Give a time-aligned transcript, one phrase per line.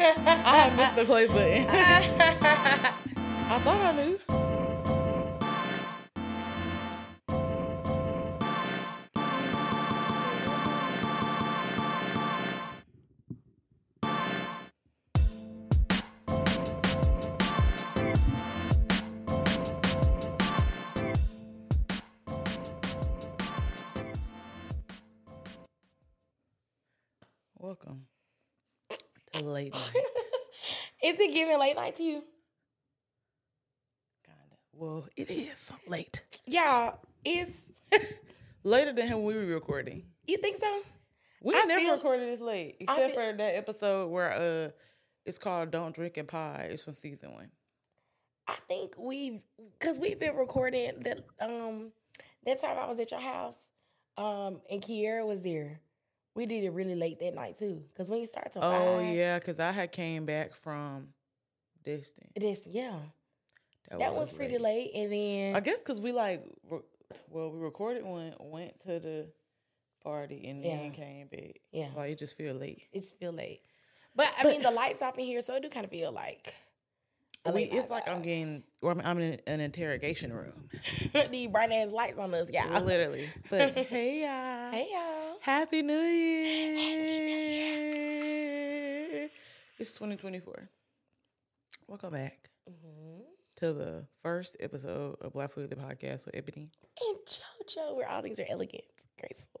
[0.02, 1.66] I missed the play button.
[1.68, 4.39] I thought I knew.
[29.64, 29.92] Late night.
[31.02, 32.22] Is it giving late night to you?
[34.24, 34.56] Kinda.
[34.72, 36.22] Well, it is late.
[36.46, 37.70] Y'all, is
[38.64, 40.04] Later than when we were recording.
[40.26, 40.80] you think so?
[41.42, 44.70] We I never feel- recorded this late, except feel- for that episode where uh,
[45.24, 47.50] it's called "Don't Drink and Pie." It's from season one.
[48.46, 49.42] I think we
[49.78, 51.92] because we've been recording that um
[52.44, 53.56] that time I was at your house,
[54.18, 55.80] um, and Kiera was there.
[56.34, 57.82] We did it really late that night too.
[57.96, 61.08] Cause when you start to Oh five, yeah, because I had came back from
[61.84, 62.30] distant.
[62.34, 62.96] it is yeah.
[63.98, 64.92] That was pretty late.
[64.94, 66.80] And then I guess because we like, re-
[67.28, 69.26] well, we recorded one, went to the
[70.04, 71.60] party, and then came back.
[71.72, 71.88] Yeah.
[71.96, 72.84] like it just feel late.
[72.92, 73.62] it's feel late.
[74.14, 76.54] But I mean the lights off in here, so it do kind of feel like
[77.44, 80.68] a We, it's like I'm getting, or I'm, I'm in an interrogation room,
[81.30, 82.80] these bright ass lights on us, yeah.
[82.80, 83.28] literally.
[83.48, 84.70] But hey, y'all.
[84.70, 85.29] Hey y'all.
[85.40, 87.30] Happy New Year.
[89.78, 90.68] It's 2024.
[91.88, 93.20] Welcome back hmm
[93.56, 96.70] to the first episode of Black Fluidity the podcast with Ebony.
[97.02, 98.84] And JoJo, where all things are elegant,
[99.18, 99.60] graceful.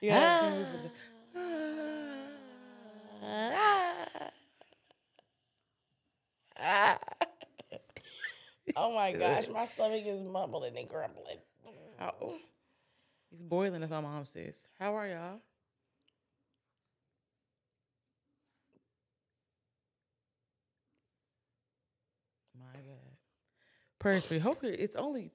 [0.01, 0.83] yeah, put
[1.35, 1.43] the-
[6.59, 6.99] Ah.
[8.77, 11.39] Oh my gosh, my stomach is mumbling and grumbling.
[12.01, 12.35] Ow.
[13.33, 14.69] It's boiling, as my mom says.
[14.79, 15.41] How are y'all?
[22.59, 23.17] My God.
[23.98, 25.33] Personally, hope it's only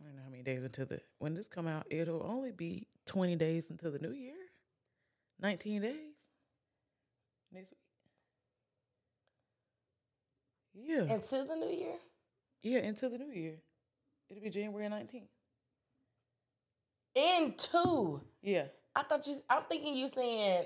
[0.00, 2.86] I don't know how many days until the when this come out, it'll only be
[3.06, 4.34] 20 days until the new year.
[5.40, 5.94] 19 days.
[7.52, 7.87] Next week.
[10.86, 11.12] Yeah.
[11.12, 11.94] Until the new year?
[12.62, 13.56] yeah, into the new year.
[14.30, 15.28] It'll be January 19th.
[17.14, 18.20] Into.
[18.42, 18.66] Yeah.
[18.94, 20.64] I thought you, I'm thinking you saying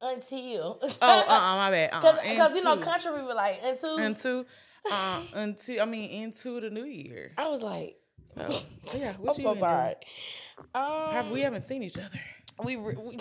[0.00, 0.80] until.
[0.82, 1.90] Oh, uh, uh my bad.
[2.22, 3.96] Because, you know, country people like into.
[3.96, 4.46] into
[4.90, 7.32] uh into I mean into the new year.
[7.38, 7.96] I was like,
[8.34, 8.48] So
[8.96, 9.94] yeah, I'm what you so been sorry.
[9.94, 10.66] doing?
[10.74, 12.20] Um, Have we haven't seen each other?
[12.64, 13.18] we re- we,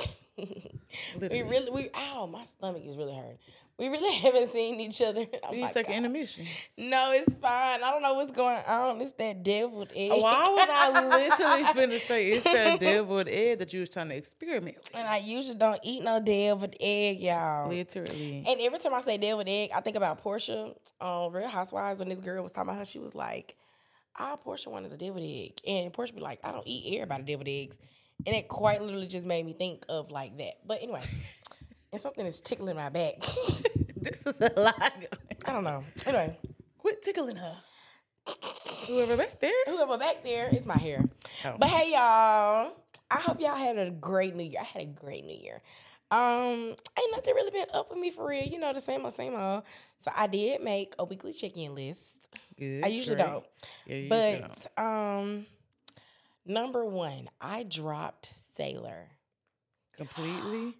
[1.31, 3.38] we really we ow my stomach is really hurting.
[3.78, 5.25] We really haven't seen each other.
[5.44, 5.91] Oh We need to take God.
[5.96, 6.46] an intermission.
[6.78, 7.84] No, it's fine.
[7.84, 9.02] I don't know what's going on.
[9.02, 10.12] It's that deviled egg.
[10.22, 11.64] Why was I literally
[11.96, 14.91] finna say it's that deviled egg that you was trying to experiment with?
[14.96, 17.68] and I usually don't eat no deviled egg, y'all.
[17.69, 18.46] Literally.
[18.47, 22.08] And every time I say deviled egg, I think about Portia on Real Housewives when
[22.09, 22.85] this girl was talking about her.
[22.85, 23.56] She was like,
[24.18, 27.24] "Ah, Portia one is a deviled egg," and Portia be like, "I don't eat everybody
[27.24, 27.78] deviled eggs,"
[28.26, 30.56] and it quite literally just made me think of like that.
[30.66, 31.02] But anyway,
[31.92, 33.16] and something is tickling my back.
[33.98, 34.94] this is a lot.
[35.46, 35.84] I don't know.
[36.06, 36.38] Anyway,
[36.86, 37.58] Quit tickling her.
[38.88, 39.52] Whoever back there.
[39.66, 41.03] whoever back there is my hair.
[41.44, 41.56] Oh.
[41.58, 42.74] But hey, y'all.
[43.09, 44.62] I hope y'all had a great New Year.
[44.62, 45.64] I had a great New Year.
[46.12, 48.44] Um, ain't nothing really been up with me for real.
[48.44, 49.64] You know the same old, same old.
[49.97, 52.28] So I did make a weekly check-in list.
[52.56, 52.84] Good.
[52.84, 53.26] I usually great.
[53.26, 53.46] don't.
[53.88, 54.68] Yeah, you usually don't.
[54.78, 55.46] But um,
[56.46, 59.08] number one, I dropped Sailor.
[59.98, 60.78] completely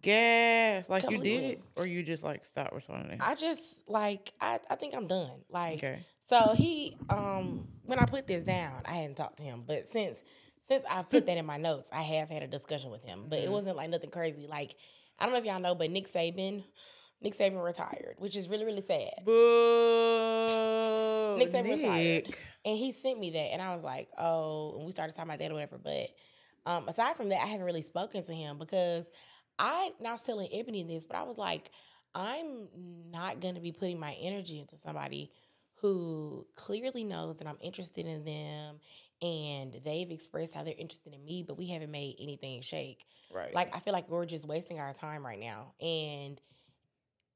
[0.00, 4.60] gas like you did it or you just like stopped responding I just like I,
[4.70, 5.40] I think I'm done.
[5.50, 9.64] Like okay so he um when I put this down, I hadn't talked to him.
[9.66, 10.22] But since
[10.68, 13.24] since I put that in my notes, I have had a discussion with him.
[13.28, 13.52] But it Mhm.
[13.52, 14.46] wasn't like nothing crazy.
[14.46, 14.76] Like
[15.18, 16.62] I don't know if y'all know, but Nick Saban,
[17.22, 19.10] Nick Saban retired, which is really, really sad.
[19.24, 19.32] Boo.
[21.38, 22.34] Nick Saban retired.
[22.68, 25.38] And he sent me that, and I was like, oh, and we started talking about
[25.38, 25.78] that or whatever.
[25.78, 26.10] But
[26.66, 29.10] um, aside from that, I haven't really spoken to him because
[29.58, 31.70] I, and I was telling Ebony this, but I was like,
[32.14, 32.68] I'm
[33.10, 35.30] not going to be putting my energy into somebody
[35.76, 38.80] who clearly knows that I'm interested in them
[39.22, 43.06] and they've expressed how they're interested in me, but we haven't made anything shake.
[43.32, 45.72] right Like, I feel like we're just wasting our time right now.
[45.80, 46.38] And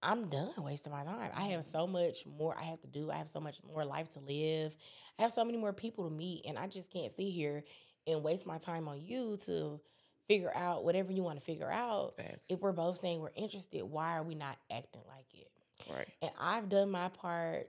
[0.03, 1.31] I'm done wasting my time.
[1.35, 3.11] I have so much more I have to do.
[3.11, 4.75] I have so much more life to live.
[5.19, 6.45] I have so many more people to meet.
[6.47, 7.63] And I just can't sit here
[8.07, 9.81] and waste my time on you to
[10.29, 12.15] figure out whatever you want to figure out.
[12.17, 12.41] Facts.
[12.49, 15.49] If we're both saying we're interested, why are we not acting like it?
[15.93, 17.69] right And I've done my part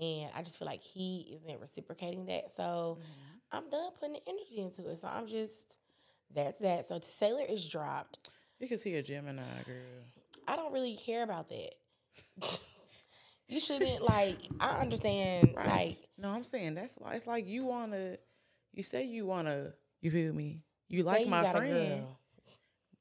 [0.00, 2.50] and I just feel like he isn't reciprocating that.
[2.50, 3.56] So Mm-hmm.
[3.56, 4.96] I'm done putting the energy into it.
[4.96, 5.78] So I'm just
[6.34, 6.86] that's that.
[6.86, 8.30] So Sailor is dropped.
[8.58, 9.74] You can see a Gemini girl.
[10.46, 11.74] I don't really care about that.
[13.48, 14.38] you shouldn't like.
[14.60, 15.54] I understand.
[15.56, 15.68] Right.
[15.68, 18.16] Like No, I'm saying that's why it's like you wanna.
[18.72, 19.72] You say you wanna.
[20.00, 20.62] You feel me?
[20.88, 22.06] You like you my friend,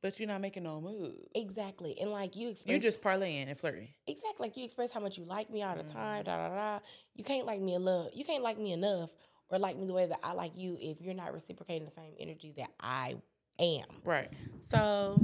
[0.02, 1.16] but you're not making no move.
[1.36, 3.90] exactly, and like you express You just parlaying and flirting.
[4.08, 6.22] exactly like you express how much you like me all the time.
[6.22, 6.26] Mhm.
[6.26, 6.80] Da da da.
[7.16, 8.08] You can't like me enough.
[8.14, 9.10] You can't like me enough
[9.50, 12.14] or like me the way that I like you if you're not reciprocating the same
[12.20, 13.16] energy that I
[13.60, 13.86] am.
[14.06, 14.30] Right.
[14.62, 15.20] So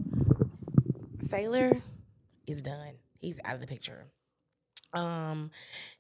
[1.20, 1.72] Sailor
[2.50, 2.96] is done.
[3.20, 4.06] He's out of the picture.
[4.94, 5.52] Um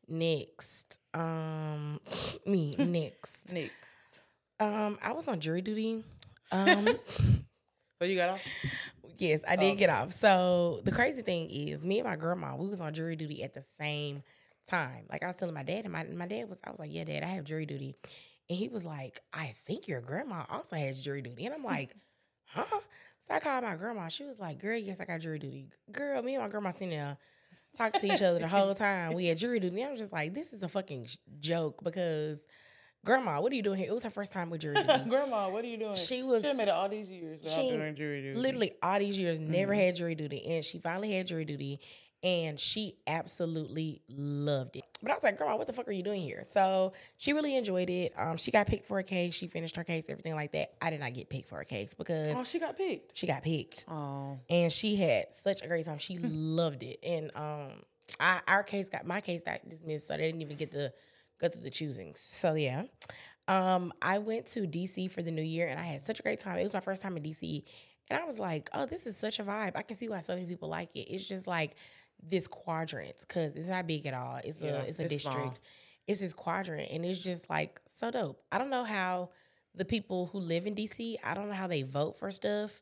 [0.07, 0.99] next.
[1.13, 1.99] Um
[2.45, 3.51] me next.
[3.53, 4.23] Next.
[4.59, 6.03] Um I was on jury duty.
[6.51, 6.87] Um
[8.01, 8.41] So you got off.
[9.19, 10.13] yes, I did get off.
[10.13, 13.53] So the crazy thing is me and my grandma, we was on jury duty at
[13.53, 14.23] the same
[14.67, 15.05] time.
[15.11, 17.03] Like I was telling my dad and my my dad was I was like, "Yeah,
[17.03, 17.95] dad, I have jury duty."
[18.49, 21.95] And he was like, "I think your grandma also has jury duty." And I'm like,
[22.47, 22.79] "Huh?"
[23.29, 24.07] So I called my grandma.
[24.07, 26.89] She was like, "Girl, yes, I got jury duty." Girl, me and my grandma sitting
[26.89, 27.17] there
[27.77, 29.13] talking to each other the whole time.
[29.13, 29.83] We had jury duty.
[29.83, 32.39] I was just like, "This is a fucking j- joke." Because,
[33.05, 33.87] grandma, what are you doing here?
[33.89, 35.09] It was her first time with jury duty.
[35.09, 35.95] Grandma, what are you doing?
[35.95, 38.39] she was She made it all these years without she doing jury duty.
[38.39, 39.85] literally all these years never Mhm.
[39.85, 41.79] had jury duty and she finally had jury duty
[42.23, 46.03] and she absolutely loved it but i was like grandma what the fuck are you
[46.03, 49.47] doing here so she really enjoyed it um she got picked for a case she
[49.47, 52.27] finished her case everything like that i did not get picked for a case because
[52.29, 53.17] Oh, she got picked.
[53.17, 54.37] she got picked Oh.
[54.49, 57.69] and she had such a great time she loved it and um
[58.19, 60.91] I, our case got my case got dismissed so they didn't even get to
[61.39, 62.83] go through the choosings so yeah
[63.47, 66.39] um, I went to DC for the new year and I had such a great
[66.39, 66.59] time.
[66.59, 67.63] It was my first time in DC.
[68.07, 69.71] And I was like, oh, this is such a vibe.
[69.75, 71.11] I can see why so many people like it.
[71.11, 71.75] It's just like
[72.21, 74.39] this quadrant because it's not big at all.
[74.43, 75.35] It's Yeah, a it's a it's district.
[75.37, 75.57] small.
[76.07, 78.41] It's this quadrant and it's just like so dope.
[78.51, 79.29] I don't know how
[79.75, 82.81] the people who live in DC, I don't know how they vote for stuff.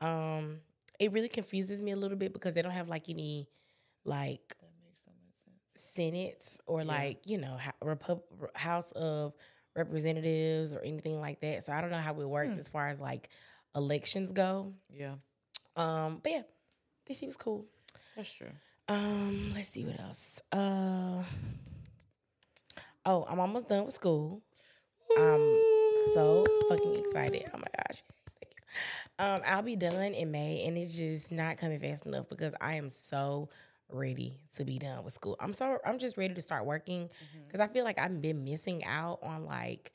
[0.00, 0.60] Um,
[1.00, 3.48] it really confuses me a little bit because they don't have like any
[4.04, 5.82] like That makes so much sense.
[5.94, 6.86] senates or Yeah.
[6.86, 7.58] like you know
[8.02, 8.22] ho-
[8.54, 9.34] house of
[9.74, 12.60] representatives or anything like that so i don't know how it works Hmm.
[12.60, 13.28] as far as like
[13.74, 15.16] elections go Yeah,
[15.76, 16.42] um but yeah
[17.08, 17.66] dc was cool
[18.16, 18.48] that's true.
[18.88, 20.40] Um let's see what else.
[20.52, 21.22] Uh
[23.04, 24.42] oh i'm almost done with school.
[25.18, 25.60] I'm
[26.14, 27.44] so fucking excited.
[27.54, 28.02] Oh my gosh.
[28.40, 29.24] Thank you.
[29.24, 32.74] um i'll be done in may and it's just not coming fast enough because i
[32.74, 33.48] am so
[33.88, 35.36] ready to be done with school.
[35.40, 37.44] I'm so i'm just ready to start working Mm-hmm.
[37.46, 39.92] because I feel like I've been missing out on like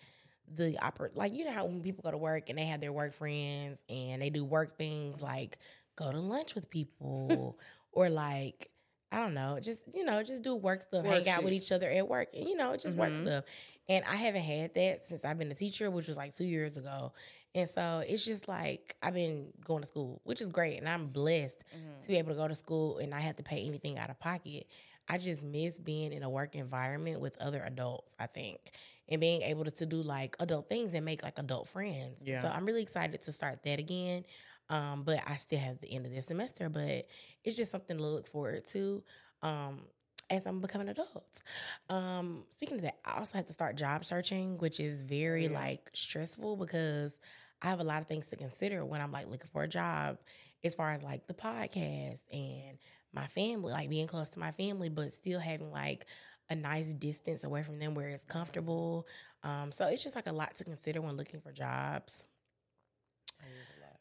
[0.53, 2.91] the oper like you know how when people go to work and they have their
[2.91, 5.57] work friends and they do work things like
[5.95, 7.57] go to lunch with people
[7.93, 8.69] or like
[9.11, 11.71] I don't know, just you know, just do work stuff, Work hang out with each
[11.73, 13.21] other at work, and you know, just work Mhm.
[13.21, 13.43] stuff.
[13.89, 16.77] And I haven't had that since I've been a teacher, which was like two years
[16.77, 17.11] ago.
[17.53, 21.07] And so it's just like I've been going to school, which is great, and I'm
[21.07, 22.01] blessed Mhm.
[22.03, 24.17] to be able to go to school and not have to pay anything out of
[24.19, 24.67] pocket.
[25.09, 28.71] I just miss being in a work environment with other adults, I think,
[29.09, 32.21] and being able to, to do like adult things and make like adult friends.
[32.23, 32.41] Yeah.
[32.41, 34.23] So I'm really excited to start that again.
[34.69, 37.07] Um, but I still have the end of this semester, but
[37.43, 39.03] it's just something to look forward to
[39.41, 39.81] um,
[40.29, 41.43] as I'm becoming an adult.
[41.89, 45.53] Um, speaking of that, I also have to start job searching, which is very Yeah.
[45.59, 47.19] like stressful because
[47.61, 50.17] I have a lot of things to consider when I'm like looking for a job,
[50.63, 52.77] as far as like the podcast and
[53.13, 56.05] my family, like being close to my family, but still having like
[56.49, 59.07] a nice distance away from them where it's comfortable.
[59.43, 62.25] Um, so it's just like a lot to consider when looking for jobs.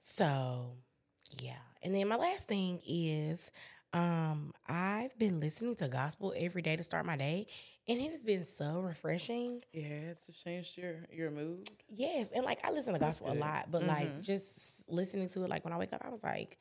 [0.01, 0.77] That is a lot.
[1.39, 1.53] So, yeah.
[1.83, 3.51] And then my last thing is
[3.93, 7.49] um I've been listening to gospel every day to start my day
[7.89, 9.63] and it has been so refreshing.
[9.73, 11.69] Yeah, it's changed your your mood.
[11.89, 14.23] Yes, and like I listen to gospel a lot, but like Mhm.
[14.23, 16.59] just listening to it like when I wake up I was like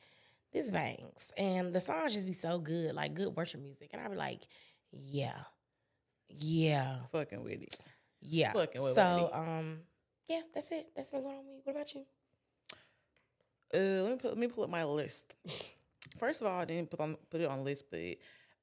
[0.52, 1.32] this bangs.
[1.36, 4.42] And the songs just be so good, like good worship music and I be like,
[4.90, 5.44] yeah.
[6.28, 6.98] Yeah.
[7.12, 7.78] Fucking with it.
[8.20, 8.52] Yeah.
[8.52, 9.80] Fucking with so, um
[10.26, 10.86] yeah, that's it.
[10.96, 11.60] That's been going on with me.
[11.64, 12.04] What about you?
[13.72, 15.36] Uh, let me put, let me pull up my list.
[16.18, 18.00] First of all, I didn't put on put it on the list, but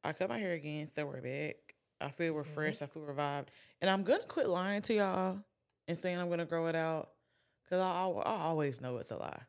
[0.04, 1.56] I cut my hair again, so we're back.
[2.02, 2.38] I feel Mm-hmm.
[2.40, 2.82] refreshed.
[2.82, 5.40] I feel revived, and I'm gonna quit lying to y'all
[5.88, 7.10] and saying I'm gonna grow it out,
[7.70, 9.42] cause I, al- I always know it's a lie.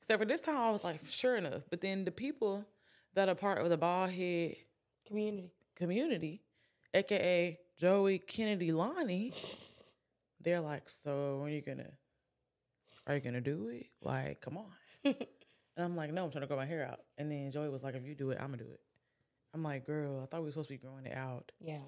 [0.00, 1.62] Except for this time, I was like, sure enough.
[1.70, 2.64] But then the people
[3.14, 4.56] that are part of the bald head
[5.06, 5.52] Community.
[5.76, 6.40] community,
[6.94, 9.34] aka Joey Kennedy Lonnie,
[10.40, 11.90] they're like, so when are you gonna
[13.06, 13.86] are you gonna do it?
[14.00, 14.66] Like, come on.
[15.04, 15.16] and
[15.78, 17.00] I'm like, no, I'm trying to grow my hair out.
[17.18, 18.80] And then Joey was like, if you do it, I'm gonna do it.
[19.54, 21.52] I'm like, girl, I thought we were supposed to be growing it out.
[21.60, 21.78] Yeah.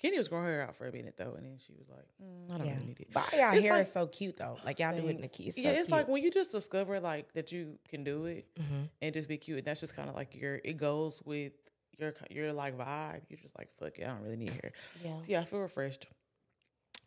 [0.00, 2.06] Kenny was growing her hair out for a minute though, and then she was like,
[2.22, 2.74] mm, "I don't Yeah.
[2.74, 4.56] really need it." But all y'all It's hair like- is so cute though.
[4.64, 5.36] Like y'all do it in the Thanks.
[5.36, 5.58] kids.
[5.58, 9.12] yeah, it's like when you just discover like that you can do it hmm and
[9.12, 9.58] just be cute.
[9.58, 11.52] And that's just kind of like your it goes with
[11.98, 13.22] your your like vibe.
[13.28, 14.70] You're just like, fuck it, I don't really need hair.
[15.04, 15.18] yeah.
[15.20, 16.06] So yeah, I feel refreshed.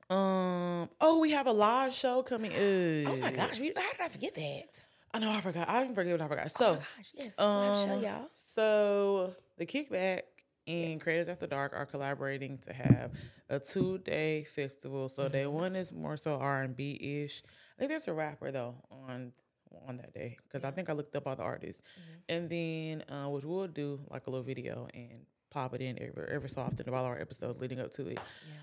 [0.09, 0.89] Um.
[0.99, 2.51] Oh, we have a live show coming.
[3.07, 4.81] Oh my gosh, we, how did I forget that?
[5.13, 5.67] I know I forgot.
[5.69, 6.45] I didn't forget what I forgot.
[6.45, 8.29] oh So, my gosh, yes, live show um, y'all.
[8.35, 10.21] so the kickback
[10.67, 11.01] and Yes.
[11.03, 13.11] Creators After Dark are collaborating to have
[13.49, 15.09] a two day festival.
[15.09, 15.53] So day Mm-hmm.
[15.53, 17.43] one is more so R and B ish.
[17.77, 19.33] I think there's a rapper though on
[19.87, 22.19] on that day because I think I looked up all the artists, Mm-hmm.
[22.35, 26.27] and then uh, which we'll do like a little video and pop it in every
[26.29, 28.19] every so often of all our episodes leading up to it.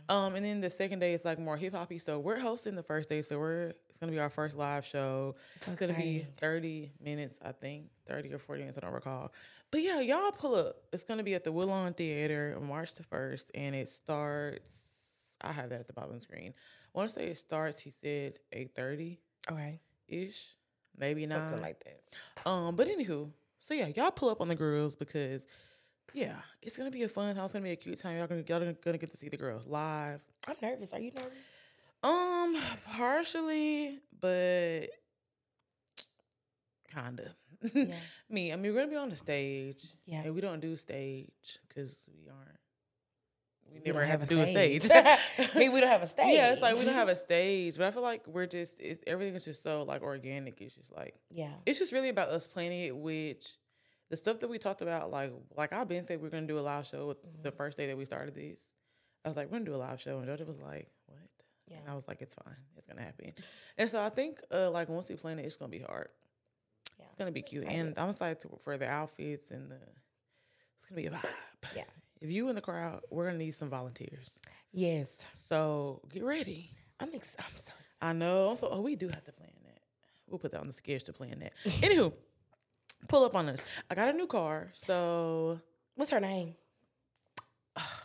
[0.08, 1.98] Um, and then the second day is like more hip hoppy.
[1.98, 3.22] So we're hosting the first day.
[3.22, 5.36] So we're it's gonna be our first live show.
[5.62, 8.78] So it's gonna be thirty minutes, I think, thirty or forty minutes.
[8.78, 9.32] I don't recall.
[9.70, 10.76] But yeah, y'all pull up.
[10.92, 15.36] It's gonna be at the Willon Theater on March the first, and it starts.
[15.42, 16.52] I have that at the bottom of the screen.
[16.94, 17.78] I want to say it starts.
[17.78, 19.78] He said eight thirty Okay,
[20.08, 20.48] ish,
[20.98, 21.38] maybe nine.
[21.38, 22.48] something like that.
[22.50, 23.30] Um, but anywho,
[23.60, 25.46] so yeah, y'all pull up on the girls because
[26.14, 27.36] yeah, it's gonna be a fun.
[27.36, 28.16] It's gonna be a cute time.
[28.18, 30.20] Y'all gonna y'all gonna gonna get to see the girls live.
[30.46, 30.92] I'm nervous.
[30.92, 31.38] Are you nervous?
[32.02, 32.56] Um,
[32.92, 34.88] partially, but
[36.92, 37.34] kinda.
[37.74, 37.92] Yeah.
[38.30, 40.22] Me, I mean, we're gonna be on the stage, Yeah.
[40.24, 42.56] and we don't do stage because we aren't.
[43.68, 44.82] We We never have, have to a do a stage.
[44.84, 45.18] stage.
[45.54, 46.36] I mean, we don't have a stage.
[46.36, 49.02] Yeah, it's like we don't have a stage, but I feel like we're just it's,
[49.08, 50.60] everything is just so like organic.
[50.60, 51.50] It's just like Yeah.
[51.66, 52.96] it's just really about us planning it.
[52.96, 53.56] Which
[54.10, 56.60] the stuff that we talked about, like like I've been said, we're gonna do a
[56.60, 57.54] live show with the Mhm.
[57.56, 58.72] first day that we started this.
[59.24, 61.18] I was like, we're gonna do a live show, and Doja was like, what?
[61.66, 61.78] Yeah.
[61.78, 63.34] And I was like, it's fine, it's gonna happen.
[63.76, 66.08] And so I think uh like once we plan it, it's gonna be hard.
[66.98, 67.06] Yeah.
[67.06, 67.86] It's gonna be cute, Excited.
[67.86, 69.78] and I'm excited for the outfits and the.
[70.76, 71.28] It's gonna be a vibe.
[71.76, 71.84] Yeah.
[72.20, 74.40] If you in the crowd, we're gonna need some volunteers.
[74.72, 75.28] Yes.
[75.48, 76.70] So get ready.
[77.00, 77.84] I'm ex- I'm so excited.
[78.00, 78.54] I know.
[78.54, 79.82] So oh, we do have to plan that.
[80.26, 81.52] We'll put that on the sketch to plan that.
[81.64, 82.12] Anywho,
[83.06, 83.62] pull up on us.
[83.90, 85.60] I got a new car, so
[85.94, 86.54] What's her name?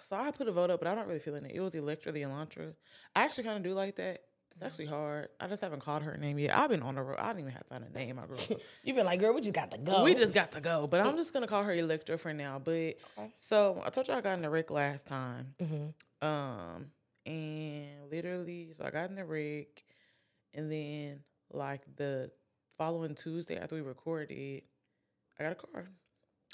[0.02, 1.56] so I put a vote up, but I don't really feel in it.
[1.56, 2.74] It was Electra the Elantra.
[3.16, 4.22] I actually kind of do like that.
[4.56, 5.30] It's actually hard.
[5.40, 6.56] I just haven't called her name yet.
[6.56, 7.18] I've been on the road.
[7.20, 8.20] I didn't even have to find a name.
[8.20, 8.62] I grew up.
[8.84, 10.04] You've been like, girl, we just got to go.
[10.04, 12.62] We just got to go, but I'm just gonna call her Electra for now.
[12.64, 12.98] But
[13.36, 15.56] so I told you I got in the wreck last time.
[15.60, 15.88] hmm
[16.28, 16.86] Um,
[17.26, 19.84] and literally, so I got in the wreck,
[20.54, 21.22] and then
[21.52, 22.30] like the
[22.78, 24.62] following Tuesday after we recorded,
[25.40, 25.88] I got a car.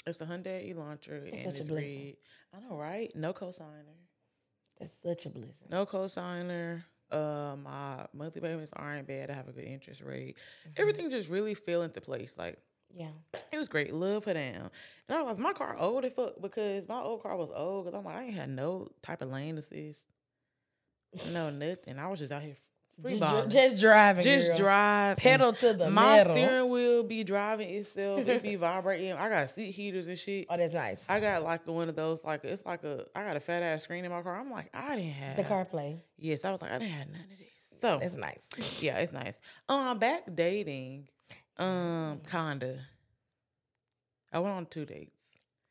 [0.06, 2.14] It's a Hyundai Elantra, That's and it's red.
[2.54, 3.14] I know, right?
[3.14, 3.84] No cosigner.
[4.78, 5.54] That's such a blessing.
[5.68, 6.84] No cosigner.
[7.10, 9.30] Uh, my monthly payments aren't bad.
[9.30, 10.36] I have a good interest rate.
[10.66, 10.72] Mhm.
[10.78, 12.38] Everything just really fell into place.
[12.38, 12.58] Like
[12.94, 13.10] Yeah.
[13.52, 13.92] it was great.
[13.92, 14.70] Love her down.
[15.08, 17.84] And I realized my car old as fuck because my old car was old.
[17.86, 20.02] Cause I'm like, I ain't had no type of lane assist.
[21.32, 21.98] No nothing.
[21.98, 22.56] I was just out here
[23.06, 24.22] Just, just driving.
[24.22, 24.58] Just girl.
[24.58, 25.16] drive.
[25.16, 26.34] Pedal to the My metal.
[26.34, 28.26] steering wheel be driving itself.
[28.28, 29.12] It be vibrating.
[29.12, 30.46] I got seat heaters and shit.
[30.50, 31.04] Oh, that's nice.
[31.08, 33.82] I got like one of those, like it's like a I got a fat ass
[33.84, 34.38] screen in my car.
[34.38, 36.02] I'm like, I didn't have the car play.
[36.18, 37.48] Yes, I was like, I didn't have none of this.
[37.60, 38.46] So it's nice.
[38.82, 39.40] yeah, it's nice.
[39.68, 41.08] Um, back dating,
[41.58, 42.78] um, kinda.
[44.32, 45.22] I went on two dates.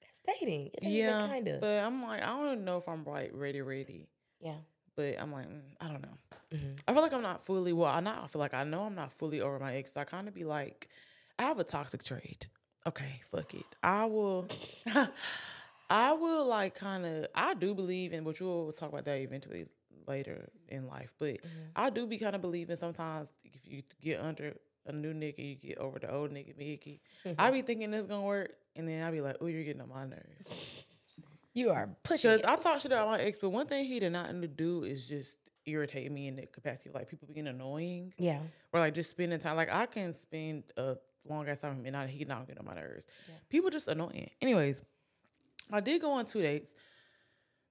[0.02, 0.72] That's dating.
[0.82, 1.62] Yeah, kind of.
[1.62, 4.08] but I'm like, I don't know if I'm right, ready, ready.
[4.42, 4.56] Yeah.
[5.00, 6.18] But I'm like, mm, I don't know.
[6.52, 7.72] hmm I feel like I'm not fully.
[7.72, 8.22] Well, I not.
[8.22, 9.94] I feel like I know I'm not fully over my ex.
[9.94, 10.90] So I kind of be like,
[11.38, 12.48] I have a toxic trait.
[12.86, 13.64] Okay, fuck it.
[13.82, 14.46] I will.
[15.90, 17.28] I will like kind of.
[17.34, 19.68] I do believe in, which we'll talk about that eventually
[20.06, 21.14] later in life.
[21.18, 21.70] But Mhm.
[21.78, 24.54] I do be kind of believing sometimes if you get under
[24.86, 27.00] a new nigga, you get over the old nigga, Mickey.
[27.38, 29.90] I be thinking this gonna work, and then I be like, oh, you're getting on
[29.90, 30.84] my nerves.
[31.54, 32.32] You are pushing.
[32.32, 34.84] Because I talk shit about my ex, but one thing he did not to do
[34.84, 38.40] is just irritate me in the capacity of like people being annoying yeah.
[38.74, 39.56] or like just spending time.
[39.56, 42.60] Like I can spend a long ass time with him and not, he not get
[42.60, 43.08] on my nerves.
[43.28, 43.36] Yeah.
[43.50, 44.30] People just annoying.
[44.42, 44.82] Anyways,
[45.72, 46.74] I did go on two dates.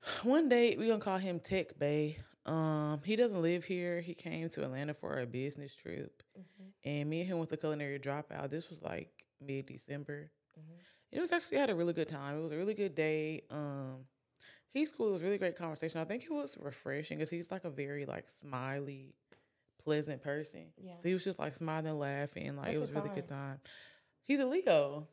[0.23, 2.18] One date we gonna call him Tech Bay.
[2.47, 4.00] Um, he doesn't live here.
[4.00, 6.73] He came to Atlanta for a business trip, Mhm.
[6.85, 8.49] and me and him went to culinary dropout.
[8.49, 10.30] This was like mid December.
[10.58, 10.78] Mhm.
[11.10, 12.38] It was actually I had a really good time.
[12.38, 13.42] It was a really good day.
[13.50, 14.04] Um,
[14.72, 15.08] he's cool.
[15.08, 16.00] It was a really great conversation.
[16.00, 19.14] I think it was refreshing because he's like a very like smiley,
[19.82, 20.66] pleasant person.
[20.76, 20.94] Yeah.
[21.02, 22.56] So he was just like smiling, laughing.
[22.56, 23.60] Like That's it was a really good time.
[24.24, 25.08] He's a Leo.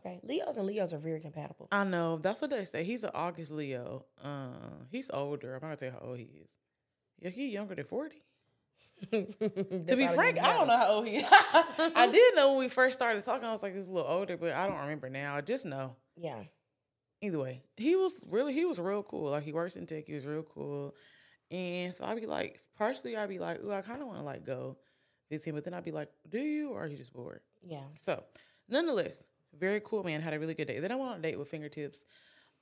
[0.00, 0.20] Okay.
[0.22, 1.68] Leos and Leos are very compatible.
[1.70, 2.18] I know.
[2.18, 2.84] That's what they say.
[2.84, 4.04] He's an August Leo.
[4.22, 4.48] Uh,
[4.90, 5.54] he's older.
[5.54, 6.48] I'm not gonna tell you how old he is.
[7.20, 8.22] Yeah, he younger than forty.
[9.10, 11.24] To be frank, I don't know how old he is.
[11.30, 13.44] I did know when we first started talking.
[13.46, 15.36] I was like, "This is a little older," but I don't remember now.
[15.36, 15.96] I just know.
[16.16, 16.42] Yeah.
[17.20, 19.30] either way, he was really he was real cool.
[19.30, 20.94] Like he works in tech, he was real cool.
[21.50, 24.24] And so I'd be like, partially I'd be like, ooh, I kind of want to
[24.24, 24.76] like go
[25.30, 27.40] visit him, but then I'd be like, do you, or are you just bored?
[27.62, 27.84] Yeah.
[27.94, 28.22] So,
[28.68, 29.24] nonetheless,
[29.58, 30.20] very cool man.
[30.20, 30.80] Had a really good day.
[30.80, 32.04] Then I went on a date with Fingertips.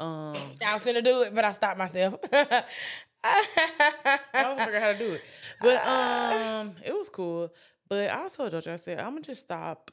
[0.01, 0.35] Um,
[0.67, 2.17] I was gonna do it, but I stopped myself.
[3.25, 5.23] I was figure out how to do it,
[5.61, 7.53] but um, it was cool.
[7.89, 9.91] But I told Jojo, I said I'm gonna just stop,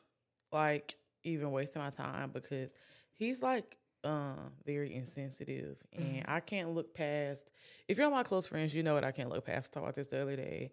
[0.52, 2.74] like even wasting my time because
[3.14, 7.50] he's like um very insensitive, and I can't look past.
[7.88, 9.72] If you're my close friends, you know what I can't look past.
[9.72, 10.72] I talked about this the other day.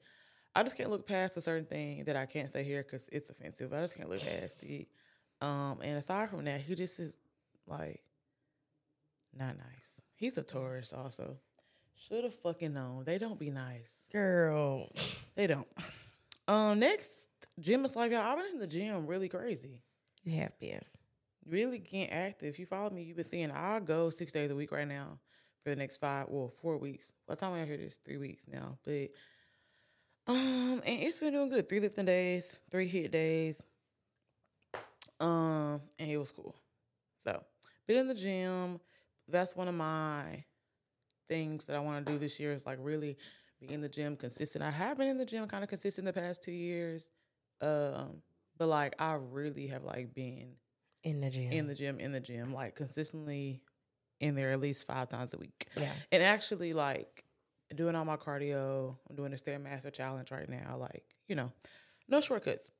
[0.54, 3.28] I just can't look past a certain thing that I can't say here because it's
[3.28, 3.74] offensive.
[3.74, 4.88] I just can't look past it.
[5.42, 7.18] Um, and aside from that, he just is
[7.66, 8.00] like
[9.36, 10.00] not nice.
[10.14, 11.36] He's a Taurus also.
[11.96, 13.04] Should have fucking known.
[13.04, 14.08] They don't be nice.
[14.12, 14.88] Girl.
[15.34, 15.66] They don't.
[16.48, 18.20] Um, next, gym is like y'all.
[18.20, 19.82] I've been in the gym really crazy.
[20.24, 20.82] You have been.
[21.48, 22.48] Really getting active.
[22.48, 25.18] If you follow me, you've been seeing I'll go six days a week right now
[25.62, 27.12] for the next five, well, four weeks.
[27.26, 28.78] By the time I hear this, three weeks now.
[28.84, 29.10] But
[30.28, 31.68] um, and it's been doing good.
[31.68, 33.62] Three lifting days, three hit days.
[35.18, 36.54] Um, and it was cool.
[37.24, 37.42] So,
[37.86, 38.80] been in the gym.
[39.28, 40.44] That's one of my
[41.28, 43.16] things that I want to do this year is like really
[43.60, 44.62] be in the gym consistent.
[44.64, 47.10] I have been in the gym kind of consistent the past two years.
[47.60, 48.22] Um,
[48.58, 50.52] but like I really have like been
[51.04, 51.52] In the gym.
[51.52, 53.62] in the gym, in the gym, like consistently
[54.20, 55.66] in there at least five times a week.
[55.76, 55.92] yeah.
[56.12, 57.24] And actually like
[57.74, 58.96] doing all my cardio.
[59.08, 60.76] I'm doing the Stairmaster challenge right now.
[60.78, 61.52] Like, you know,
[62.08, 62.70] no shortcuts.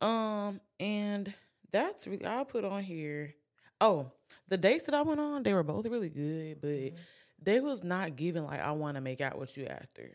[0.00, 1.32] Um, and
[1.72, 3.34] that's really I'll put on here.
[3.80, 4.10] Oh,
[4.48, 6.94] the dates that I went on, they were both really good, but Mhm.
[7.42, 10.10] They was not giving like I want to make out with you after.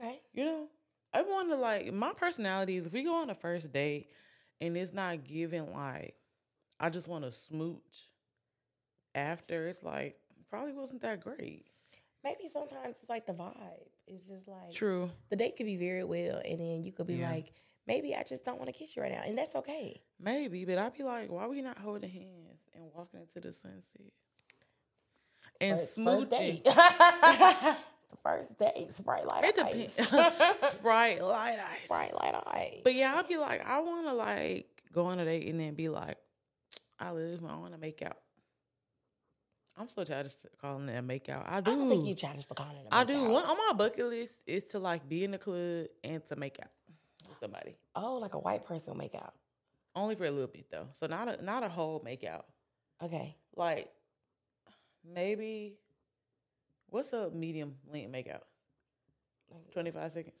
[0.00, 0.20] Okay.
[0.32, 0.66] You know,
[1.12, 4.10] I want to like my personality is if we go on a first date
[4.60, 6.16] and it's not giving like
[6.80, 8.08] I just want to smooch
[9.14, 9.68] after.
[9.68, 10.16] It's like
[10.50, 11.66] probably wasn't that great.
[12.22, 13.88] Maybe sometimes it's like the vibe.
[14.06, 15.10] It's just like True.
[15.30, 17.30] the date could be very well, and then you could be Yeah.
[17.30, 17.52] like,
[17.86, 20.02] maybe I just don't want to kiss you right now, and that's okay.
[20.18, 23.52] Maybe, but I'd be like, why are we not holding hands and walking into the
[23.52, 24.12] sunset
[25.60, 26.62] and First- first smooching?
[26.62, 26.64] date.
[26.64, 27.76] the
[28.22, 29.94] first date, Sprite light It depends.
[30.70, 31.84] Sprite, light ice.
[31.84, 32.80] Sprite light ice.
[32.84, 35.74] But yeah, I'll be like, I want to like go on a date and then
[35.74, 36.16] be like,
[36.98, 37.46] I him.
[37.48, 38.16] I want to make out.
[39.76, 41.46] I'm so tired of calling it a make out.
[41.48, 41.72] I I do.
[41.72, 42.86] don't think you challenged for calling it.
[42.90, 43.24] a I do.
[43.24, 46.58] One on my bucket list is to like be in the club and to make
[46.62, 46.70] out
[47.28, 47.74] with somebody.
[47.96, 49.34] Oh, like a white person make out.
[49.96, 50.86] Only for a little bit though.
[50.92, 52.46] So not a not a whole make out.
[53.02, 53.36] Okay.
[53.56, 53.90] Like
[55.04, 55.74] maybe
[56.90, 58.44] what's a medium length make out?
[59.72, 60.34] Twenty five seconds.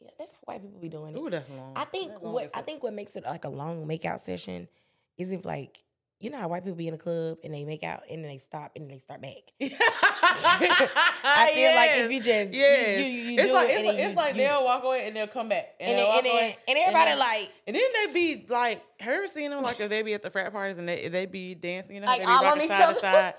[0.00, 1.18] Yeah, that's how white people be doing it.
[1.18, 1.72] Ooh, that's long.
[1.76, 4.68] I think That's what I think what makes it like a long makeout session
[5.16, 5.82] is if like
[6.24, 8.30] you know how white people be in a club and they make out and then
[8.30, 9.42] they stop and then they start back.
[9.60, 13.86] I feel like if you just you- yeah, you, you, you it's like it it's
[13.86, 16.06] like, it's you- like you- they'll walk away and they'll come back and, and they'll
[16.08, 16.58] walk and, then, away.
[16.68, 20.02] and everybody then- like And then they be like, her seeing them like if they
[20.02, 22.32] be at the frat parties and they they be dancing, you know, Like, they be
[22.32, 23.00] all on each side other.
[23.00, 23.34] side,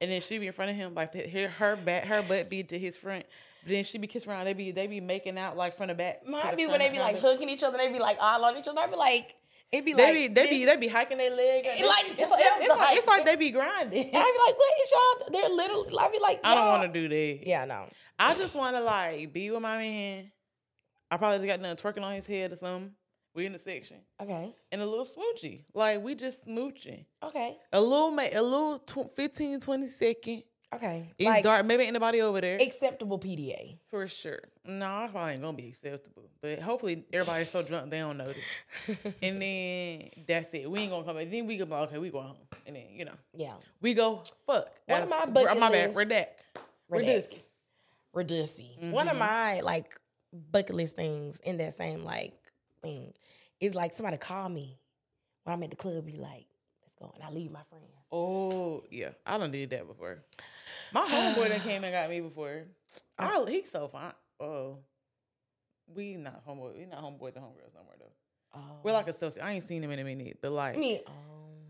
[0.00, 2.48] and then she be in front of him like to hear her back, her butt
[2.48, 3.26] be to his front,
[3.62, 4.44] but then she be kissing around.
[4.44, 6.26] They be they be making out like front the back.
[6.28, 8.56] might the be when they be like hugging each other, they be like all on
[8.56, 8.80] each other.
[8.80, 9.34] I be like,
[9.72, 11.64] it be They like be they be they be hiking their leg.
[11.66, 14.06] It's like- like it's like, it's, that's like, it's like- like they be grinding.
[14.06, 15.28] and I be like, what is y'all?
[15.32, 15.98] They're literally.
[15.98, 17.46] I be like, I don't want to do that.
[17.46, 17.86] Yeah, no.
[18.18, 20.30] I just want to like be with my man.
[21.10, 22.92] I probably just got done twerking on his head or something.
[23.34, 25.64] We in the section Okay, and a little smoochy.
[25.74, 27.04] Like we just smooching.
[27.20, 30.42] okay, A little, ma- a little tw- 15, 20 second.
[30.74, 31.12] Okay.
[31.18, 31.64] It's like dark.
[31.66, 33.78] Maybe ain't nobody over there acceptable PDA.
[33.90, 34.40] for sure.
[34.64, 36.22] No, I probably ain't gonna be acceptable.
[36.40, 38.36] But hopefully everybody's so drunk they don't notice.
[39.22, 40.70] and then that's it.
[40.70, 41.30] We ain't gonna come back.
[41.30, 42.36] Then we can be like, okay, we going home.
[42.66, 44.68] And then you know Yeah, we go fuck.
[44.86, 45.94] One of my bucket my bad.
[45.94, 46.26] list- Redact.
[46.90, 47.34] Redact.
[48.14, 48.90] Reducey.
[48.92, 49.20] One of Mhm.
[49.20, 49.98] my like
[50.52, 52.32] bucket list things in that same like
[52.82, 53.12] thing
[53.60, 54.78] is like somebody call me
[55.44, 56.06] when I'm at the club.
[56.06, 56.46] Be like,
[56.82, 57.84] let's go, and I leave my friends.
[58.16, 60.22] Oh yeah, I done did that before.
[60.92, 62.62] My homeboy that came and got me before.
[63.18, 64.12] I, he's so fine.
[64.38, 64.78] Oh,
[65.92, 66.78] we not homeboy.
[66.78, 68.12] We not homeboys and homegirls no more though.
[68.54, 69.44] Oh, We're like associates.
[69.44, 71.00] I ain't seen him in a minute, but like, oh,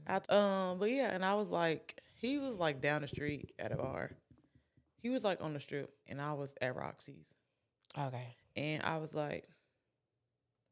[0.07, 0.17] I,
[0.73, 3.77] um, but yeah, and I was like, he was like down the street at a
[3.77, 4.11] bar.
[5.01, 7.35] He was like on the strip, and I was at Roxy's,
[7.99, 8.37] okay.
[8.55, 9.49] and I was like,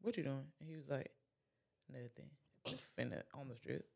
[0.02, 1.10] "What you doing?" And he was like,
[1.90, 2.28] "Nothing."
[2.98, 3.86] Finna on the strip.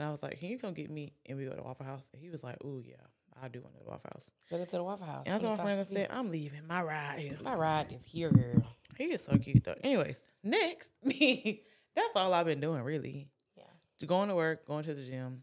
[0.00, 2.08] And I was like, "Can you come get me?" And we go to Waffle House.
[2.14, 2.94] And he was like, "Oh yeah,
[3.42, 5.24] I do want to go to Waffle House." Look to the Waffle House.
[5.26, 6.66] And I told my friend, I said, "I'm leaving.
[6.66, 8.64] My ride here." my ride is here, girl.
[8.96, 9.74] He is so cute though.
[9.84, 11.64] Anyways, next, me.
[11.94, 13.28] That's all I've been doing really.
[13.58, 13.64] Yeah.
[13.98, 15.42] To going to work, going to the gym,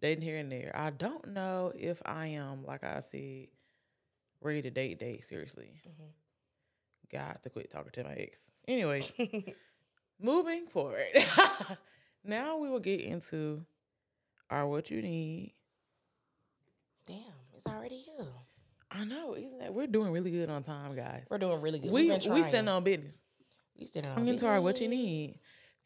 [0.00, 0.70] dating here and there.
[0.76, 3.48] I don't know if I am, like I said,
[4.40, 5.72] ready to date date seriously.
[5.88, 7.18] Mm-hmm.
[7.18, 8.52] Got to quit talking to my ex.
[8.68, 9.12] Anyways,
[10.20, 11.08] moving forward.
[12.24, 13.66] now we will get into
[14.50, 15.54] our what you need.
[17.06, 17.16] Damn,
[17.54, 18.26] it's already here.
[18.90, 21.24] I know, isn't that we're doing really good on time, guys.
[21.30, 21.90] We're doing really good.
[21.90, 23.22] we we stand on business.
[23.78, 24.18] We stand on.
[24.18, 25.34] I'm into our what you need.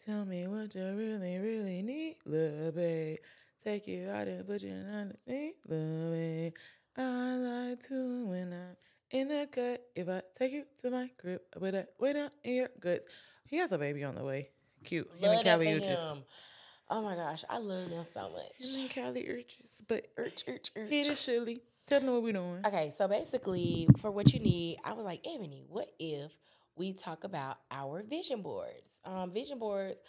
[0.05, 3.19] Tell me what you really, really need, love babe.
[3.65, 6.53] Take you out and put you on the seat, love babe.
[6.97, 8.77] I like to when I'm
[9.11, 9.83] in the cut.
[9.95, 13.05] If I take you to my crib, with that way down in your guts.
[13.47, 14.51] He has a baby on the way.
[14.85, 15.11] Cute.
[15.19, 16.23] Him Love and Kali Uchis.
[16.89, 18.77] Oh my gosh, I love them so much.
[18.79, 19.83] And Kali Uchis.
[19.87, 20.89] But Urch, urch, urch.
[20.91, 21.61] need it, Shirley.
[21.89, 22.63] Tell them what we're doing.
[22.67, 26.33] Okay, so basically, for what you need, I was like, Ebony, what if
[26.77, 29.01] we talk about our vision boards?
[29.05, 30.03] Um, vision boards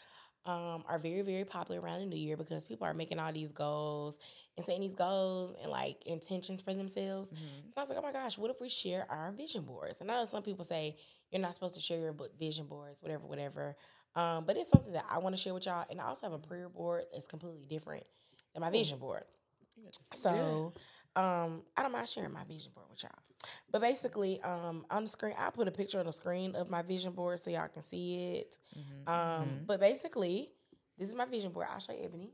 [0.46, 3.52] um, are very, very popular around the new year because people are making all these
[3.52, 4.18] goals
[4.56, 7.32] and setting these goals and like intentions for themselves.
[7.32, 7.64] Mhm.
[7.66, 10.02] And I was like, oh my gosh, what if we share our vision boards?
[10.02, 10.96] And I know some people say
[11.32, 13.76] you're not supposed to share your book vision boards, whatever, whatever.
[14.18, 15.86] Um, but it's something that I want to share with y'all.
[15.90, 18.04] And I also have a prayer board that's completely different
[18.54, 19.24] than my vision board.
[20.14, 20.74] So
[21.16, 23.12] um, I don't mind sharing my vision board with y'all.
[23.72, 26.82] But basically, um, on the screen, I put a picture on the screen of my
[26.82, 28.60] vision board so y'all can see it.
[28.78, 29.68] Mhm, Um, mhm.
[29.68, 30.52] But basically,
[30.98, 31.68] this is my vision board.
[31.72, 32.32] I'll show you Ebony.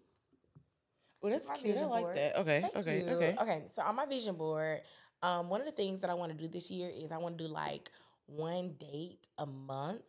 [1.22, 1.78] well, that's cute.
[1.78, 2.17] I like board.
[2.17, 2.36] that.
[2.38, 3.10] Okay, Thank okay, you.
[3.15, 3.36] okay.
[3.41, 4.82] Okay, so on my vision board,
[5.22, 7.38] um, one of the things that I want to do this year is I want
[7.38, 7.91] to do like
[8.26, 10.02] one date a month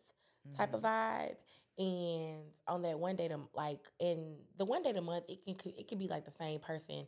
[0.55, 0.75] type Mm-hmm.
[0.75, 1.35] of vibe.
[1.77, 5.73] And on that one day to like, in the one date a month, it can
[5.77, 7.05] it can be like the same person,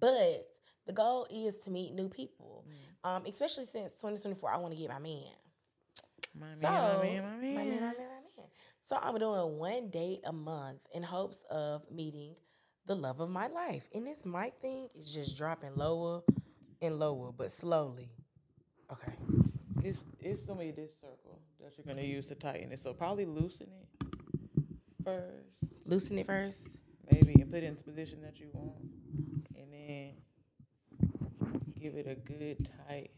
[0.00, 0.46] but
[0.86, 2.64] the goal is to meet new people.
[3.04, 3.08] Mm.
[3.08, 5.22] Um, especially since 2024, I want to get my man.
[6.34, 7.22] My man, So, my man, my man.
[7.22, 7.94] my man, my man, my man.
[8.80, 12.34] So I'm doing one date a month in hopes of meeting
[12.86, 13.86] the love of my life.
[13.94, 16.22] And this mic thing is just dropping lower
[16.80, 18.10] and lower, but slowly.
[18.90, 19.12] Okay.
[19.84, 22.78] It's it's gonna be this circle that you're gonna use to tighten it.
[22.78, 23.97] So probably loosen it
[25.08, 25.34] first,
[25.86, 26.68] Loosen it first.
[27.10, 28.76] maybe, and put it in the position that you want,
[29.56, 30.10] and then
[31.80, 33.10] give it a good tight.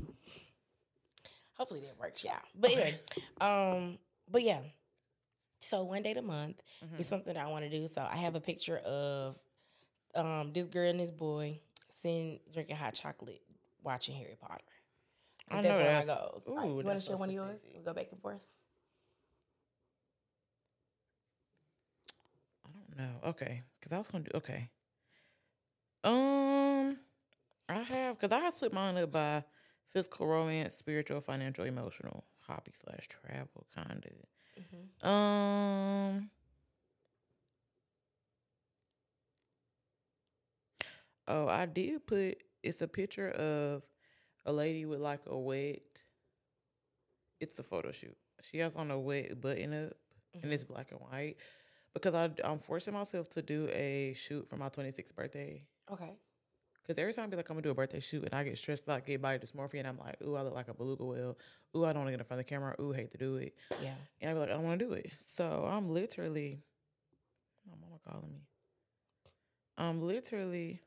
[0.00, 0.42] Okay.
[1.54, 2.38] Hopefully that works, yeah.
[2.54, 3.00] But anyway,
[3.40, 3.98] um,
[4.30, 4.60] but yeah.
[5.60, 7.00] So one date a month Mhm.
[7.00, 7.88] is something that I want to do.
[7.88, 9.38] So I have a picture of
[10.14, 13.42] um this girl and this boy sitting drinking hot chocolate,
[13.82, 14.64] watching Harry Potter.
[15.48, 17.16] 'Cause I that's know one of my that's- ooh, All right, you want to share
[17.16, 17.60] so one of yours?
[17.74, 18.44] We go back and forth.
[22.66, 23.28] I don't know.
[23.30, 24.68] Okay, because I was gonna do okay.
[26.04, 26.98] Um,
[27.68, 29.44] I have because I have split mine up by
[29.88, 34.62] physical, romance, spiritual, financial, emotional, hobby slash travel, kind of.
[34.64, 35.08] Mm-hmm.
[35.08, 36.30] Um.
[41.26, 42.38] Oh, I did put.
[42.62, 43.82] It's a picture of
[44.48, 45.82] a lady with like a wet.
[47.38, 48.16] It's a photo shoot.
[48.40, 49.92] She has on a wet button up,
[50.42, 50.72] and it's mm-hmm.
[50.72, 51.36] black and white.
[51.92, 55.62] Because I, I'm forcing myself to do a shoot for my 26th birthday.
[55.92, 56.12] Okay.
[56.82, 58.56] Because every time I be like, I'm gonna do a birthday shoot, and I get
[58.56, 61.38] stressed out, get body dysmorphia, and I'm like, ooh, I look like a beluga whale.
[61.76, 62.74] Ooh, I don't want to get in front of the camera.
[62.80, 63.54] Ooh, hate to do it.
[63.82, 63.94] Yeah.
[64.22, 65.12] And I be like, I don't want to do it.
[65.20, 66.62] So I'm literally,
[67.68, 68.40] my mama calling me.
[69.76, 70.80] I'm literally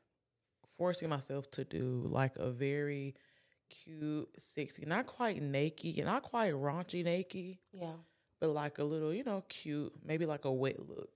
[0.76, 3.14] forcing myself to do like a very
[3.72, 7.94] cute, sexy, not quite naked, not quite raunchy naked, Yeah.
[8.40, 11.10] but like a little, you know, cute, maybe like a wet look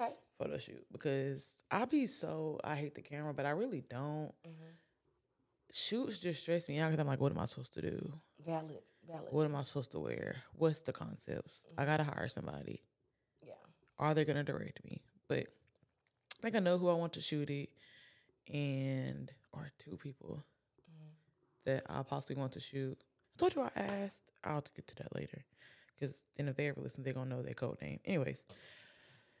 [0.00, 0.12] Okay.
[0.38, 0.86] photo shoot.
[0.92, 4.32] Because I be so, I hate the camera, but I really don't.
[4.46, 4.70] Mm-hmm.
[5.72, 8.12] Shoots just stress me out because I'm like, what am I supposed to do?
[8.46, 8.78] Valid.
[9.08, 9.28] Valid.
[9.32, 10.36] What am I supposed to wear?
[10.56, 11.66] What's the concepts?
[11.76, 12.82] I gotta hire somebody.
[13.42, 13.54] Yeah.
[13.98, 15.02] are they gonna direct me?
[15.28, 15.46] But
[16.38, 17.70] I think I know who I want to shoot it,
[18.52, 20.44] and or two people.
[21.64, 22.98] That I possibly want to shoot.
[23.36, 24.30] I told you I asked.
[24.44, 25.44] I'll get to that later,
[25.94, 28.00] because then if they ever listen, they're gonna know their code name.
[28.04, 28.44] Anyways,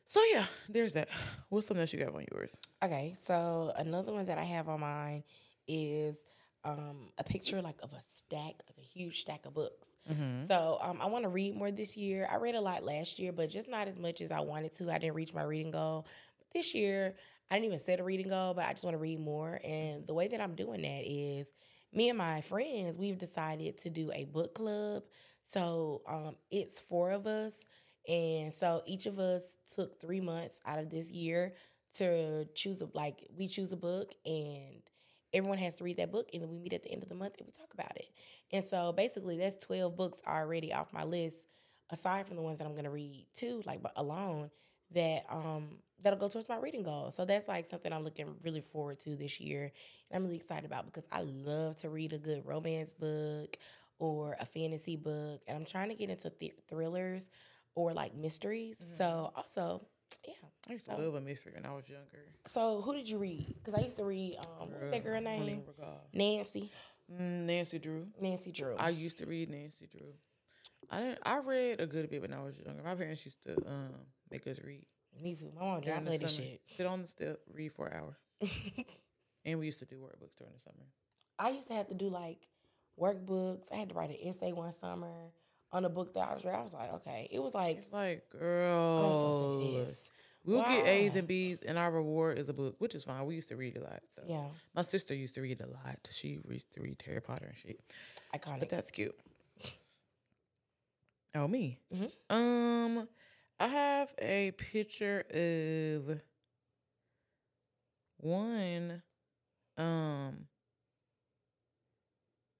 [0.06, 1.08] so yeah, there's that.
[1.48, 2.56] What's something else you got on yours?
[2.82, 5.24] Okay, so another one that I have on mine
[5.66, 6.24] is
[6.64, 9.96] um, a picture like of a stack, like a huge stack of books.
[10.10, 10.46] Mm-hmm.
[10.46, 12.28] So um, I want to read more this year.
[12.30, 14.90] I read a lot last year, but just not as much as I wanted to.
[14.90, 16.06] I didn't reach my reading goal.
[16.38, 17.14] But this year,
[17.50, 19.60] I didn't even set a reading goal, but I just want to read more.
[19.62, 21.52] And the way that I'm doing that is
[21.94, 25.04] me and my friends, we've decided to do a book club.
[25.42, 27.64] So um, it's four of us.
[28.08, 31.54] And so each of us took three months out of this year
[31.96, 34.82] to choose a like we choose a book and
[35.32, 37.14] everyone has to read that book and then we meet at the end of the
[37.14, 38.06] month and we talk about it.
[38.52, 41.48] And so basically that's 12 books already off my list
[41.90, 44.50] aside from the ones that I'm gonna read too, like but alone,
[44.92, 47.10] that um that'll go towards my reading goal.
[47.10, 49.72] So that's like something I'm looking really forward to this year.
[50.10, 53.56] And I'm really excited about because I love to read a good romance book
[53.98, 55.40] or a fantasy book.
[55.48, 57.28] And I'm trying to get into th- thrillers
[57.74, 58.78] or like mysteries.
[58.78, 58.96] Mhm.
[58.98, 59.86] So also,
[60.28, 60.34] yeah.
[60.68, 62.26] I used to So- love a mystery when I was younger.
[62.46, 63.54] So who did you read?
[63.56, 65.64] Because I used to read um what was that girl I don't even name?
[66.12, 66.70] Nancy.
[67.12, 68.06] Mm, Nancy Drew.
[68.20, 68.76] Nancy Drew.
[68.78, 70.14] I used to read Nancy Drew.
[70.90, 71.18] I didn't.
[71.22, 72.82] I read a good bit when I was younger.
[72.82, 73.94] My parents used to um
[74.30, 74.86] make us read.
[75.22, 75.52] Me too.
[75.54, 76.60] My mom did not play this shit.
[76.66, 78.18] Sit on the step, read for an hour,
[79.44, 80.86] and we used to do workbooks during the summer.
[81.38, 82.48] I used to have to do like
[83.00, 83.72] workbooks.
[83.72, 85.12] I had to write an essay one summer
[85.72, 86.60] on a book that I was reading.
[86.60, 87.28] I was like, okay.
[87.32, 90.10] It was like, It's like, I'm girl, so sick of this.
[90.44, 93.24] we'll get A's and B's, and our reward is a book, which is fine.
[93.26, 94.02] We used to read a lot.
[94.08, 95.98] So Yeah, my sister used to read a lot.
[96.10, 97.80] She used to read Harry Potter and shit.
[98.34, 98.60] iconic.
[98.60, 99.14] But that's cute.
[101.36, 101.80] Oh, me.
[101.92, 102.12] Mhm.
[102.30, 103.08] Um,
[103.60, 106.20] I have a picture of
[108.18, 109.02] one.
[109.76, 110.46] Um,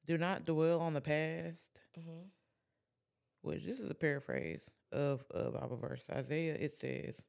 [0.07, 1.81] do not dwell on the past.
[1.95, 2.29] hmm
[3.43, 6.05] Which this is a paraphrase of a Bible verse.
[6.11, 6.57] Isaiah.
[6.59, 7.25] It says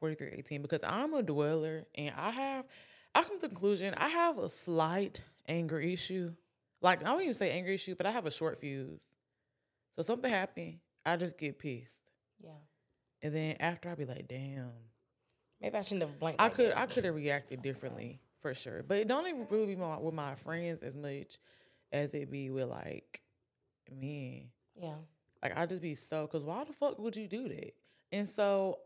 [0.00, 0.62] forty three eighteen.
[0.62, 2.66] Because I'm a dweller, and I have.
[3.14, 6.34] I come to the conclusion I have a slight anger issue.
[6.82, 9.02] Like I don't even say anger issue, but I have a short fuse.
[9.96, 12.02] So something happened, I just get pissed,
[12.42, 12.50] Yeah.
[13.24, 14.70] And then after I'd be like, "Damn,
[15.60, 16.40] Maybe I shouldn't have blanked.
[16.40, 16.78] I like could that.
[16.78, 20.14] I could have reacted differently for sure." But it don't even really be my, with
[20.14, 21.38] my friends as much
[21.90, 23.22] as it be with like
[23.90, 24.50] me.
[24.76, 24.96] Yeah.
[25.42, 27.74] Like I just be so because why the fuck would you do that?
[28.12, 28.78] And so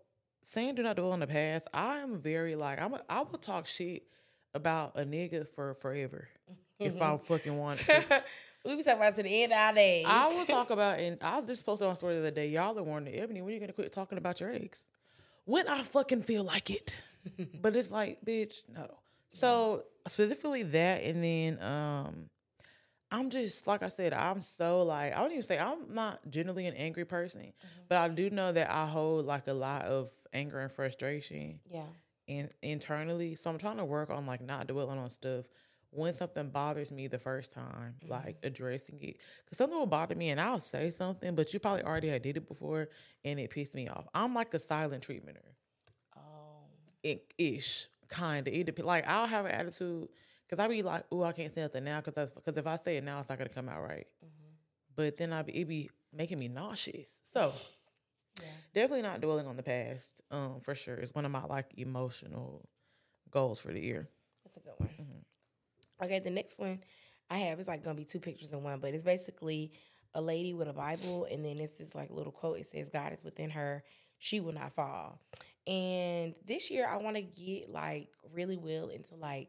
[0.44, 3.38] saying do not dwell on the past, I am very like I'm a, I will
[3.38, 4.05] talk shit
[4.55, 6.29] about a nigga for forever
[6.79, 7.24] if I mm-hmm.
[7.24, 8.22] fucking want to.
[8.68, 10.04] we be talking about to the end of our days.
[10.07, 12.48] I will talk about and I just posted on a story the other day.
[12.48, 14.88] Y'all are warning Ebony, when are you gonna quit talking about your ex?
[15.44, 16.94] When I fucking feel like it.
[17.62, 18.87] but it's like, bitch, no.
[19.31, 22.31] So specifically that, and then um,
[23.11, 26.66] I'm just like I said, I'm so like I don't even say I'm not generally
[26.66, 27.81] an angry person, Mm-hmm.
[27.88, 31.85] but I do know that I hold like a lot of anger and frustration yeah.
[32.26, 33.35] in, internally.
[33.35, 35.46] So I'm trying to work on like not dwelling on stuff
[35.90, 38.09] when something bothers me the first time, Mhm.
[38.11, 39.18] like addressing it.
[39.44, 42.37] Because something will bother me and I'll say something, but you probably already had did
[42.37, 42.88] it before
[43.24, 44.07] and it pissed me off.
[44.14, 45.55] I'm like a silent treatmenter
[46.16, 46.64] Oh.
[47.03, 48.53] it- ish, kind of.
[48.55, 50.09] It dep- like I'll have an attitude
[50.46, 52.96] because I be like, oh, I can't say nothing now because because if I say
[52.98, 54.07] it now, it's not gonna come out right.
[54.20, 54.29] hmm
[54.94, 57.20] But then I be it be making me nauseous.
[57.22, 57.53] So
[58.42, 58.46] Yeah.
[58.74, 60.20] definitely not dwelling on the past.
[60.31, 62.68] Um, for sure, it's one of my like emotional
[63.31, 64.09] goals for the year.
[64.44, 64.88] That's a good one.
[64.88, 65.24] Mhm.
[66.02, 66.80] Okay, the next one
[67.30, 69.72] I have is like gonna be two pictures in one, but it's basically
[70.14, 72.58] a lady with a Bible, and then it's this like little quote.
[72.58, 73.84] It says, "God is within her;
[74.18, 75.20] she will not fall."
[75.66, 79.48] And this year, I want to get like really well into like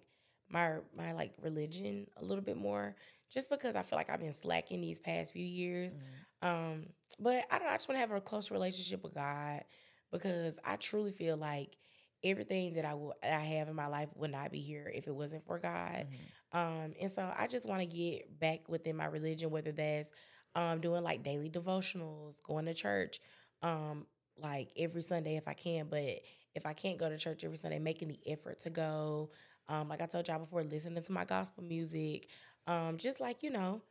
[0.50, 2.96] my my like religion a little bit more,
[3.32, 5.96] just because I feel like I've been slacking these past few years.
[6.42, 6.88] Um,
[7.20, 7.68] but I don't.
[7.68, 9.64] know, I just want to have a close relationship with God
[10.12, 11.78] because I truly feel like
[12.24, 15.16] everything that I will I have in my life would not be here if it
[15.16, 16.08] wasn't for God.
[16.10, 16.32] Mhm.
[16.52, 20.12] Um, and so I just want to get back within my religion, whether that's
[20.56, 23.20] um doing like daily devotionals, going to church,
[23.62, 24.06] um,
[24.38, 25.88] like every Sunday if I can.
[25.90, 26.22] But
[26.56, 29.32] if I can't go to church every Sunday, making the effort to go.
[29.68, 32.28] Um, like I told y'all before, listening to my gospel music.
[32.68, 33.82] Um, just like, you know,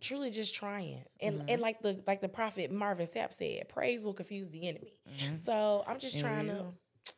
[0.00, 1.04] truly just trying.
[1.20, 1.44] And Mhm.
[1.48, 4.98] and like the like the prophet Marvin Sapp said, praise will confuse the enemy.
[5.08, 5.38] Mhm.
[5.38, 6.66] So I'm just And trying to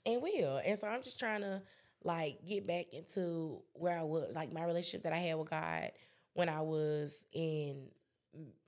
[0.06, 0.58] and will.
[0.64, 1.62] And so I'm just trying to
[2.04, 5.90] like get back into where I was, like my relationship that I had with God
[6.34, 7.88] when I was in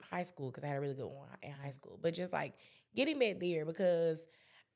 [0.09, 1.99] high school, because I had a really good one in high school.
[2.01, 2.55] But just like
[2.95, 4.27] getting back there because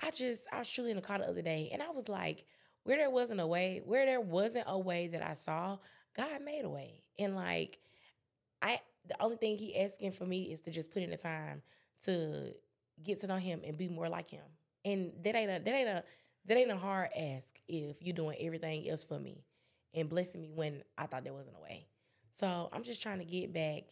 [0.01, 2.45] I just I was truly in the car the other day and I was like,
[2.83, 5.77] where there wasn't a way, where there wasn't a way that I saw,
[6.15, 7.03] God made a way.
[7.19, 7.79] And like
[8.61, 11.61] I the only thing he asking for me is to just put in the time
[12.05, 12.53] to
[13.03, 14.43] get to know him and be more like him.
[14.85, 16.03] And that ain't a that ain't a
[16.45, 19.43] that ain't a hard ask if you're doing everything else for me
[19.93, 21.87] and blessing me when I thought there wasn't a way.
[22.31, 23.83] So I'm just trying to get back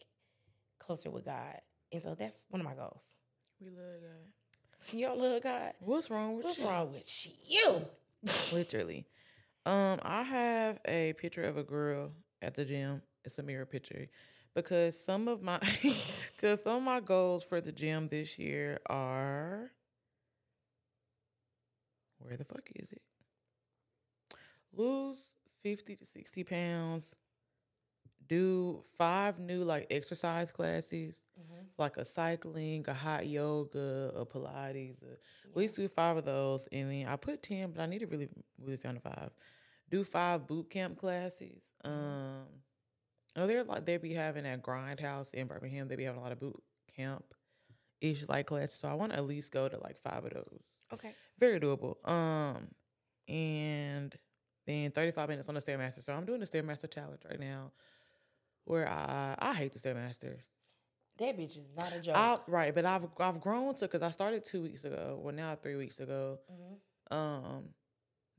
[0.78, 1.60] closer with God.
[1.92, 3.16] And so that's one of my goals.
[3.60, 4.92] We love God.
[4.94, 5.72] You don't love God?
[5.80, 6.66] What's wrong with What's you?
[6.66, 7.82] wrong with you?
[8.52, 9.06] Literally.
[9.66, 13.02] Um, I have a picture of a girl at the gym.
[13.24, 14.08] It's a mirror picture
[14.54, 15.58] because some of my
[16.36, 19.70] because some of my goals for the gym this year are
[22.20, 23.02] where the fuck is it?
[24.72, 27.16] Lose fifty to sixty pounds.
[28.28, 31.24] do five new like exercise classes.
[31.36, 31.66] Mhm.
[31.66, 35.02] It's like a cycling, a hot yoga, a Pilates.
[35.02, 35.12] A,
[35.48, 38.06] at least do five of those, and then I put ten, but I need to
[38.06, 39.32] really move this down to five.
[39.90, 41.72] Do five boot camp classes.
[41.82, 42.46] Um,
[43.34, 45.88] I know they're like they be having at Grindhouse in Birmingham.
[45.88, 46.62] They be having a lot of boot
[46.96, 47.24] camp
[48.00, 48.78] ish like classes.
[48.78, 50.64] So I want to at least go to like five of those.
[50.92, 51.12] Okay.
[51.38, 51.96] Very doable.
[52.08, 52.68] Um,
[53.28, 54.14] and
[54.66, 56.04] then 35 minutes on the Stairmaster.
[56.04, 57.72] So I'm doing the Stairmaster challenge right now,
[58.64, 60.36] where I I hate the Stairmaster.
[61.18, 62.16] That bitch is not a joke.
[62.16, 65.18] I, right, but I've I've grown to because I started two weeks ago.
[65.22, 66.38] Well, now three weeks ago.
[66.50, 67.14] Mhm.
[67.16, 67.64] Um,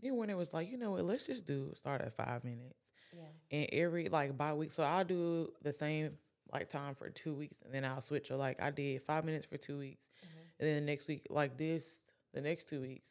[0.01, 2.91] even when it was like, you know what, let's just do start at five minutes,
[3.15, 3.23] Yeah.
[3.51, 4.71] and every like by week.
[4.71, 6.17] So I'll do the same
[6.53, 8.31] like time for two weeks, and then I'll switch.
[8.31, 10.27] Or like I did five minutes for two weeks, Mhm.
[10.59, 13.09] and then the next week, like this, the next two weeks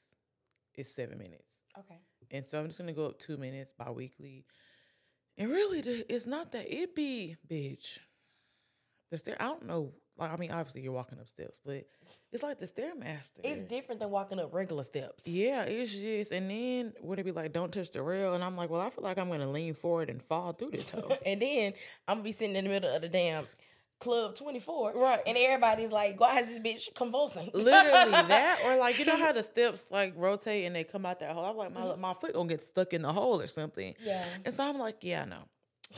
[0.75, 1.63] is seven minutes.
[1.79, 1.99] Okay.
[2.31, 4.45] And so I'm just gonna go up two minutes bi-weekly.
[5.37, 7.99] And really, the- it's not that it be, bitch.
[9.11, 9.37] The stair.
[9.41, 9.95] I don't know.
[10.21, 11.85] Like I mean, obviously you're walking up steps, but
[12.33, 13.41] it's like the stairmaster.
[13.43, 15.27] It's different than walking up regular steps.
[15.27, 16.31] yeah, it's just.
[16.33, 18.35] And then would it be like, don't touch the rail?
[18.35, 20.91] And I'm like, well, I feel like I'm gonna lean forward and fall through this
[20.91, 21.13] hole.
[21.27, 21.73] and then
[22.07, 23.47] I'm gonna be sitting in the middle of the damn
[23.99, 24.93] club 24.
[24.95, 25.21] Right.
[25.27, 27.51] And everybody's like, why is this bitch convulsing?
[27.55, 31.21] Literally that, or like you know how the steps like rotate and they come out
[31.21, 31.45] that hole.
[31.45, 32.01] I'm like, my Mm-hmm.
[32.01, 33.95] my foot gonna get stuck in the hole or something.
[34.03, 34.25] Yeah.
[34.45, 35.39] And so I'm like, yeah, no.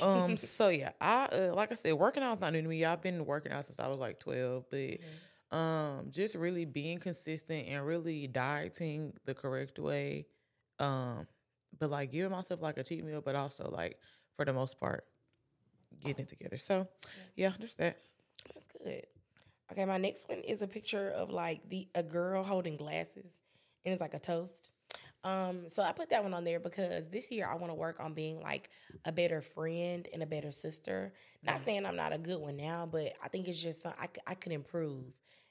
[0.01, 2.85] Um, so yeah, I uh, like I said, working out is not new to me.
[2.85, 5.17] I've been working out since I was like 12, but Mm-hmm.
[5.57, 10.27] um, just really being consistent and really dieting the correct way.
[10.79, 11.27] Um,
[11.79, 13.99] but like giving myself like a cheat meal, but also like
[14.37, 15.05] for the most part,
[16.01, 16.57] getting it together.
[16.59, 16.89] So
[17.37, 17.97] yeah, just that.
[18.53, 19.07] That's good.
[19.73, 23.39] Okay, my next one is a picture of like the a girl holding glasses,
[23.85, 24.71] and it's like a toast.
[25.25, 28.01] Um, so I put that one on there because this year I want to work
[28.01, 28.71] on being like
[29.05, 31.13] a better friend and a better sister.
[31.45, 33.93] Not saying I'm not a good one now, but I think it's just some,
[34.27, 35.05] I could improve.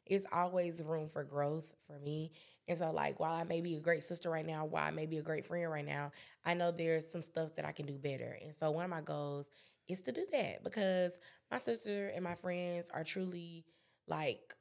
[0.05, 2.31] It's always room for growth for me.
[2.67, 5.05] And so, like, while I may be a great sister right now, while I may
[5.05, 6.11] be a great friend right now,
[6.45, 8.37] I know there's some stuff that I can do better.
[8.43, 9.49] And so, one of my goals
[9.87, 13.65] is to do that because my sister and my friends are truly
[14.07, 14.55] like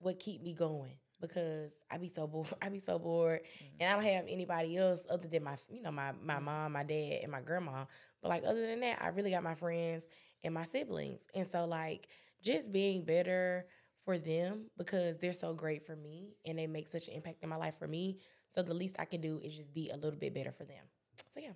[0.00, 2.48] what keep me going because I be so bored.
[2.62, 3.76] I be so bored, mm-hmm.
[3.80, 6.44] and I don't have anybody else other than my, you know, my my mm-hmm.
[6.44, 7.84] mom, my dad, and my grandma.
[8.22, 10.08] But like other than that, I really got my friends
[10.44, 12.08] and my siblings, and so like
[12.42, 13.66] just being better
[14.04, 17.48] for them because they're so great for me and they make such an impact in
[17.50, 18.16] my life for me.
[18.48, 20.82] So the least I can do is just be a little bit better for them.
[21.28, 21.50] So yeah.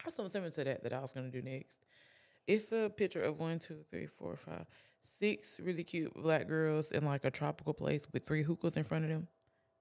[0.00, 1.84] I have something similar to that that I was gonna do next.
[2.46, 4.66] It's a picture of one, two, three, four, five,
[5.02, 9.04] six really cute black girls in like a tropical place with three hookahs in front
[9.04, 9.28] of them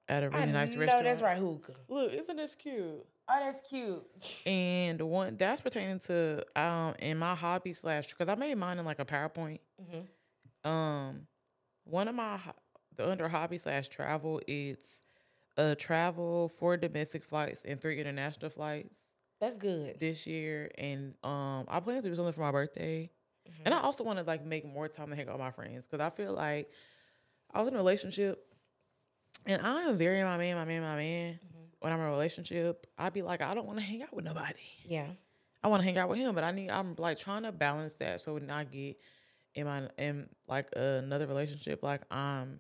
[0.08, 1.05] at a really I nice know restaurant.
[1.05, 1.73] that's right, hookah.
[1.88, 3.05] Look, isn't this cute?
[3.32, 4.03] Oh, that's cute.
[4.45, 8.86] And one that's pertaining to um in my hobby slash because I made mine in
[8.86, 9.60] like a PowerPoint.
[9.79, 11.27] hmm Um,
[11.86, 12.39] one of my
[12.95, 15.01] the under hobby slash travel it's
[15.58, 19.99] a travel four domestic flights and three international flights That's good.
[19.99, 23.10] this year, and um, I plan to do something for my birthday.
[23.50, 23.64] Mm-hmm.
[23.66, 25.88] And I also want to like make more time to hang out with my friends
[25.88, 26.70] because I feel like
[27.54, 28.46] I was in a relationship,
[29.46, 31.34] and I am very my man, my man, my man.
[31.34, 31.60] Mm-hmm.
[31.80, 34.26] When I'm in a relationship, I'd be like, I don't want to hang out with
[34.26, 34.60] nobody.
[34.86, 35.08] Yeah.
[35.64, 36.70] I want to hang out with him, but I need.
[36.70, 38.98] I'm like trying to balance that so when I get
[39.56, 42.60] in my in like another relationship, like I'm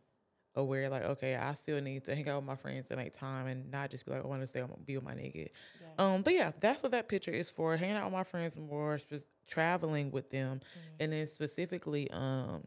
[0.55, 3.47] aware, like okay, I still need to hang out with my friends and make time,
[3.47, 5.47] and not just be like I want to stay, be with my nigga.
[5.81, 5.87] Yeah.
[6.13, 7.75] Um, but yeah, that's what that picture is for.
[7.77, 10.61] Hanging out with my friends more, spe- traveling with them,
[10.99, 12.63] and then specifically, um,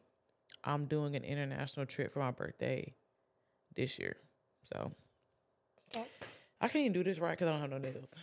[0.64, 2.94] I'm doing an international trip for my birthday
[3.74, 4.16] this year.
[4.72, 4.92] So
[5.94, 6.06] Okay.
[6.60, 8.14] I can't even do this right because I don't have no nails.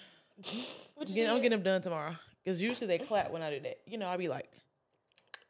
[0.95, 2.15] What you Yeah, I'm getting them done tomorrow.
[2.43, 3.79] Because usually they clap when I do that.
[3.85, 4.49] You know, I'll be like,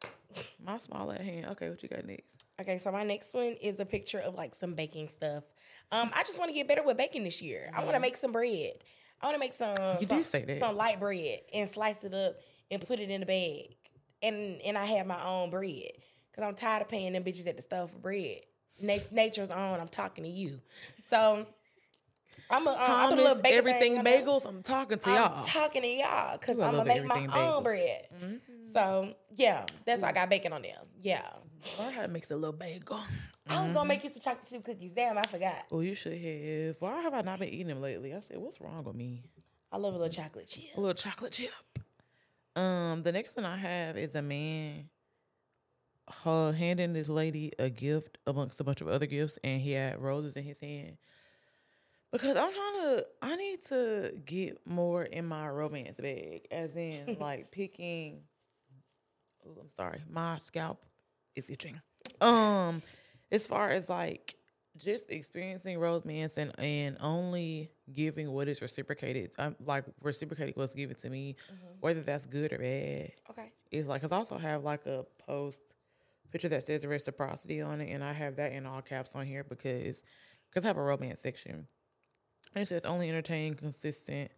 [0.64, 1.46] my small at hand.
[1.52, 2.39] Okay, what you got next?
[2.60, 5.44] Okay, so my next one is a picture of like some baking stuff.
[5.92, 7.70] Um, I just want to get better with baking this year.
[7.74, 8.72] I want to make some bread.
[9.22, 10.60] I want to make some You some, did say that.
[10.60, 12.34] some light bread and slice it up
[12.70, 13.76] and put it in a bag.
[14.22, 15.92] And and I have my own bread
[16.30, 18.40] because I'm tired of paying them bitches at the store for bread.
[18.78, 19.80] Na- nature's own.
[19.80, 20.60] I'm talking to you.
[21.04, 21.46] So
[22.48, 24.46] I'm a, um, I put a little baking everything thing bagels.
[24.46, 25.44] I'm talking to I'm y'all.
[25.44, 28.06] talking to y'all because I I'm gonna make my everything own bread.
[28.14, 28.72] Mm-hmm.
[28.72, 30.76] So yeah, that's why I got bacon on there.
[31.00, 31.22] Yeah,
[31.78, 33.00] Learn how to make a little bagel.
[33.46, 34.92] I was gonna make you some chocolate chip cookies.
[34.94, 35.66] Damn, I forgot.
[35.70, 36.76] Oh, you should have.
[36.80, 38.14] Why have I not been eating them lately?
[38.14, 39.24] I said, what's wrong with me?
[39.72, 40.76] I love a little chocolate chip.
[40.76, 41.50] A little chocolate chip.
[42.56, 44.88] Um, the next one I have is a man
[46.24, 50.00] uh, handing this lady a gift amongst a bunch of other gifts, and he had
[50.00, 50.96] roses in his hand.
[52.12, 57.16] Because I'm trying to, I need to get more in my romance bag, as in
[57.20, 58.22] like picking
[59.46, 60.84] ooh, I'm sorry, my scalp
[61.36, 61.80] is itching.
[62.20, 62.82] Um,
[63.30, 64.34] as far as like
[64.76, 70.96] just experiencing romance and and only giving what is reciprocated, I'm like reciprocating what's given
[70.96, 71.36] to me,
[71.80, 73.12] whether that's good or bad.
[73.30, 73.52] Okay.
[73.70, 75.60] Is like because I also have like a post
[76.32, 79.44] picture that says reciprocity on it, and I have that in all caps on here
[79.44, 80.02] because
[80.48, 81.66] because I have a romance section.
[82.54, 84.30] And it says only entertain consistent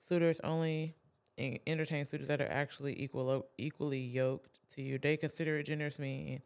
[0.00, 0.94] suitors, only
[1.38, 4.98] en- entertain suitors that are actually equal equally yoked to you.
[4.98, 6.40] They consider it generous men,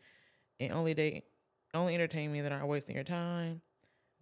[0.61, 1.25] and only they
[1.75, 3.61] only entertain me that aren't wasting your time.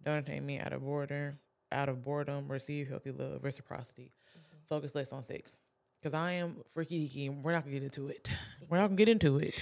[0.03, 1.39] Don't entertain me out of boredom,
[1.71, 2.47] out of boredom.
[2.47, 4.11] Receive healthy love, reciprocity.
[4.31, 4.57] Mm-hmm.
[4.69, 5.59] Focus less on sex,
[5.99, 7.27] because I am freaky deaky.
[7.29, 8.29] and We're not gonna get into it.
[8.69, 9.55] We're not gonna get into it.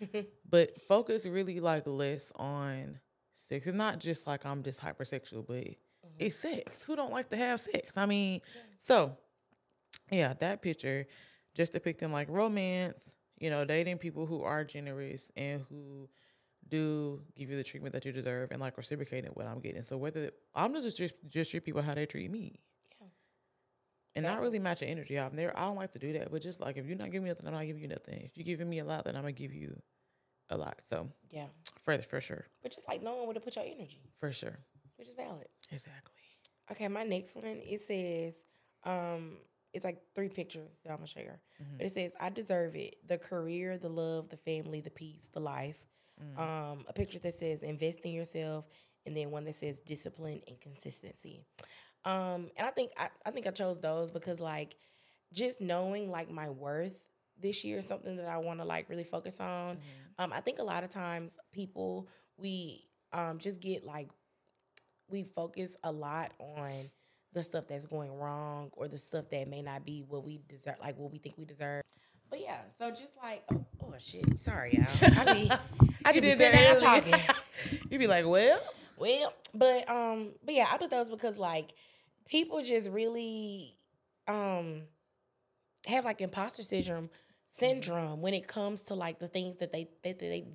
[0.48, 2.98] but focus really like less on
[3.34, 3.66] sex.
[3.66, 5.76] It's not just like I'm just hypersexual, but
[6.20, 6.84] it's sex.
[6.84, 7.96] Who don't like to have sex?
[7.96, 8.40] I mean,
[8.78, 9.16] so
[10.10, 11.06] yeah, that picture
[11.54, 16.08] just depicting like romance, you know, dating people who are generous and who
[16.68, 19.82] do give you the treatment that you deserve and like reciprocating what I'm getting.
[19.82, 22.60] So whether I'm just just just treat people how they treat me.
[23.00, 23.06] Yeah.
[24.16, 25.32] And not really match your energy off.
[25.32, 26.30] There, I don't like to do that.
[26.30, 28.22] But just like if you're not giving me nothing, I'm not giving you nothing.
[28.24, 29.80] If you're giving me a lot, then I'm gonna give you
[30.50, 30.78] a lot.
[30.86, 31.46] So Yeah.
[31.82, 34.58] for for sure, But just like knowing where to put your energy, for sure,
[34.96, 35.48] which is valid.
[35.70, 36.14] Exactly.
[36.70, 38.34] Okay, my next one it says,
[38.84, 39.38] um,
[39.72, 41.40] it's like three pictures that I'm gonna share.
[41.76, 42.96] But it says, I deserve it.
[43.06, 45.78] The career, the love, the family, the peace, the life.
[46.36, 48.66] Um, a picture that says invest in yourself,
[49.06, 51.44] and then one that says discipline and consistency.
[52.04, 54.76] Um, and I think I, I think I chose those because like
[55.32, 56.98] just knowing like my worth
[57.40, 59.78] this year is something that I want to like really focus on.
[60.18, 64.08] Um, I think a lot of times people we um just get like
[65.10, 66.90] we focus a lot on
[67.32, 70.76] the stuff that's going wrong or the stuff that may not be what we deserve,
[70.80, 71.82] like what we think we deserve.
[72.28, 75.12] But yeah, so just like oh, oh shit, sorry y'all.
[75.18, 75.50] I be
[76.04, 77.14] I just be sitting down talking.
[77.90, 78.60] you be like, well,
[78.96, 81.74] Well, but um, but yeah, I put those because like
[82.28, 83.76] people just really
[84.28, 84.82] um
[85.86, 87.10] have like imposter syndrome
[87.46, 90.46] syndrome when it comes to like the things that they that they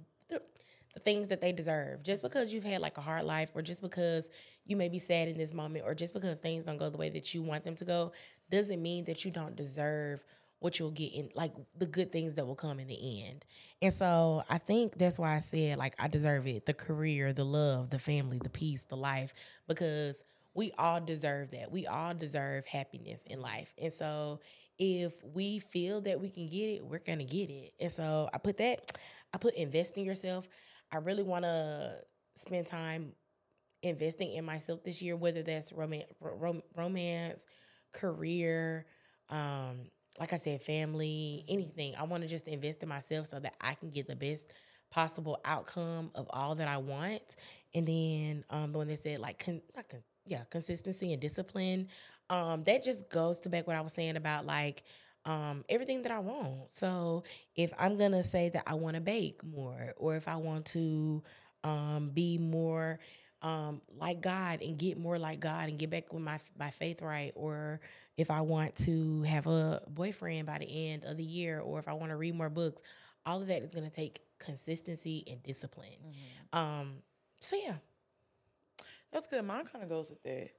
[0.95, 2.01] the, things that they deserve.
[2.01, 4.29] Just because you've had like a hard life, or just because
[4.65, 7.09] you may be sad in this moment, or just because things don't go the way
[7.09, 8.11] that you want them to go,
[8.49, 10.23] doesn't mean that you don't deserve
[10.59, 13.45] what you'll get in like the good things that will come in the end.
[13.81, 16.65] And so I think that's why I said like I deserve it.
[16.65, 19.33] The career, the love, the family, the peace, the life
[19.67, 20.23] because
[20.55, 21.71] we all deserve that.
[21.71, 23.73] We all deserve happiness in life.
[23.79, 24.39] And so
[24.79, 27.73] if we feel that we can get it, we're going to get it.
[27.79, 28.97] And so I put that
[29.35, 30.47] I put invest in yourself.
[30.95, 31.97] I really want to
[32.35, 33.13] spend time
[33.83, 37.45] investing in myself this year whether that's romance rom- romance,
[37.93, 38.85] career,
[39.29, 39.89] um
[40.19, 41.93] like I said, family, anything.
[41.97, 44.53] I want to just invest in myself so that I can get the best
[44.89, 47.35] possible outcome of all that I want.
[47.73, 51.89] And then um, the one that said like, con- not con- yeah, consistency and discipline.
[52.29, 54.83] Um, that just goes to back what I was saying about like
[55.26, 56.71] um, everything that I want.
[56.71, 57.23] So
[57.55, 61.23] if I'm gonna say that I want to bake more, or if I want to
[61.63, 62.99] um, be more
[63.41, 67.01] um, like God and get more like God and get back with my my faith
[67.01, 67.80] right, or
[68.17, 71.88] if I want to have a boyfriend by the end of the year, or if
[71.88, 72.82] I want to read more books,
[73.26, 75.97] all of that is going to take consistency and discipline.
[76.53, 76.93] Um,
[77.41, 77.76] so yeah,
[79.11, 79.43] that's good.
[79.45, 80.49] Mine kind of goes with that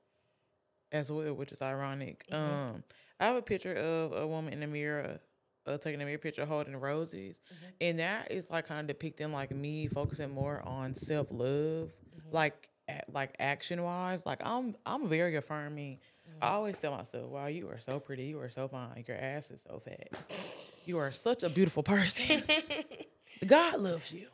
[0.92, 2.24] as well, which is ironic.
[2.30, 2.84] Um,
[3.20, 5.20] I have a picture of a woman in the mirror,
[5.66, 7.70] uh, taking a mirror picture holding roses, mm-hmm.
[7.80, 12.34] and that is like kind of depicting like me focusing more on self love, mm-hmm.
[12.34, 14.26] like a- like action wise.
[14.26, 15.98] Like I'm I'm very affirming.
[16.28, 16.44] Mm-hmm.
[16.44, 18.24] I always tell myself, "Wow, you are so pretty.
[18.24, 19.04] You are so fine.
[19.06, 20.10] Your ass is so fat.
[20.84, 22.42] You are such a beautiful person.
[23.46, 24.26] God loves you.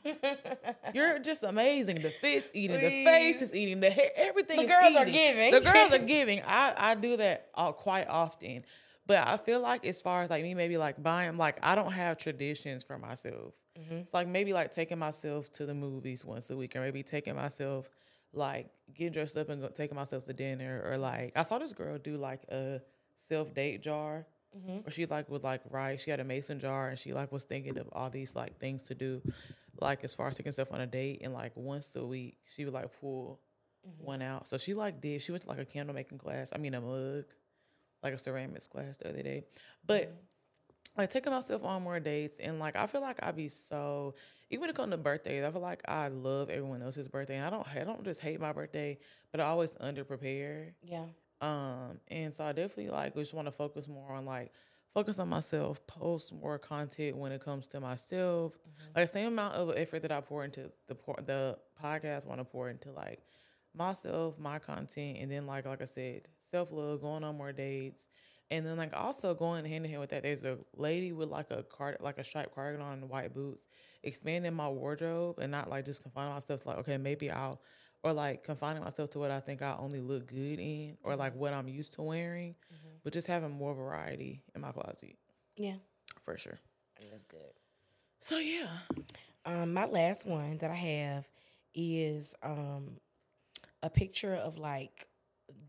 [0.94, 2.02] You're just amazing.
[2.02, 4.60] The fist eating, the face is eating, the hair, everything.
[4.60, 5.50] The girls are giving.
[5.50, 6.42] The girls are giving.
[6.46, 8.64] I I do that uh, quite often,
[9.06, 11.92] but I feel like as far as like me, maybe like buying, like I don't
[11.92, 13.54] have traditions for myself.
[13.90, 17.34] It's like maybe like taking myself to the movies once a week, or maybe taking
[17.36, 17.88] myself
[18.34, 21.72] like getting dressed up and go, taking myself to dinner, or like I saw this
[21.72, 22.80] girl do like a
[23.18, 24.26] self date jar.
[24.56, 24.78] Mm-hmm.
[24.78, 27.44] Where she like was like right, she had a mason jar and she like was
[27.44, 29.22] thinking of all these like things to do,
[29.80, 32.64] like as far as taking stuff on a date and like once a week she
[32.64, 33.40] would like pull
[33.86, 34.04] mm-hmm.
[34.04, 34.46] one out.
[34.46, 36.52] So she like did she went to like a candle making class.
[36.54, 37.24] I mean a mug,
[38.02, 39.44] like a ceramics class the other day.
[39.86, 40.98] But mm-hmm.
[40.98, 44.14] like taking myself on more dates and like I feel like I'd be so
[44.50, 47.46] even when it comes to birthdays, I feel like I love everyone else's birthday and
[47.46, 48.98] I don't I don't just hate my birthday,
[49.30, 50.74] but I always under prepare.
[50.82, 51.06] yeah,
[51.42, 54.52] Um, and so I definitely like just want to focus more on like
[54.94, 58.52] focus on myself, post more content when it comes to myself.
[58.52, 58.98] Mm-hmm.
[59.00, 62.70] Like same amount of effort that I pour into the the podcast, want to pour
[62.70, 63.20] into like
[63.74, 68.08] myself, my content, and then like like I said, self love, going on more dates,
[68.52, 70.22] and then like also going hand in hand with that.
[70.22, 73.66] There's a lady with like a card, like a striped cardigan on and white boots,
[74.04, 77.60] expanding my wardrobe and not like just confining myself to like okay maybe I'll
[78.02, 81.34] or like confining myself to what I think I only look good in or like
[81.36, 82.54] what I'm used to wearing,
[83.04, 85.16] but just having more variety in my closet.
[85.56, 85.74] Yeah,
[86.20, 86.58] for sure.
[87.10, 87.40] that's good.
[88.20, 88.68] So yeah,
[89.44, 91.28] Um, my last one that I have
[91.74, 92.98] is um
[93.82, 95.08] a picture of like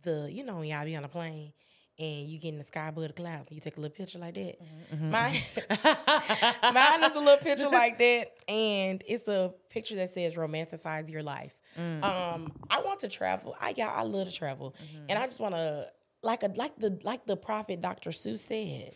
[0.04, 1.54] the you know when y'all be on a plane
[2.00, 4.34] and you get in the sky above the clouds you take a little picture like
[4.34, 4.58] that.
[4.94, 6.74] Mm-hmm, mine, mm-hmm.
[6.74, 11.24] mine is a little picture like that, and it's a picture that says "romanticize your
[11.24, 12.04] life." Mm.
[12.04, 13.56] Um, I want to travel.
[13.60, 15.06] I yeah, I love to travel, mm-hmm.
[15.10, 15.88] and I just want to
[16.24, 18.10] like a like the like the prophet Dr.
[18.10, 18.96] Seuss said.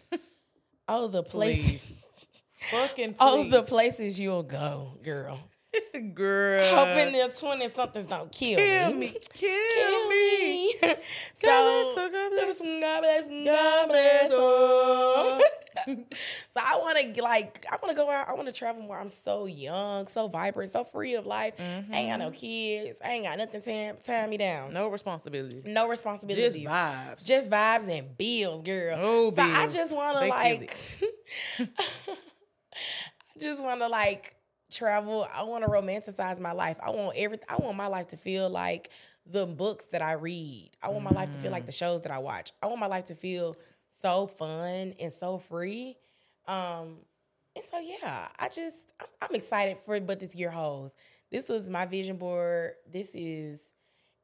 [0.88, 1.94] oh, the places.
[2.72, 3.18] fucking please.
[3.22, 5.40] Oh, the places you'll go, girl.
[6.14, 6.76] girl.
[6.76, 8.66] Hoping their twenty somethings don't kill, me.
[8.66, 9.00] kill me.
[9.00, 10.74] me, kill, Kill me.
[10.74, 10.80] me.
[10.82, 10.98] God
[11.36, 12.62] so, bless, oh, God bless.
[12.62, 14.32] God bless, God God bless.
[14.34, 15.42] oh.
[15.86, 15.94] so
[16.58, 18.28] I want to like, I want to go out.
[18.28, 19.00] I want to travel more.
[19.00, 21.54] I'm so young, so vibrant, so free of life.
[21.60, 22.36] I ain't got no mm-hmm.
[22.36, 23.02] kids.
[23.04, 24.74] I ain't got nothing tying tying me down.
[24.74, 25.62] No responsibility.
[25.66, 26.56] No responsibilities.
[26.56, 27.26] Just vibes.
[27.26, 28.98] Just vibes and bills, girl.
[29.00, 30.76] Oh, so I just want to like,
[31.60, 31.68] I
[33.40, 34.37] just want to like
[34.72, 35.28] travel.
[35.34, 36.78] I want to romanticize my life.
[36.84, 37.40] I want every.
[37.50, 38.90] I want my life to feel like
[39.26, 40.72] the books that I read.
[40.82, 42.52] I want my life to feel like the shows that I watch.
[42.62, 43.56] I want my life to feel
[43.90, 45.98] so fun and so free.
[46.48, 46.98] Um,
[47.56, 50.96] and so yeah, I just I'm, I'm excited for what this year holds.
[51.32, 52.74] This was my vision board.
[52.90, 53.74] This is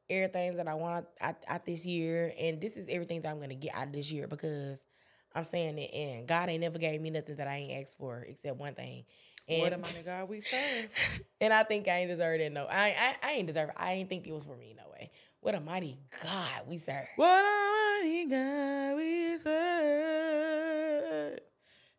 [0.08, 3.54] everything that I want out, out this year, and this is everything that I'm gonna
[3.54, 4.86] get out of this year because
[5.34, 5.92] I'm saying it.
[5.92, 9.04] And God ain't never gave me nothing that I ain't asked for except one thing.
[9.46, 10.88] And, what a mighty God we serve.
[11.40, 12.52] and I think I ain't deserve it.
[12.52, 13.68] No, I, I I ain't deserve.
[13.68, 13.74] It.
[13.76, 14.74] I ain't think it was for me.
[14.76, 15.10] No way.
[15.40, 17.06] What a mighty God we serve.
[17.16, 21.38] What a mighty God we serve.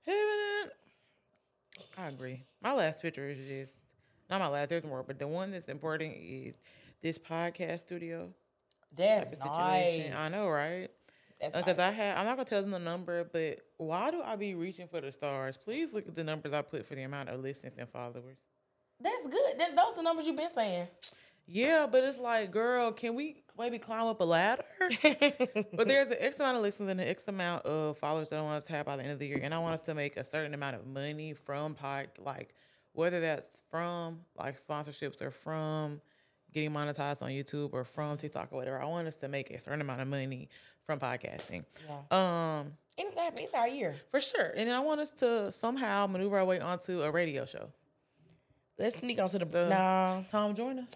[0.05, 0.71] Heaven
[1.97, 2.43] I agree.
[2.61, 3.85] My last picture is just
[4.29, 4.69] not my last.
[4.69, 6.61] There's more, but the one that's important is
[7.01, 8.29] this podcast studio
[8.95, 10.11] That's type of situation.
[10.11, 10.19] nice.
[10.19, 10.89] I know, right?
[11.39, 11.95] Because uh, I nice.
[11.95, 15.01] had, I'm not gonna tell them the number, but why do I be reaching for
[15.01, 15.57] the stars?
[15.57, 18.37] Please look at the numbers I put for the amount of listens and followers.
[19.01, 19.59] That's good.
[19.59, 20.87] That, those are the numbers you've been saying.
[21.47, 24.63] Yeah, but it's like, girl, can we maybe climb up a ladder?
[25.73, 28.41] But there's an X amount of listens and an X amount of followers that I
[28.41, 29.93] want us to have by the end of the year, and I want us to
[29.93, 32.55] make a certain amount of money from pod, like
[32.93, 36.01] whether that's from like sponsorships or from
[36.53, 38.81] getting monetized on YouTube or from TikTok or whatever.
[38.81, 40.49] I want us to make a certain amount of money
[40.85, 41.63] from podcasting.
[41.87, 42.59] yeah.
[42.59, 43.43] Um, It's gonna happen.
[43.43, 43.95] It's our year.
[44.11, 47.69] for sure, and I want us to somehow maneuver our way onto a radio show.
[48.77, 50.25] Let's sneak onto the So- no.
[50.31, 50.87] Tom Joyner.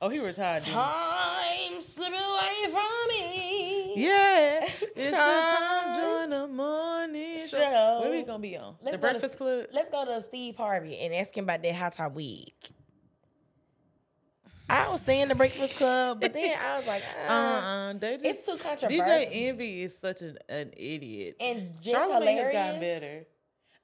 [0.00, 0.62] Oh, he retired.
[0.62, 3.94] Time slipping away from me.
[3.96, 4.80] Yeah, it's
[5.10, 7.56] the Time Tom Joyner morning show.
[7.58, 7.98] show.
[8.02, 8.76] Where we gonna be on?
[8.82, 9.66] Let's the go to- Breakfast Club.
[9.72, 12.52] Let's go to Steve Harvey and ask him about that hot top wig.
[14.68, 18.14] I was saying the Breakfast Club, but then I was like, Uh, uh, uh they
[18.14, 19.04] just it's too controversial.
[19.04, 21.36] DJ Envy is such an, an idiot.
[21.40, 23.00] and Charlamagne has gotten hilarious.
[23.00, 23.26] better.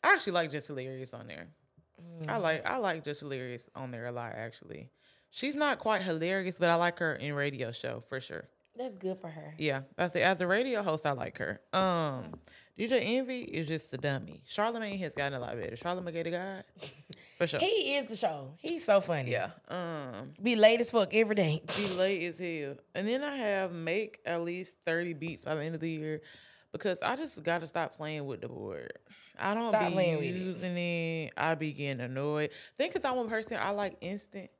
[0.02, 1.46] I actually like Jess Hilarious on there.
[2.00, 2.28] Mm.
[2.28, 4.90] I like I like Jess Hilarious on there a lot actually.
[5.30, 8.44] She's not quite hilarious, but I like her in radio show for sure.
[8.82, 9.54] That's good for her.
[9.58, 10.20] Yeah, that's it.
[10.22, 11.60] As a radio host, I like her.
[11.72, 12.34] Um,
[12.78, 14.42] DJ Envy is just a dummy.
[14.48, 15.76] Charlamagne has gotten a lot better.
[15.76, 16.64] Charlamagne Gator God,
[17.38, 17.60] for sure.
[17.60, 18.54] He is the show.
[18.58, 19.30] He's so funny.
[19.32, 19.50] yeah.
[19.68, 21.62] Um, Be late as fuck every day.
[21.76, 22.76] be late as hell.
[22.94, 26.22] And then I have make at least 30 beats by the end of the year
[26.72, 28.92] because I just got to stop playing with the board.
[29.38, 30.36] I don't Stop be playing with it.
[30.36, 31.32] using it.
[31.36, 32.50] I be getting annoyed.
[32.78, 34.50] think because I'm a person, I like instant.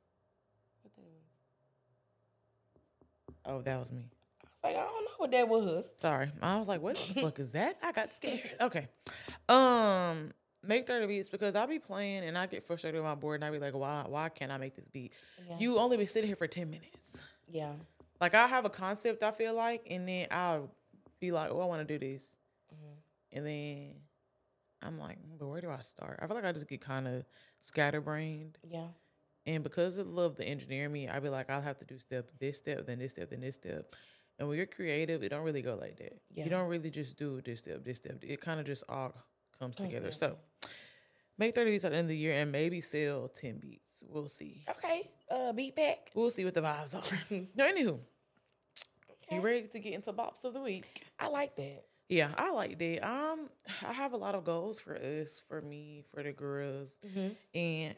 [3.45, 4.09] Oh, that was me.
[4.43, 5.93] I was like, I don't know what that was.
[5.99, 6.31] Sorry.
[6.41, 7.77] I was like, what the fuck is that?
[7.83, 8.51] I got scared.
[8.61, 8.87] Okay.
[9.49, 10.31] Um,
[10.63, 13.45] make 30 beats because I'll be playing and I get frustrated with my board and
[13.45, 15.11] I be like, why why can't I make this beat?
[15.49, 15.57] Yeah.
[15.59, 17.25] You only be sitting here for 10 minutes.
[17.49, 17.73] Yeah.
[18.21, 20.71] Like I have a concept I feel like, and then I'll
[21.19, 22.37] be like, "Oh, I want to do this,"
[22.73, 23.37] Mm-hmm.
[23.37, 23.95] and then
[24.81, 27.07] I'm like, "Mm, "But where do I start?" I feel like I just get kind
[27.07, 27.25] of
[27.61, 28.87] scatterbrained, Yeah.
[29.45, 32.31] And because of love the engineer me, I'd be like, "I'll have to do step
[32.39, 33.95] this step, then this step, then this step."
[34.39, 36.19] And when you're creative, it don't really go like that.
[36.33, 36.45] Yeah.
[36.45, 38.17] You don't really just do this step, this step.
[38.23, 39.13] It kind of just all
[39.59, 40.09] comes together.
[40.09, 40.11] together.
[40.11, 40.37] So
[41.37, 44.03] make 30 beats at the end of the year and maybe sell 10 beats.
[44.07, 44.63] We'll see.
[44.69, 45.09] Okay.
[45.29, 46.11] Uh, beat pack.
[46.15, 47.17] We'll see what the vibes are.
[47.55, 47.99] no, anywho,
[49.25, 49.35] Okay.
[49.35, 51.05] you ready to get into bops of the week?
[51.19, 51.83] I like that.
[52.09, 53.07] Yeah, I like that.
[53.07, 53.49] Um,
[53.87, 56.99] I have a lot of goals for us, for me, for the girls,
[57.55, 57.95] and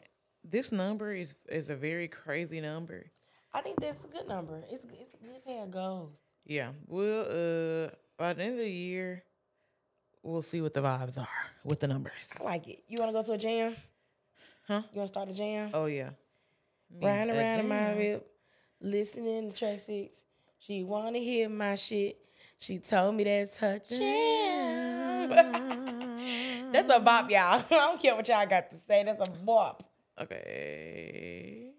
[0.50, 3.06] this number is is a very crazy number.
[3.52, 4.62] I think that's a good number.
[4.70, 6.16] It's it's it's how it goes.
[6.44, 9.22] Yeah, we'll uh by the end of the year,
[10.22, 11.28] we'll see what the vibes are
[11.64, 12.38] with the numbers.
[12.40, 12.84] I like it.
[12.88, 13.76] You want to go to a jam?
[14.66, 14.82] Huh?
[14.92, 15.70] You want to start a jam?
[15.74, 16.10] Oh yeah,
[17.00, 18.26] Riding a around in my whip,
[18.80, 20.12] listening to track six.
[20.58, 22.18] She wanna hear my shit.
[22.58, 25.28] She told me that's her jam.
[26.72, 27.38] that's a bop, y'all.
[27.40, 29.04] I don't care what y'all got to say.
[29.04, 29.82] That's a bop.
[30.20, 31.72] Okay.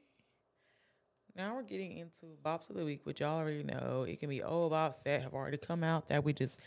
[1.36, 4.06] Now we're getting into bops of the week, which y'all already know.
[4.08, 6.62] It can be old bops that have already come out that we just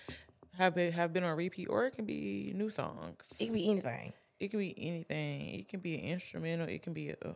[0.59, 3.37] have been have been on repeat, or it can be new songs.
[3.41, 4.13] It can be anything.
[4.39, 5.55] It can be anything.
[5.55, 6.69] It can be an instrumental.
[6.69, 7.35] It can be a.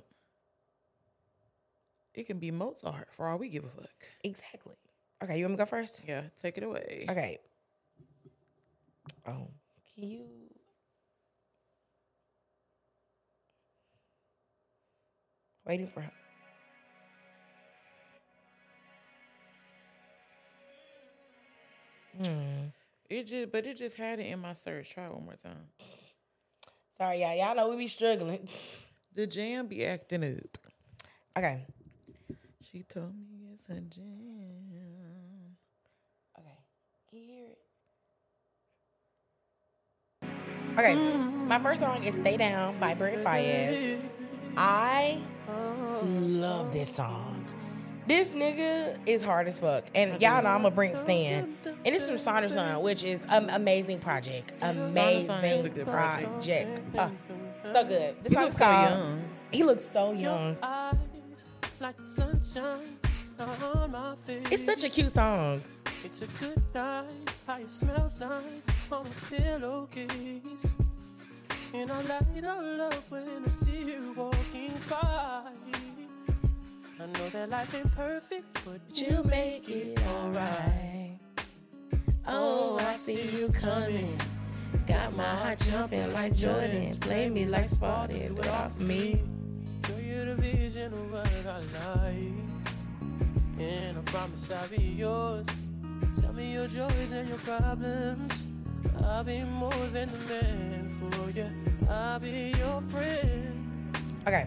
[2.14, 4.04] It can be Mozart for all we give a fuck.
[4.22, 4.76] Exactly.
[5.22, 6.02] Okay, you want me to go first?
[6.06, 7.06] Yeah, take it away.
[7.08, 7.38] Okay.
[9.26, 9.48] Oh,
[9.94, 10.43] can you?
[15.66, 16.12] Waiting for her.
[22.22, 22.68] Hmm.
[23.08, 24.90] It just, but it just had it in my search.
[24.90, 25.66] Try it one more time.
[26.98, 27.36] Sorry, y'all.
[27.36, 28.48] Y'all know we be struggling.
[29.14, 30.58] The jam be acting up.
[31.36, 31.64] Okay.
[32.70, 35.56] She told me it's a jam.
[36.38, 36.58] Okay.
[37.10, 37.58] Can you hear it?
[40.78, 40.94] Okay.
[41.46, 44.00] My first song is Stay Down by Brent Faiyaz.
[44.56, 47.44] I love this song.
[48.06, 49.84] This nigga is hard as fuck.
[49.94, 51.56] And y'all know I'm a Brent stan.
[51.64, 54.52] And it's from Sonder Saunderson, which is an amazing project.
[54.62, 56.92] Amazing is a good project.
[56.92, 56.96] project.
[56.96, 58.16] Uh, so good.
[58.22, 59.24] This He looks is so called- young.
[59.52, 60.56] He looks so young.
[60.62, 60.96] eyes
[61.80, 62.98] like the sunshine
[63.38, 64.46] on my face.
[64.50, 65.62] It's such a cute song.
[66.04, 67.06] It's a good night.
[67.46, 70.76] How it smells nice on a pillowcase.
[71.74, 75.42] And I light all up when I see you walking by.
[77.00, 81.18] I know that life ain't perfect, but you make it alright.
[82.28, 84.16] Oh, I see you coming.
[84.86, 86.96] Got my heart jumping like Jordan.
[86.98, 87.68] Play me like.
[87.68, 89.20] Do it all me.
[89.88, 92.38] Show you the vision of what I like.
[93.58, 95.44] And I promise I'll be yours.
[96.20, 98.44] Tell me your joys and your problems.
[99.02, 101.46] I'll be more than the man for you.
[101.88, 103.96] I'll be your friend.
[104.26, 104.46] Okay.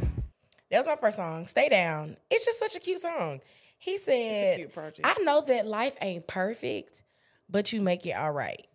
[0.72, 1.46] That was my first song.
[1.46, 2.18] Stay down.
[2.30, 3.42] It's just such a cute song.
[3.78, 4.72] He said.
[5.04, 7.04] I know that life ain't perfect,
[7.50, 8.66] but you make it all right.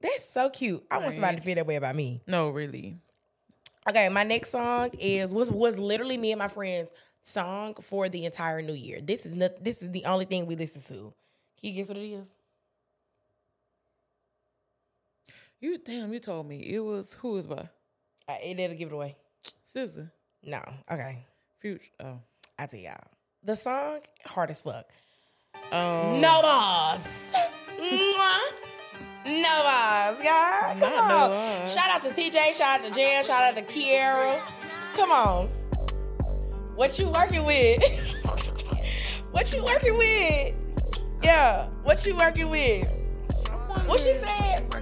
[0.00, 0.84] That's so cute.
[0.90, 2.20] I want somebody to feel that way about me.
[2.26, 2.98] No, really.
[3.88, 6.92] Okay, my next song is was was literally me and my friends'
[7.22, 9.00] song for the entire new year.
[9.00, 11.14] This is not this is the only thing we listen to.
[11.58, 12.26] Can you guess what it is?
[15.64, 17.70] You damn, you told me it was who was by
[18.28, 19.16] Uh, it didn't give it away.
[19.74, 20.10] SZA,
[20.42, 20.60] No.
[20.92, 21.24] Okay.
[21.56, 21.90] Future.
[22.00, 22.20] Oh,
[22.58, 23.00] I tell y'all.
[23.42, 24.84] The song hard as fuck.
[25.72, 27.32] oh, No boss.
[29.24, 30.78] No boss, y'all.
[30.78, 31.68] Come Not no on.
[31.70, 34.42] Shout out to TJ, shout out to Jan, shout out to Kiera.
[34.92, 35.46] Come on.
[36.76, 37.82] What you working with?
[39.30, 40.62] what you working with?
[41.22, 41.68] Yeah.
[41.84, 43.00] What you working with?
[43.86, 44.73] What she said?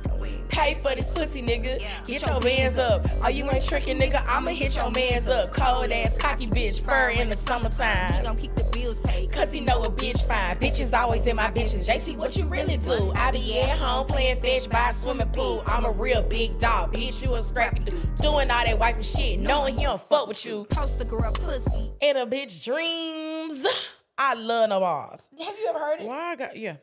[0.53, 1.83] Pay for this pussy, nigga.
[2.07, 3.07] Get your bands up.
[3.25, 4.23] Oh, you ain't tricking, nigga.
[4.29, 5.53] I'ma hit your mans up.
[5.53, 8.23] Cold ass, cocky bitch, fur in the summertime.
[8.23, 9.33] gon' keep the bills paid.
[9.33, 10.59] Cause he know a bitch fine.
[10.59, 11.89] Bitches always in my bitches.
[11.89, 13.13] JC, what you really do?
[13.15, 15.63] I be at home playing fetch by a swimming pool.
[15.67, 16.93] I'm a real big dog.
[16.93, 18.17] Bitch, you a scrappy dude.
[18.19, 19.41] Doing all that wifey shit.
[19.41, 20.67] Knowing he don't fuck with you.
[20.69, 21.93] Poster girl pussy.
[22.03, 23.67] In a bitch dreams.
[24.19, 25.29] I love no balls.
[25.39, 26.07] Have you ever heard it?
[26.07, 26.77] Why I got yeah,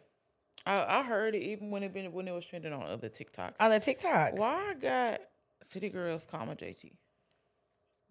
[0.65, 3.53] I, I heard it even when it been when it was trending on other TikToks.
[3.59, 4.37] On the TikTok.
[4.37, 5.21] Why I got
[5.63, 6.91] City Girls comma JT?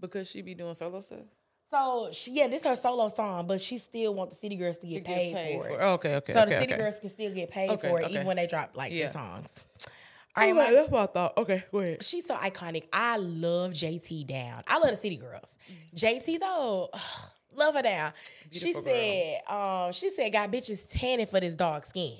[0.01, 1.19] Because she be doing solo stuff.
[1.71, 4.79] So she, yeah, this is her solo song, but she still want the city girls
[4.79, 5.75] to get, To get paid, paid for for it.
[5.75, 5.83] it.
[5.85, 6.77] Okay, okay, So the city okay.
[6.83, 8.15] girls can still get paid Okay, for it okay.
[8.15, 9.01] even when they drop like Yeah.
[9.01, 9.61] their songs.
[10.35, 11.37] All right, All that's what I thought.
[11.37, 12.03] Okay, go ahead.
[12.03, 12.85] she's so iconic.
[12.91, 14.63] I love JT down.
[14.67, 15.59] I love the city girls.
[15.95, 16.89] JT though,
[17.55, 18.13] love her down.
[18.51, 22.17] she Beautiful said, um, she said, got bitches tanning for this dark skin.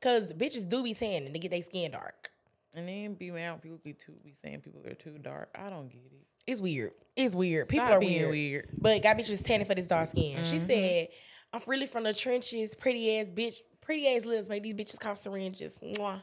[0.00, 2.30] Cause bitches do be tanning to get their skin dark.
[2.74, 5.50] And then be mad people be too be saying people are too dark.
[5.58, 6.26] I don't get it.
[6.46, 6.92] It's weird.
[7.16, 7.68] It's weird.
[7.68, 8.30] People are weird.
[8.30, 8.68] weird.
[8.68, 8.76] Mm-hmm.
[8.80, 10.44] But got bitches tanning for this dark skin.
[10.44, 11.08] She said,
[11.52, 15.18] I'm really from the trenches, pretty ass bitch, pretty ass lips make these bitches cough
[15.18, 15.78] syringes.
[15.82, 16.22] Mwah.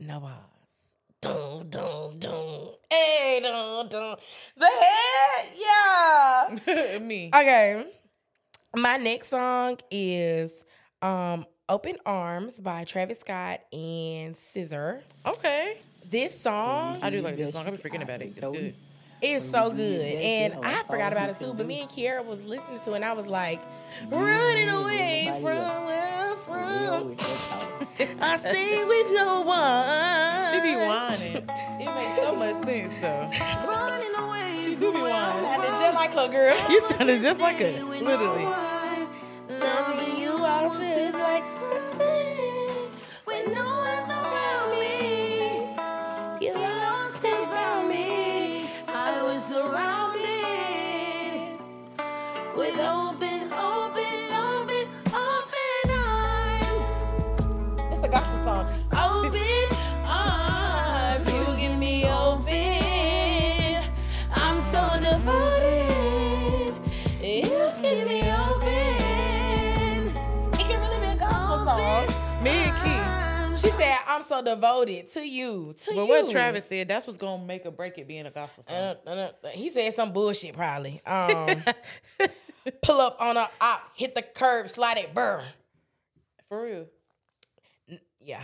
[0.00, 0.68] No eyes.
[1.20, 2.70] Dum dum dum.
[2.88, 4.16] Hey dum dum.
[4.56, 6.98] The head, yeah.
[7.02, 7.30] Me.
[7.34, 7.84] Okay.
[8.76, 10.64] My next song is
[11.02, 15.00] um Open Arms by Travis Scott and SZA.
[15.26, 15.76] Okay.
[16.10, 17.66] This song I do like this song.
[17.66, 18.32] I've been forgetting about it.
[18.34, 18.74] It's good.
[19.20, 20.14] is so good.
[20.16, 23.04] And I forgot about it too, but me and Kiara was listening to it and
[23.04, 23.60] I was like,
[24.08, 27.16] running away from where I'm from.
[28.22, 30.50] I stay with no one.
[30.50, 31.36] She be whining.
[31.80, 33.30] It makes so much sense though.
[33.68, 34.60] running away.
[34.62, 35.44] She do be whining.
[35.44, 36.70] Sounded just like her girl.
[36.70, 38.46] You sounded just like her, literally.
[40.70, 42.07] Always like something
[74.18, 77.64] "I'm so devoted to you, to But you." what Travis said, that's what's gonna make
[77.64, 78.96] or break it being a gospel song.
[79.06, 81.00] Uh, uh, he said some bullshit probably.
[81.06, 81.62] Um,
[82.82, 85.42] pull up on a op, hit the curb, slide it, burr.
[86.48, 86.86] For real.
[88.20, 88.42] Yeah.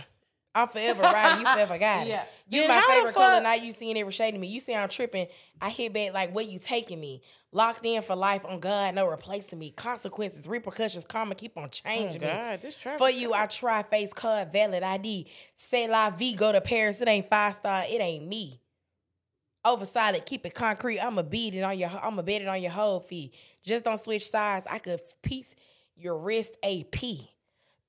[0.53, 1.45] I'm forever riding.
[1.45, 2.09] You forever got it.
[2.15, 2.23] Yeah.
[2.47, 3.41] You Then my favorite color.
[3.41, 4.47] Now you seeing every shade of me.
[4.47, 5.27] You see I'm tripping.
[5.59, 7.21] I hit back like, where you taking me?
[7.55, 9.69] Locked in for life on God, no replacing me.
[9.69, 12.27] Consequences, repercussions, karma keep on Oh changing me.
[12.27, 12.99] God, this Travis.
[12.99, 15.25] For you, I try face card, valid ID.
[15.55, 16.99] Say la vie, go to Paris.
[16.99, 18.59] It ain't five star, it ain't me.
[19.63, 20.99] Over solid, keep it concrete.
[20.99, 23.33] I'ma beat it on your I'ma bet it on your whole feet.
[23.63, 24.67] Just don't switch sides.
[24.69, 25.55] I could piece
[25.95, 26.99] your wrist AP.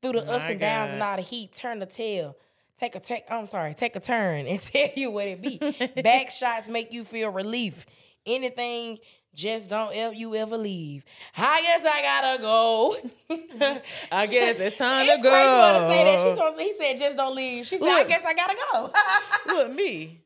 [0.01, 2.37] Through the ups My and downs and all the heat, turn the tail.
[2.79, 5.59] Take a take, I'm sorry, take a turn and tell you what it be.
[6.03, 7.85] Back shots make you feel relief.
[8.25, 8.99] Anything,
[9.37, 11.05] just don't ever you ever leave.
[11.37, 12.97] I guess I gotta go.
[14.11, 16.21] I guess it's time It's to crazy for her to say that.
[16.23, 16.59] She go.
[16.59, 17.67] he said, just don't leave.
[17.67, 18.93] She said, I guess I gotta go.
[19.55, 20.21] Look, me.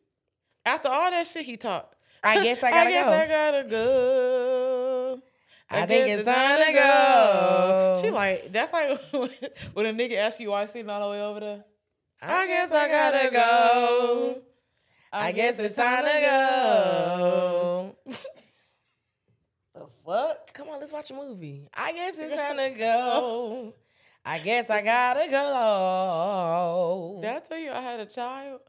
[0.64, 1.96] After all that shit he talked.
[2.22, 3.12] I guess I gotta guess go.
[3.12, 5.22] I gotta go.
[5.72, 7.98] I think it's time to go.
[8.00, 9.00] She like that's like
[9.74, 11.64] when a nigga asks you why you sitting all the way over there.
[12.22, 14.42] I guess I gotta go.
[15.12, 17.96] I guess it's time to go.
[19.80, 20.52] The fuck?
[20.52, 21.66] Come on, let's watch a movie.
[21.72, 23.72] I guess it's time to go.
[24.24, 27.18] I guess I gotta go.
[27.22, 28.60] Did I tell you I had a child?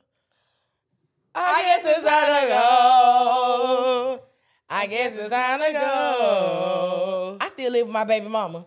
[1.36, 4.24] I guess it's time to go.
[4.70, 7.38] I guess it's time to go.
[7.42, 8.66] I still live with my baby mama.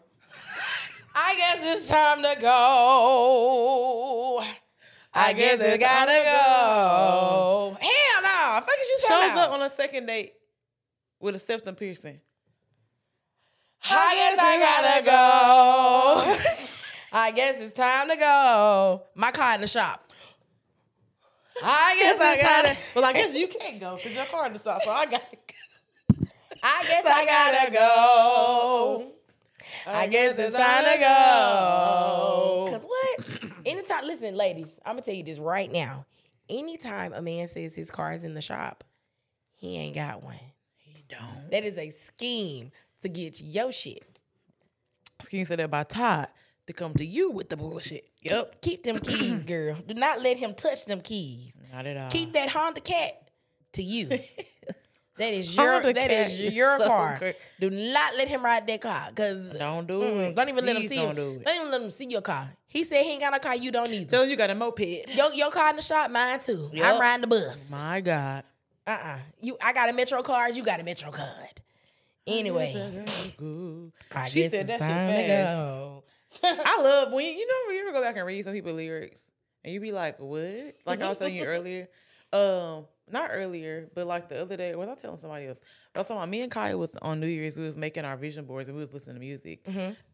[1.16, 4.42] I guess it's time to go.
[5.14, 7.76] I guess it gotta go.
[7.80, 8.60] Hell no.
[8.60, 10.34] Fuck is you Shows talking up on a second date
[11.20, 12.20] with a septum piercing.
[13.90, 16.64] I guess I gotta go.
[17.12, 19.02] I guess it's time to go.
[19.14, 20.10] My car in the shop.
[21.62, 22.76] I guess I gotta.
[22.96, 25.24] Well, I guess you can't go because your car in the shop, so I gotta.
[26.62, 29.12] I guess I gotta go.
[29.86, 32.68] I guess it's time to go.
[32.70, 33.52] Cause what?
[33.66, 36.06] Anytime, listen, ladies, I'm gonna tell you this right now.
[36.48, 38.84] Anytime a man says his car is in the shop,
[39.54, 40.40] he ain't got one.
[40.76, 41.50] He don't.
[41.50, 42.70] That is a scheme
[43.04, 44.02] to get your shit.
[45.22, 46.28] Scheme said that by Todd
[46.66, 48.04] to come to you with the bullshit.
[48.22, 48.60] Yep.
[48.60, 49.76] Keep them keys, girl.
[49.86, 51.54] Do not let him touch them keys.
[51.72, 52.10] Not at all.
[52.10, 53.30] Keep that Honda Cat
[53.74, 54.08] to you.
[55.16, 57.20] That is your Honda that is is your so car.
[57.60, 60.30] Do not let him ride that car, cause Don't do Mm-mm.
[60.30, 60.34] it.
[60.34, 60.96] Don't even let him see.
[60.96, 61.14] Don't you.
[61.14, 61.44] do it.
[61.44, 62.50] Don't even let him see your car.
[62.66, 63.54] He said he ain't got no car.
[63.54, 64.10] You don't either.
[64.10, 64.80] Tell him you got a moped.
[65.14, 66.68] Your your car in the shop, mine too.
[66.82, 67.70] I'm riding the bus.
[67.70, 68.42] My God.
[68.84, 70.56] Uh uh You, I got a Metro card.
[70.56, 71.60] You got a Metro card.
[72.26, 72.74] Anyway,
[74.12, 76.02] I she said that shit fast.
[76.42, 79.30] I love when you, know when you ever go back and read some people's lyrics
[79.62, 80.74] and you be like, what?
[80.84, 81.88] Like I was telling you earlier.
[82.32, 85.60] Um, not earlier, but like the other day, was I telling somebody else?
[85.94, 88.16] I was talking about me and Kaya was on New Year's, we was making our
[88.16, 89.64] vision boards and we was listening to music.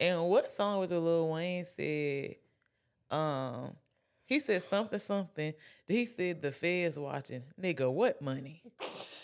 [0.01, 2.35] And what song was it Lil Wayne said?
[3.11, 3.75] Um,
[4.27, 5.55] he said something, something.
[5.87, 7.43] He said the feds watching.
[7.61, 8.63] Nigga, what money?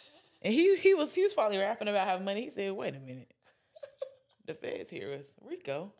[0.47, 2.43] And he he was he was probably rapping about having money.
[2.45, 3.33] He said, wait a minute.
[4.47, 5.27] The feds hear us.
[5.45, 5.93] Rico.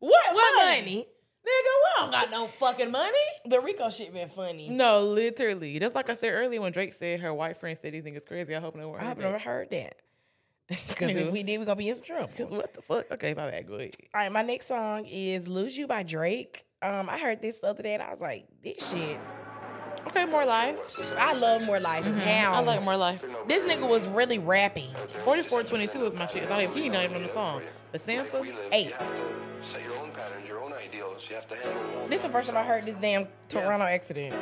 [0.00, 0.80] What, What money?
[0.80, 1.06] money?
[1.46, 3.12] Nigga, we don't got no fucking money.
[3.46, 4.68] The Rico shit been funny.
[4.70, 5.78] No, literally.
[5.78, 8.56] That's like I said earlier when Drake said her white friend said these niggas crazy.
[8.56, 9.94] I hope no one I have never heard that.
[10.88, 12.30] Because if we did, we gonna be in some trouble.
[12.36, 13.08] Cause what the fuck?
[13.12, 13.68] Okay, my bad.
[13.68, 13.94] Go ahead.
[14.14, 16.64] All right, my next song is "Lose You" by Drake.
[16.80, 19.20] Um, I heard this the other day and I was like, "This shit."
[20.06, 20.98] Okay, more life.
[21.16, 22.04] I love more life.
[22.04, 22.18] Mm-hmm.
[22.18, 23.24] How I like more life.
[23.46, 24.90] this nigga was really rapping.
[25.24, 26.42] 4422 is my shit.
[26.50, 27.62] Even, he not even on the song.
[27.92, 28.94] But Sanford, Eight.
[29.62, 31.26] Set your own patterns, your own ideals.
[31.28, 34.34] You have to handle This is the first time I heard this damn Toronto accident.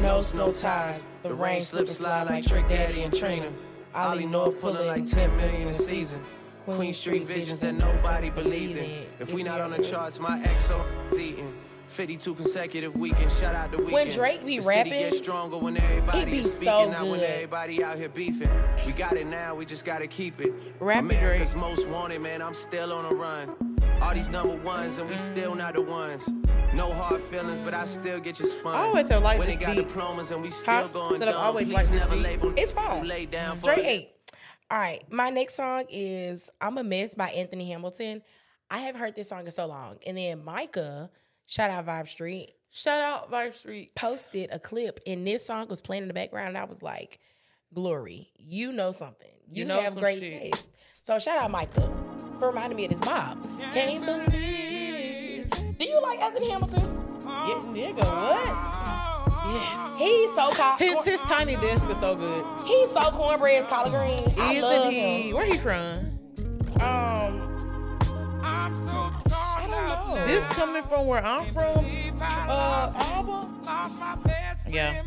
[0.00, 1.02] No snow ties.
[1.22, 3.50] The rain slip slide like Trick Daddy and Trina.
[3.94, 6.22] Ollie North pulling like 10 million a season.
[6.66, 9.06] Queen Street visions that nobody believed in.
[9.18, 10.84] If we not on the charts, my XO
[11.18, 11.52] eating.
[11.96, 13.38] 52 consecutive weekends.
[13.38, 13.94] Shout out the weekend.
[13.94, 17.20] When Drake be the rapping, gets stronger when everybody it be is so speaking, when
[17.20, 17.30] good.
[17.30, 18.50] everybody out here beefing.
[18.84, 20.52] We got it now, we just gotta keep it.
[20.78, 21.60] Rap it, America's Drake.
[21.62, 22.42] most wanted, man.
[22.42, 23.56] I'm still on a run.
[24.02, 26.28] All these number ones, and we still not the ones.
[26.74, 28.74] No hard feelings, but I still get you spun.
[28.74, 29.86] I always have liked when this they got beat.
[29.88, 30.88] diplomas and we still Huh?
[30.88, 31.34] going dumb.
[31.34, 32.22] always Please never beat.
[32.22, 33.08] label It's fine.
[33.08, 34.10] Lay down for Drake eight.
[34.70, 38.20] All right, my next song is "I'm a Mess" by Anthony Hamilton.
[38.70, 41.08] I have heard this song in so long, and then Micah,
[41.46, 43.94] shout out Vibe Street, Shout out Vibe Street.
[43.94, 46.48] posted a clip, and this song was playing in the background.
[46.48, 47.20] And I was like,
[47.74, 49.30] "Glory, you know something.
[49.48, 50.42] You, You know have some great shit.
[50.42, 50.72] taste."
[51.02, 51.90] So shout out Micah
[52.38, 53.42] for reminding me of this Bob.
[53.72, 55.50] Can't believe.
[55.78, 57.02] Do you like Anthony Hamilton?
[57.22, 58.72] Yeah, nigga, what?
[59.54, 59.96] Yes.
[59.98, 62.44] He's so co- His his tiny desk is so good.
[62.66, 64.34] he's so cornbread, collard green.
[64.38, 65.28] I love Isn't he?
[65.30, 65.36] him.
[65.36, 66.18] Where he from?
[66.80, 69.24] Um, I don't
[69.86, 70.26] know.
[70.26, 71.84] This coming from where I'm from.
[72.20, 73.52] Uh, album.
[74.68, 75.02] Yeah.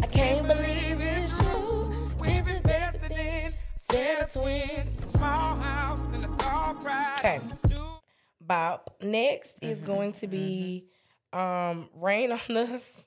[0.00, 2.10] I can't believe it's true.
[2.18, 5.02] We've been better than set of twins.
[7.18, 7.40] Okay.
[8.40, 8.80] Bob.
[9.02, 9.86] Next is Mm-hmm.
[9.86, 10.84] going to be
[11.32, 13.04] um Rain on Us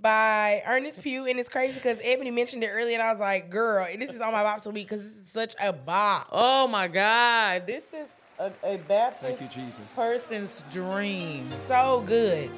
[0.00, 1.26] by Ernest Pugh.
[1.26, 4.20] And it's crazy because Ebony mentioned it earlier, and I was like, girl, this is
[4.20, 6.28] on my bops of the week because this is such a bop.
[6.30, 8.08] Oh my God, this is
[8.38, 9.80] a, a Baptist Thank you, Jesus.
[9.94, 11.50] person's dream.
[11.50, 12.50] So good.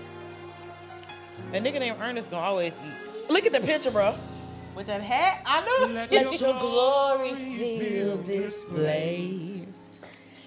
[1.53, 3.31] A nigga named Ernest gonna always eat.
[3.31, 4.15] Look at the picture, bro.
[4.75, 6.07] With that hat, I know.
[6.11, 9.89] Let your glory fill this place.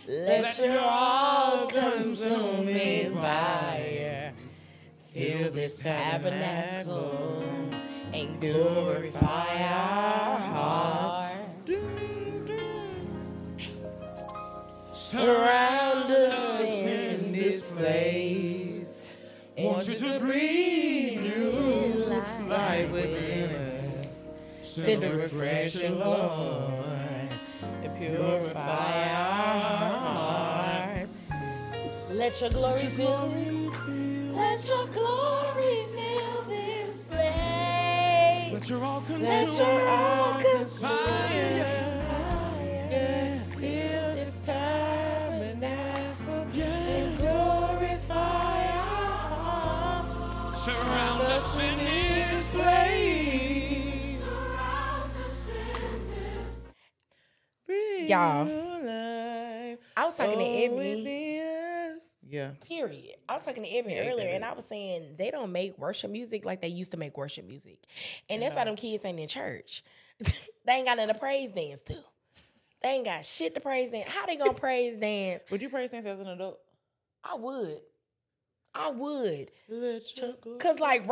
[0.07, 4.33] Let your all consuming fire
[5.13, 7.43] fill this tabernacle
[8.13, 12.10] and glorify our heart.
[15.11, 19.11] Surround us in this place.
[19.57, 24.19] Want you to breathe new life within us.
[24.63, 27.29] Send a refreshing Lord
[27.83, 31.11] and purify our hearts.
[32.11, 33.33] Let your glory fill
[34.33, 38.53] Let your glory fill this place.
[38.53, 41.80] But you're all Let your all consuming
[50.61, 54.23] surround us in this place.
[58.07, 58.47] Y'all.
[59.97, 61.41] I was talking to oh, Ebony.
[62.27, 62.51] Yeah.
[62.63, 63.15] Period.
[63.27, 66.11] I was talking to Ebony Yeah, earlier, and I was saying they don't make worship
[66.11, 67.79] music like they used to make worship music,
[68.29, 69.83] and that's why them kids ain't in church.
[70.19, 71.97] they ain't got nothing to praise dance to.
[72.83, 74.09] They ain't got shit to praise dance.
[74.09, 75.43] How they gonna praise dance?
[75.49, 76.59] Would you praise dance as an adult?
[77.23, 77.79] I would.
[78.73, 79.51] I would.
[79.67, 81.05] Let your glory- Cause like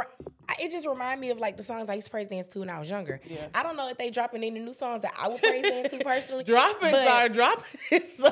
[0.62, 2.70] it just remind me of like the songs I used to praise dance to when
[2.70, 3.20] I was younger.
[3.26, 3.48] Yeah.
[3.54, 6.00] I don't know if they dropping any new songs that I would praise dance to
[6.04, 6.44] personally.
[6.46, 8.30] dropping, but, sorry, dropping so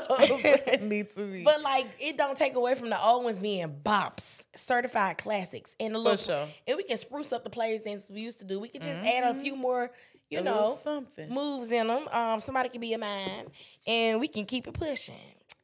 [0.82, 1.43] need to be.
[1.43, 5.93] But like it don't take away from the old ones being bops, certified classics, and
[5.95, 6.17] a little.
[6.17, 6.47] sure.
[6.65, 8.59] And we can spruce up the plays dance we used to do.
[8.61, 9.91] We could just add a few more,
[10.30, 10.47] you Mm-hmm.
[10.47, 11.30] A know, something.
[11.30, 12.07] moves in them.
[12.11, 13.45] Um, somebody can be a man,
[13.86, 15.15] and we can keep it pushing.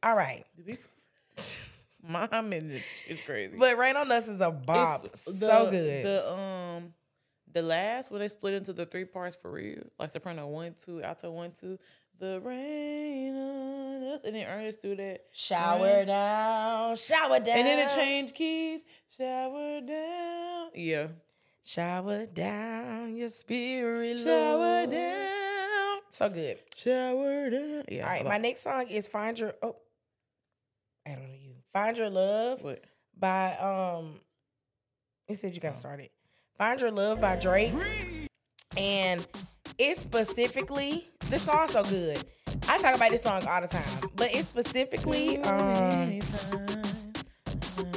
[0.02, 0.44] All right,
[2.06, 3.56] Mom it's, it's crazy.
[3.58, 6.04] but Rain on Us is a bop, It's so the- good.
[6.06, 6.94] The um,
[7.52, 11.02] the last when they split into the three parts for real, like soprano one, two,
[11.02, 11.78] alto one, two.
[12.20, 15.22] The rain on us, and then Ernest do that.
[15.32, 16.06] shower Rain.
[16.06, 18.82] down, shower down, and then it changed keys.
[19.16, 21.08] Shower down, yeah.
[21.64, 24.90] Shower down your spirit, Shower Lord.
[24.90, 26.58] down, So good.
[26.76, 27.82] shower down.
[27.88, 28.02] Yeah.
[28.04, 29.76] All right, my next song is "Find Your." Oh,
[31.06, 31.54] I don't know you.
[31.74, 32.82] "Find Your Love" What?
[33.18, 34.20] by um.
[35.28, 36.08] It said you got started.
[36.56, 37.74] "Find Your Love" by Drake,
[38.78, 39.26] and
[39.76, 42.24] it's specifically this song's so good.
[42.68, 43.82] I talk about this song all the time,
[44.16, 46.20] but it's specifically um.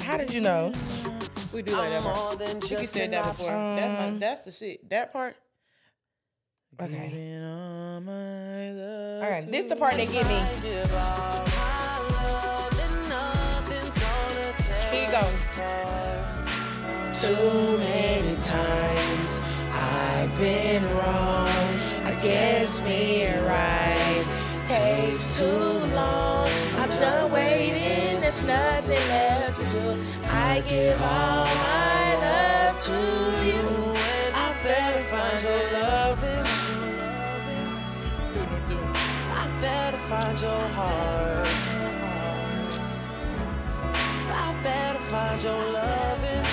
[0.03, 0.71] How did you know?
[1.53, 2.15] We do like that part.
[2.15, 3.47] more than I think you said that before.
[3.51, 4.89] that's, my, Um, that's the shit.
[4.89, 5.35] That part.
[6.81, 7.09] Okay.
[7.09, 10.37] Giving all my love All right, to this the part that get me.
[14.97, 15.25] You go.
[17.13, 19.39] Too many times
[19.71, 21.69] I've been wrong.
[22.03, 24.25] I guess being right
[24.67, 25.45] takes too
[25.93, 26.49] long.
[26.79, 28.21] I'm done waiting.
[28.21, 30.03] There's nothing left to do.
[30.29, 32.99] I give all my love to
[33.49, 33.65] you.
[34.33, 36.45] I better find your loving.
[39.41, 41.46] I better find your heart.
[45.37, 46.43] Find your loving.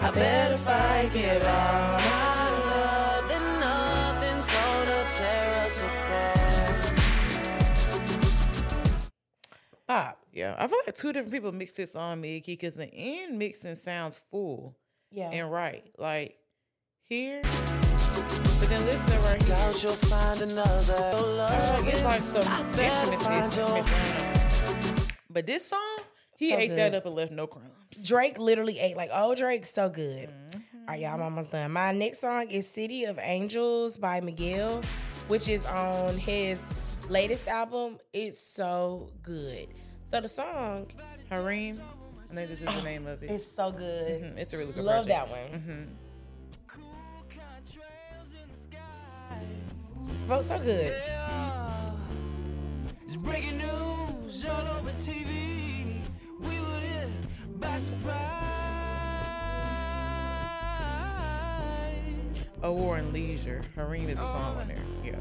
[0.00, 6.92] I bet if I give all my love, then nothing's gonna tear us apart.
[9.86, 10.16] Bob.
[10.32, 13.74] Yeah, I feel like two different people mixed this on me, because the end mixing
[13.74, 14.74] sounds full
[15.10, 15.28] Yeah.
[15.30, 15.84] and right.
[15.98, 16.38] Like
[17.02, 19.54] here, but then listen to right here.
[19.54, 22.42] Doubt you'll find another I like it's like some
[22.78, 23.58] instruments
[25.32, 25.98] But this song,
[26.36, 26.78] he So ate good.
[26.78, 27.68] that up and left no crumbs.
[28.06, 30.28] Drake literally ate like oh Drake so good.
[30.28, 30.78] Mm-hmm.
[30.80, 31.70] All right, y'all, I'm almost done.
[31.72, 34.82] My next song is City of Angels by Miguel,
[35.28, 36.60] which is on his
[37.08, 37.98] latest album.
[38.12, 39.68] It's so good.
[40.10, 40.88] So the song
[41.30, 41.80] Harem,
[42.30, 43.30] I think this is the name of it.
[43.30, 43.34] it.
[43.34, 44.22] is so good.
[44.22, 45.52] Mhm, It's a really good Love that project.
[45.52, 45.60] one.
[45.60, 45.88] Mhm.
[50.26, 50.94] Vote so good.
[53.04, 54.11] It's breaking news
[54.48, 56.00] all over TV.
[56.40, 57.08] We were hit
[57.60, 58.22] by surprise.
[62.62, 63.62] A War and Leisure.
[63.74, 64.78] Harem is a song on there.
[65.04, 65.18] Yeah.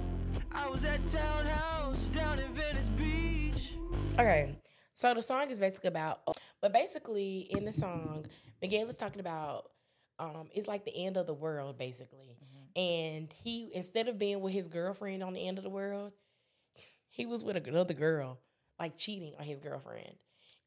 [0.51, 3.74] I was at townhouse down in Venice Beach.
[4.14, 4.55] Okay.
[4.93, 6.22] So the song is basically about,
[6.62, 8.26] but basically in the song,
[8.62, 9.72] Miguel is talking about,
[10.20, 12.38] um, it's like the end of the world basically,
[12.76, 16.12] and he instead of being with his girlfriend on the end of the world,
[17.09, 18.39] he was with another girl,
[18.82, 20.13] like cheating on his girlfriend,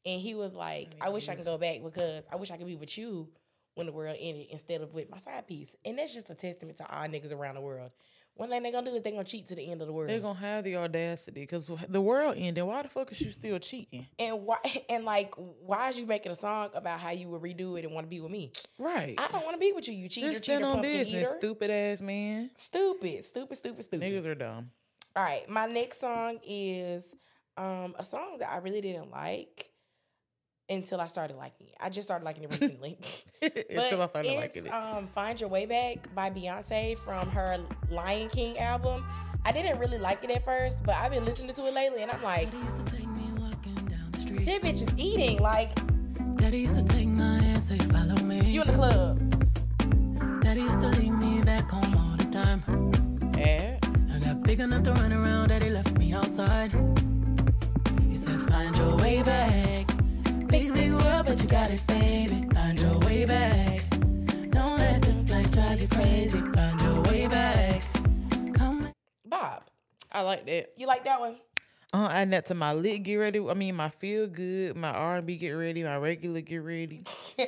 [0.05, 2.67] and he was like, I wish I could go back because I wish I could
[2.67, 3.27] be with you
[3.75, 6.77] when the world ended instead of with my side piece, and that's just a testament
[6.77, 7.91] to all niggas around the world.
[8.37, 10.09] One thing they're gonna do is they're gonna cheat to the end of the world.
[10.09, 12.65] They're gonna have the audacity because the world ended.
[12.65, 14.07] Why the fuck is you still cheating?
[14.19, 14.57] And why
[14.89, 17.93] and like why is you making a song about how you would redo it and
[17.93, 18.51] want to be with me?
[18.77, 19.15] Right.
[19.17, 19.93] I don't want to be with you.
[19.93, 21.35] You cheater, Just cheater, on pumpkin business, eater.
[21.39, 22.51] stupid ass man.
[22.57, 24.05] Stupid, stupid, stupid, stupid.
[24.05, 24.69] Niggas are dumb.
[25.15, 27.15] All right, my next song is
[27.57, 29.71] um a song that I really didn't like
[30.67, 31.75] until I started liking it.
[31.79, 32.97] I just started liking it recently.
[33.41, 34.69] Until I But started it's, liking it.
[34.73, 37.57] Um, Find Your Way Back by Beyonce from her
[37.91, 39.05] Lion King album.
[39.45, 42.11] I didn't really like it at first, but I've been listening to it lately, and
[42.11, 44.45] I'm like, Daddy used to take me walking down the street.
[44.47, 45.37] this bitch is eating.
[45.37, 45.69] Like
[46.37, 48.41] Daddy used to take my hand, say follow me.
[48.49, 50.41] you in the club.
[50.41, 53.31] Daddy used to leave me back home all the time.
[53.37, 53.77] Yeah.
[54.11, 56.71] I got big enough to run around, Daddy left me outside.
[58.25, 59.87] Said, find your way back.
[60.47, 62.47] Big, big world, but you got it, baby.
[62.53, 63.81] Find your way back.
[64.49, 66.39] Don't let this life drive you crazy.
[66.39, 67.83] Find your way back.
[68.53, 68.89] Come
[69.25, 69.63] Bob,
[70.11, 70.73] I like that.
[70.77, 71.37] you like that one?
[71.93, 73.39] Uh, adding that to my lit get ready.
[73.39, 77.03] I mean, my feel good, my R and B get ready, my regular get ready,
[77.39, 77.47] Add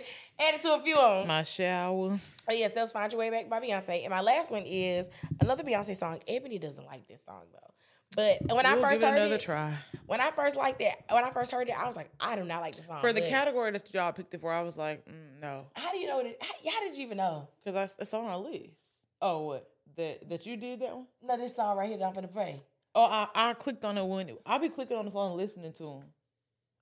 [0.55, 1.27] it to a few of them.
[1.27, 2.17] my shower.
[2.49, 4.03] Oh, yes, that's Find Your Way Back by Beyonce.
[4.03, 5.09] And my last one is
[5.41, 6.19] another Beyonce song.
[6.29, 7.73] Ebony doesn't like this song though.
[8.15, 9.73] But when I We'll first give it heard another it, try.
[10.07, 12.43] when I first liked it, when I first heard it, I was like, I do
[12.43, 12.99] not like the song.
[13.01, 15.91] For the But category that y'all picked it for, I was like, mm, no, How
[15.91, 16.37] do you know it?
[16.41, 17.47] How, how did you even know?
[17.63, 18.73] because it's on our list.
[19.21, 21.05] Oh, what that that you did that one?
[21.23, 22.61] No, this song right here that I'm gonna play.
[22.95, 25.73] Oh, I, I clicked on it when I'll be clicking on the song, and listening
[25.73, 26.03] to them.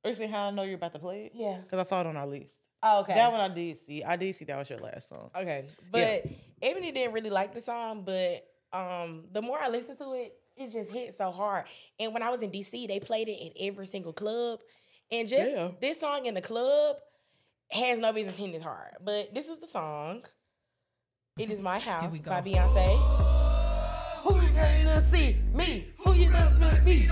[0.04, 1.32] Are you saying how I know you're about to play it?
[1.34, 1.58] Yeah.
[1.58, 2.54] because I saw it on our list.
[2.84, 3.16] Oh, okay.
[3.16, 4.04] That one I did see.
[4.04, 5.32] I did see that was your last song.
[5.36, 5.68] Okay.
[5.92, 6.26] But
[6.62, 10.72] Ebony didn't really like the song, but um the more I listened to it, it
[10.72, 11.66] just hit so hard.
[12.00, 14.60] And when I was in DC, they played it in every single club.
[15.12, 15.70] And just Yeah.
[15.82, 16.98] this song in the club
[17.72, 18.96] has no business hitting this hard.
[19.04, 20.24] But this is the song.
[21.38, 22.98] It is My House by Beyonce.
[24.24, 25.36] Who you came to see?
[25.54, 25.88] Me.
[26.00, 27.10] Who you came to be?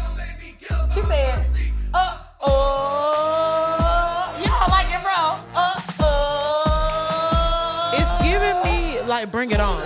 [0.93, 1.45] She said,
[1.93, 4.35] uh oh.
[4.45, 5.37] Y'all like it, bro.
[5.55, 7.91] Uh oh.
[7.97, 9.81] It's giving me like bring it on.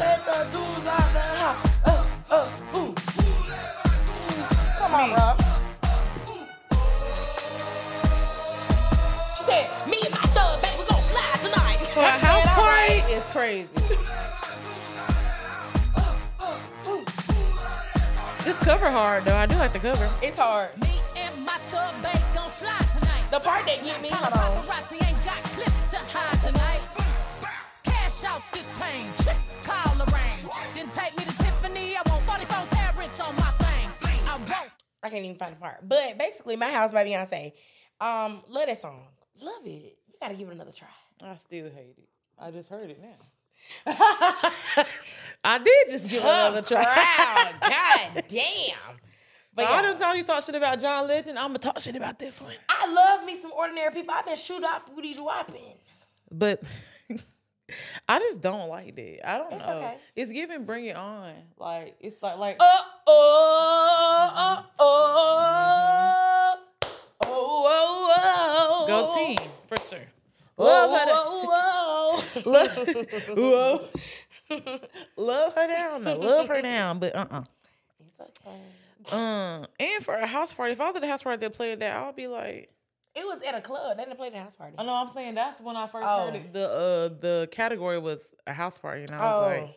[13.48, 13.68] Crazy.
[18.44, 19.36] This cover hard though.
[19.36, 20.10] I do like the cover.
[20.22, 20.72] It's hard.
[20.84, 23.24] Me and my thug babe gon' slide tonight.
[23.32, 24.64] The part that get me, hold on.
[24.64, 26.82] Paparazzi ain't got clips to hide tonight.
[27.84, 30.36] Cash out this pain, chick, call the rain.
[30.76, 31.96] Then take me to Tiffany.
[31.96, 33.88] I want 44 carats on my thing.
[34.28, 34.72] I won't.
[35.04, 35.88] I can't even find the part.
[35.88, 37.54] But basically, My House by Beyonce.
[38.02, 39.08] Um, love that song.
[39.42, 39.98] Love it.
[40.08, 40.88] You gotta give it another try.
[41.24, 42.10] I still hate it.
[42.40, 43.26] I just heard it now.
[45.44, 46.84] I did just give it another try.
[46.84, 47.54] crowd.
[47.62, 48.76] God damn.
[49.54, 51.96] But All yeah, them times you talk shit about John Legend, I'm gonna talk shit
[51.96, 52.54] about this one.
[52.70, 54.14] I love me some ordinary people.
[54.14, 55.78] I've been shoot up, woody dwapping.
[56.32, 56.62] But
[58.08, 59.28] I just don't like that.
[59.30, 59.74] I don't It's know.
[59.78, 59.98] okay.
[60.16, 61.34] It's giving bring it on.
[61.58, 62.66] Like it's like like Uh
[63.08, 66.54] oh, uh oh,
[67.26, 68.88] oh, oh, oh.
[68.88, 70.06] go team for sure.
[70.58, 71.16] Love Love her.
[71.16, 72.52] whoa, whoa.
[72.52, 72.78] Love,
[74.50, 74.80] whoa.
[75.18, 76.04] love her down.
[76.04, 77.00] Love her down.
[77.00, 77.44] But uh uh
[78.00, 78.58] It's okay.
[79.12, 81.80] Um, and for a house party, if I was at a house party that played
[81.80, 82.70] that, I would be like,
[83.16, 83.98] It was at a club.
[83.98, 84.76] They didn't play the house party.
[84.78, 86.26] I know I'm saying that's when I first Oh.
[86.26, 86.54] heard it.
[86.54, 89.76] The uh the category was a house party, and I was like, Oh.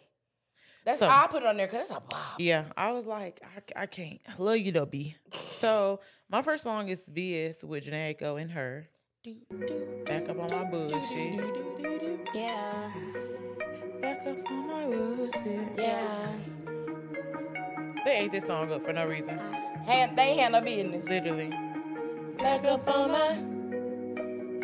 [0.87, 2.37] That's So- I put it on there because it's a bop.
[2.39, 3.43] yeah, I was like,
[3.77, 5.15] I, I can't love you though, B.
[5.51, 6.01] So
[6.31, 8.89] my first song is BS with Jhené Aiko and her.
[9.23, 11.39] Back up on my bullshit.
[12.35, 12.91] Yeah.
[14.01, 15.73] Back up on my bullshit.
[15.77, 16.33] Yeah.
[18.07, 19.39] They ate this song up for no reason.
[19.39, 19.83] Ah.
[19.85, 21.07] Hand, they handle business.
[21.07, 21.51] Literally.
[22.39, 23.33] Back up on my.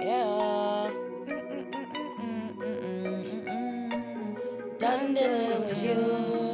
[0.02, 0.90] Yeah.
[4.78, 6.45] Done dealing with you.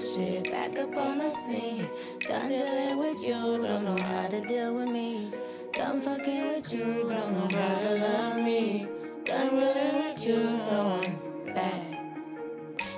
[0.00, 1.86] Bullshit, back up on the scene.
[2.20, 5.30] Done dealing with you, don't know how to deal with me.
[5.72, 8.88] Done fucking with you, don't know how to love me.
[9.24, 11.86] Done dealing with you, so I'm back.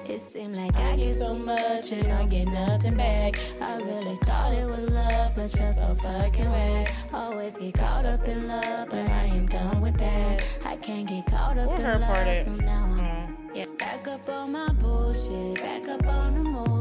[0.06, 3.38] It seemed like I get so much and I get nothing back.
[3.60, 6.90] I really thought it was love, but you're so fucking rad.
[7.12, 10.44] Always get caught up in love, but I am done with that.
[10.64, 13.56] I can't get caught up Where in love, so now I'm Mm.
[13.56, 16.71] yeah, back up on my bullshit, back up on the move.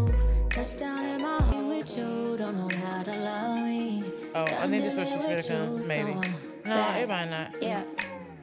[0.62, 4.04] Touchdown in my home with you, don't know how to love me.
[4.36, 6.04] Oh, I Done think this is what she dealing should have with done.
[6.04, 6.28] you, Maybe.
[6.28, 6.98] so No, back.
[7.02, 7.58] it might not.
[7.64, 7.84] Yeah,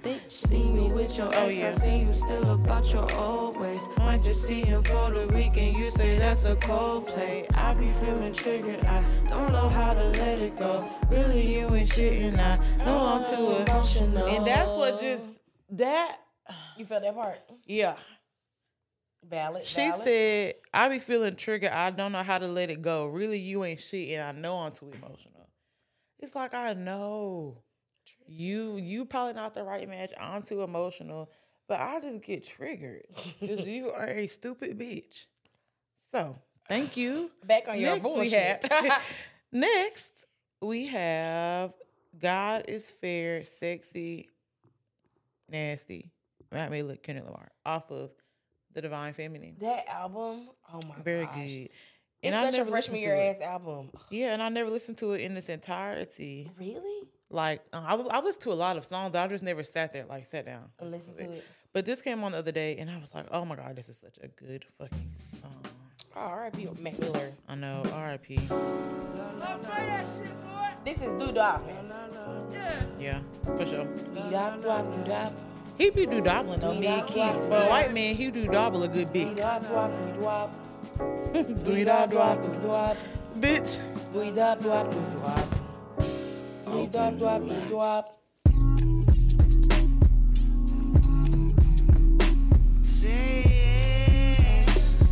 [0.02, 0.32] bitch.
[0.32, 1.68] See me with your Oh, yeah.
[1.68, 3.88] I see you still about your old ways.
[3.98, 7.46] Might just see him for the weekend, you say that's a cold play.
[7.54, 10.88] I be feeling triggered, I don't know how to let it go.
[11.08, 14.26] Really, you ain't shit, and I know I'm too emotional.
[14.26, 15.38] And that's what just
[15.70, 16.16] that.
[16.76, 17.38] You felt that part?
[17.64, 17.94] Yeah.
[19.28, 19.66] Valid.
[19.66, 20.00] She valid.
[20.00, 21.70] said, I be feeling triggered.
[21.70, 23.06] I don't know how to let it go.
[23.06, 25.48] Really, you ain't shit, and I know I'm too emotional.
[26.18, 27.62] It's like I know
[28.26, 30.12] you you probably not the right match.
[30.18, 31.30] I'm too emotional,
[31.68, 33.06] but I just get triggered
[33.40, 35.26] because you are a stupid bitch.
[35.96, 36.36] So
[36.68, 37.30] thank you.
[37.44, 38.66] Back on your Next we bullshit.
[38.72, 39.02] have
[39.52, 40.10] next
[40.60, 41.72] we have
[42.18, 44.28] God is fair, sexy,
[45.48, 46.10] nasty.
[46.50, 48.10] Mac Miller, Kendrick Lamar off of
[48.74, 49.56] the Divine Feminine.
[49.60, 51.34] that album, oh my Very gosh.
[51.36, 51.68] good.
[52.22, 53.90] It's I such a freshman year ass album.
[54.10, 56.50] Yeah, and I never listened to it in its entirety.
[56.58, 57.06] Really?
[57.30, 60.04] Like uh, I, I listened to a lot of songs, I just never sat there
[60.06, 60.64] like sat down.
[60.80, 61.44] and listened to it.
[61.72, 63.88] But this came on the other day, and I was like, "Oh my god, this
[63.90, 65.62] is such a good fucking song."
[66.16, 66.68] Oh, R.I.P.
[66.80, 67.32] Mac Miller.
[67.46, 68.36] I know, R.I.P.
[70.84, 71.60] This is Doo-Dah.
[72.98, 73.20] Yeah,
[73.56, 73.86] for sure.
[75.78, 77.20] He be do doubling though, big key.
[77.48, 79.58] For a white man, he do double a good Doo-Dah.
[83.40, 83.80] bitch.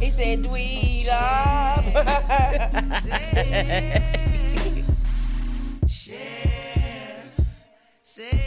[0.01, 1.85] He said, "Dweed up."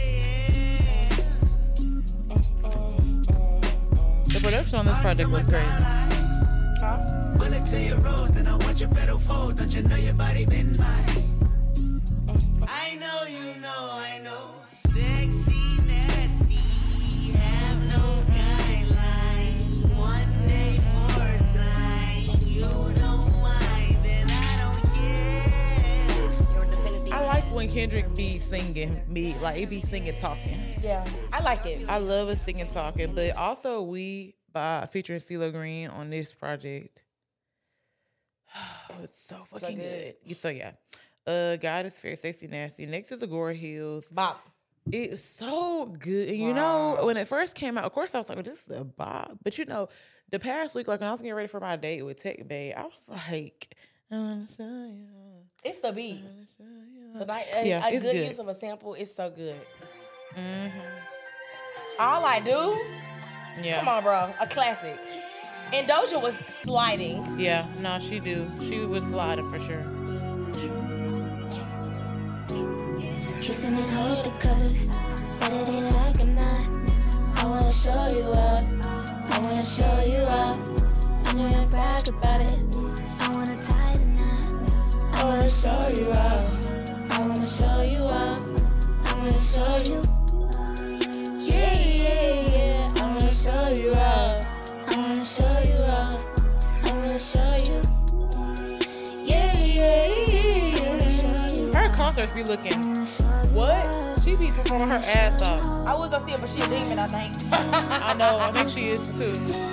[4.32, 5.66] The production on this project was crazy.
[7.36, 7.66] Bullet
[27.60, 30.58] when Kendrick be singing, be like he be singing talking.
[30.80, 31.86] yeah, I like it.
[31.90, 37.02] I love us singing talking, but also we by featuring CeeLo Green on this project.
[38.56, 40.14] Oh, it's so fucking good.
[40.26, 40.36] good.
[40.38, 40.72] So yeah.
[41.26, 42.86] Uh God is fair, sexy, nasty.
[42.86, 44.10] Next is Agora Hills.
[44.10, 44.40] Bop.
[44.90, 46.30] It's so good.
[46.30, 48.66] And you know, when it first came out, of course I was like, well, this
[48.66, 49.36] is a bop.
[49.44, 49.90] But you know,
[50.30, 52.72] the past week, like when I was getting ready for my date with Tech Bay,
[52.72, 53.76] I was like,
[54.10, 55.29] I wanna show you,
[55.64, 56.22] It's the beat.
[56.24, 56.64] I wanna show
[57.12, 57.18] you.
[57.18, 58.26] The night, a, Yeah, a it's good, good.
[58.28, 59.60] use of a sample is so good.
[60.36, 60.72] Mhm.
[61.98, 62.80] All I do,
[63.62, 63.80] Yeah.
[63.80, 64.98] come on, bro, a classic.
[65.72, 67.38] And Doja was sliding.
[67.38, 68.50] Yeah, no, she do.
[68.60, 69.84] She was sliding for sure.
[73.42, 74.88] Kissing and hold the cutters,
[75.40, 76.68] whether they like or not.
[77.36, 78.64] I wanna show you up.
[78.84, 80.58] I I wanna show you off.
[81.26, 82.69] I wanna brag about it.
[85.20, 87.10] I wanna show you off.
[87.10, 88.38] I wanna show you off.
[89.04, 90.02] I wanna show you.
[91.38, 92.94] Yeah, yeah, yeah.
[92.96, 94.46] I wanna show you off.
[94.88, 96.18] I wanna show you off.
[96.84, 97.82] I wanna show you.
[99.22, 101.72] Yeah, yeah, yeah, yeah.
[101.74, 102.80] Her concerts be looking
[103.52, 104.20] what?
[104.24, 105.86] She be performing her ass off.
[105.86, 107.34] I would go see her, but she a demon, I think.
[107.52, 108.38] I know.
[108.38, 109.28] I think she is too.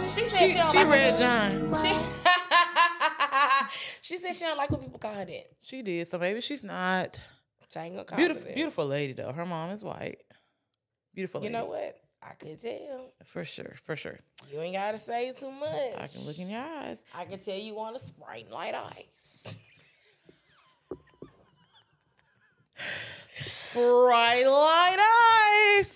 [0.10, 1.52] she said She, she, don't she like read John.
[1.82, 1.94] She,
[4.08, 5.46] she said she don't like when people call her that.
[5.62, 6.08] She did.
[6.08, 7.20] So maybe she's not
[7.70, 8.44] So I ain't gonna call beautiful.
[8.44, 8.56] her that.
[8.56, 9.32] Beautiful lady though.
[9.32, 10.18] Her mom is white.
[11.14, 11.42] Beautiful.
[11.42, 11.58] You Lady.
[11.58, 11.96] know what?
[12.22, 13.14] I could tell.
[13.26, 13.74] For sure.
[13.84, 14.20] For sure.
[14.52, 15.70] You ain't gotta say too much.
[15.98, 17.04] I can look in your eyes.
[17.16, 19.56] I can tell you want a Sprite light ice.
[23.36, 24.98] Sprite light
[25.80, 25.94] ice.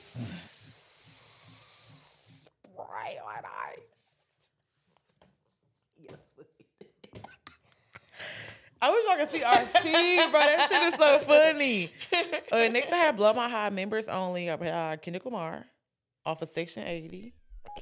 [2.74, 3.91] Sprite light ice.
[8.84, 10.40] I wish y'all could see our feed, bro.
[10.40, 11.92] That shit is so funny.
[12.52, 14.50] Uh, next, I have Blow My High members only.
[14.50, 15.66] I have Kendrick Lamar
[16.26, 17.34] off of Section 80.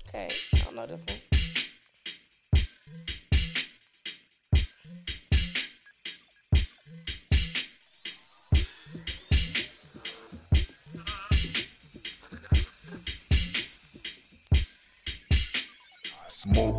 [0.10, 1.18] Okay, I don't know this one.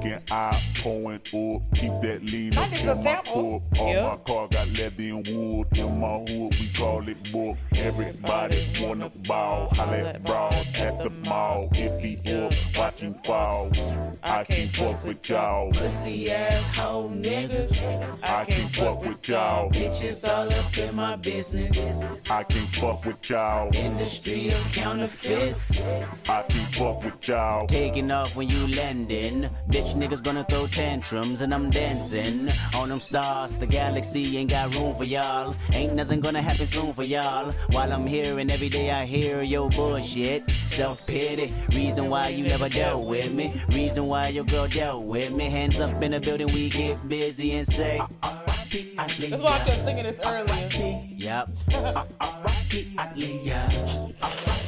[0.01, 3.61] Smoking, I pouring up, keep that lean up in a my sample.
[3.61, 3.81] cup.
[3.81, 4.05] All Yep.
[4.05, 5.67] my car got leather and wood.
[5.79, 7.57] In my hood, we call it book.
[7.77, 9.69] Everybody wanna ball.
[9.75, 11.69] Holla at bras at the mall.
[11.75, 13.71] If he up, watch him fall.
[14.23, 15.71] I can't fuck with y'all.
[15.73, 17.79] Pussy ass hoe niggas.
[18.23, 19.71] I can't fuck with y'all.
[19.71, 21.77] Bitches all up in my business.
[22.31, 23.71] I can't fuck with y'all.
[23.75, 25.83] Industry of counterfeits.
[26.29, 27.67] I can't fuck with y'all.
[27.67, 29.49] Taking off when you landing.
[29.69, 33.53] Bitch niggas gonna throw tantrums and I'm dancing on them stars.
[33.55, 35.57] The galaxy ain't got room for y'all.
[35.73, 37.53] Ain't nothing gonna happen soon for y'all.
[37.71, 40.49] While I'm here and every day I hear your bullshit.
[40.69, 41.53] Self pity.
[41.75, 43.61] Reason why you never dealt with me.
[43.71, 45.51] Reason why your girl dealt with me.
[45.51, 48.01] Hands up in the building, we get busy and say.
[48.71, 50.69] That's why I kept singing this earlier.
[51.17, 51.49] Yep.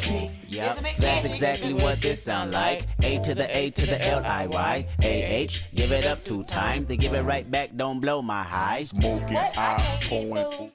[0.48, 2.86] Yep, that's exactly what this sound like.
[3.02, 5.64] A to the A to the L I Y A H.
[5.74, 7.74] Give it up two times, they give it right back.
[7.76, 8.82] Don't blow my high.
[8.84, 10.72] Smoking, What I I can't get through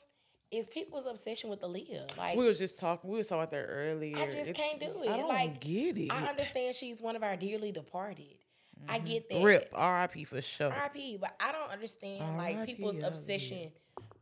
[0.49, 2.17] is people's obsession with Aaliyah.
[2.17, 3.09] Like, We was just talking.
[3.09, 4.17] We was talking about that earlier.
[4.17, 5.09] I just It's- can't do it.
[5.09, 6.11] I don't like, get it.
[6.11, 8.25] I understand she's one of our dearly departed.
[8.87, 9.35] I get that.
[9.35, 9.43] Mm-hmm.
[9.45, 9.69] Rip.
[9.73, 10.23] R.I.P.
[10.25, 10.69] for sure.
[10.69, 12.75] RIP, but I don't understand like R.I.P.
[12.75, 13.07] people's Aaliyah.
[13.07, 13.71] obsession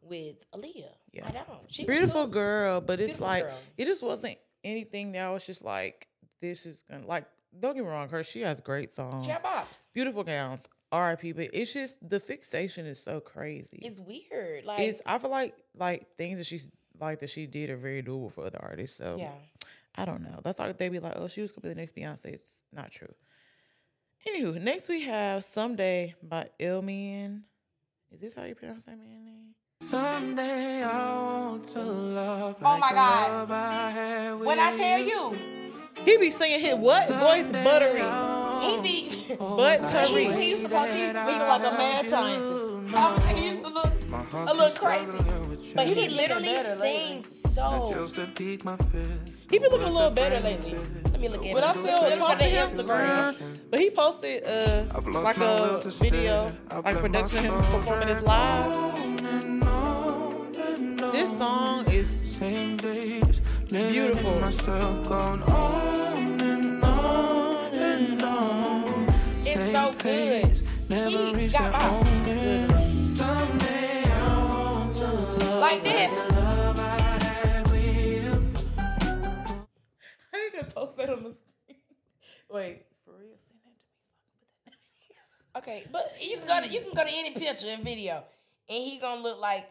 [0.01, 0.89] with Aaliyah.
[1.13, 1.27] Yeah.
[1.27, 1.47] I don't.
[1.67, 2.31] She was Beautiful cool.
[2.33, 3.57] girl, but it's Beautiful like girl.
[3.77, 6.07] it just wasn't anything that was just like
[6.41, 7.25] this is gonna like.
[7.57, 9.85] Don't get me wrong, her she has great songs, She bops.
[9.93, 10.67] beautiful gowns.
[10.91, 11.31] R.I.P.
[11.31, 13.79] But it's just the fixation is so crazy.
[13.81, 14.65] It's weird.
[14.65, 16.69] Like, it's I feel like like things that she's
[16.99, 18.97] like that she did are very doable for other artists.
[18.97, 19.31] So yeah.
[19.95, 20.41] I don't know.
[20.43, 22.25] That's like they be like, oh, she was gonna be the next Beyonce.
[22.33, 23.13] It's not true.
[24.27, 27.43] Anywho, next we have Someday by Elmiene.
[28.11, 29.55] Is this how you pronounce that man name?
[29.81, 33.31] Someday I want to love Oh my God.
[33.31, 35.35] love I had with When I tell you,
[36.05, 38.01] He be singing his what voice buttery,
[38.65, 39.09] he be.
[39.25, 40.25] He, buttery.
[40.25, 43.35] he used to post he used to be Speaking like a mad scientist.
[43.35, 43.91] He used to look
[44.33, 47.21] a little crazy, but he literally better lately.
[47.21, 47.91] sings so.
[47.93, 48.25] Just to
[48.63, 49.09] my fist.
[49.51, 50.77] He been looking a little better lately.
[51.11, 52.69] Let me look at But I still Let me talk to him.
[52.69, 53.59] Instagram.
[53.69, 58.23] But he posted uh like a video, like let production of him performing his drag
[58.23, 59.04] live.
[61.15, 62.35] This song is
[63.69, 64.37] Beautiful.
[64.41, 66.83] Myself going on and
[68.21, 69.07] on.
[69.45, 70.61] It's so good.
[71.39, 72.05] He got that bops.
[72.05, 73.07] home end.
[73.07, 76.11] Someday I want to love Like this.
[76.11, 78.53] I had with you.
[80.33, 81.79] I need to post that on the screen.
[82.51, 84.35] Wait, for real, send that to me so
[84.67, 85.23] I can put that
[85.55, 85.57] in.
[85.61, 88.25] Okay, but you can go to you can go to any picture and video,
[88.67, 89.69] and he gonna look like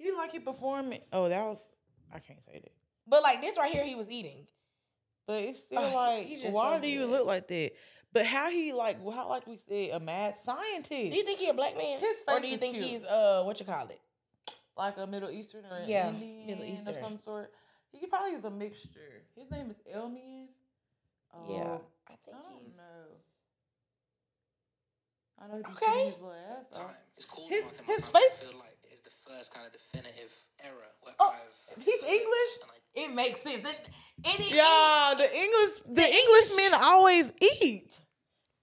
[0.00, 1.00] He didn't like he performing.
[1.12, 1.68] Oh, that was
[2.10, 2.72] I can't say that.
[3.06, 4.46] But like this right here, he was eating.
[5.26, 7.72] But it's still Oh, like, he's just why so do you look like that?
[8.14, 11.48] But how he like, how like we said, a mad scientist, Do you think he
[11.50, 12.00] a black man?
[12.00, 12.86] His face or do you is think cute.
[12.88, 14.00] he's uh what you call it?
[14.76, 16.94] like a Middle Eastern or Yeah, Indian Middle Eastern.
[16.94, 17.52] of some sort.
[17.92, 19.22] He probably is a mixture.
[19.36, 20.46] His name is Elmiene.
[21.34, 21.58] Oh, yeah,
[22.08, 22.76] I I think don't he's.
[22.76, 22.82] know.
[25.38, 25.86] I know he be Okay.
[25.86, 26.96] singing his little ass time.
[27.16, 28.16] It's called His- his Time.
[28.16, 28.79] I face- feel like it's the
[29.36, 30.32] first kind of definitive
[30.64, 32.50] era where Oh, I've he's English?
[32.62, 33.66] I It makes sense.
[33.68, 33.88] It,
[34.24, 37.32] And he, Y'all, the English, the, Englishmen always
[37.62, 37.98] eat.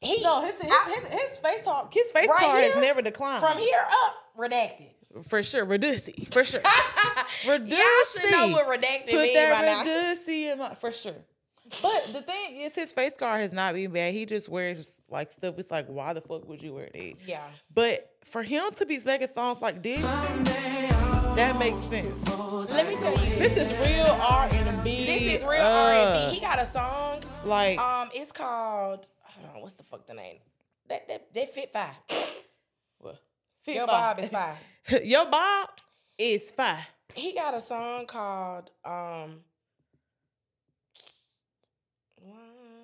[0.02, 3.02] he, No, his his, I- his, his face card, his face Right card has never
[3.02, 3.41] declined.
[3.44, 4.89] from here up, redacted.
[5.27, 6.61] for sure, Reducey, for sure.
[7.45, 9.91] Y'all should know what redacted Put means by that now.
[9.91, 11.15] Reducey in my for sure.
[11.81, 14.14] But the thing is, his face card has not been bad.
[14.14, 15.56] He just wears like stuff.
[15.57, 17.14] It's like, why the fuck would you wear that?
[17.26, 17.44] Yeah.
[17.73, 20.02] But for him to be making songs like this,
[21.35, 22.27] that makes sense.
[22.69, 23.35] Let me tell you.
[23.35, 25.06] This is real R and B.
[25.06, 26.35] This is real R and B.
[26.35, 27.22] He got a song.
[27.44, 29.07] like Um, it's called.
[29.23, 30.38] Hold on, what's the fuck the name?
[30.89, 31.95] That that that fit five.
[32.99, 33.19] what?
[33.68, 34.56] Your Bob is five.
[35.03, 35.69] Your Bob
[36.18, 36.80] is fine.
[37.14, 39.41] He got a song called um.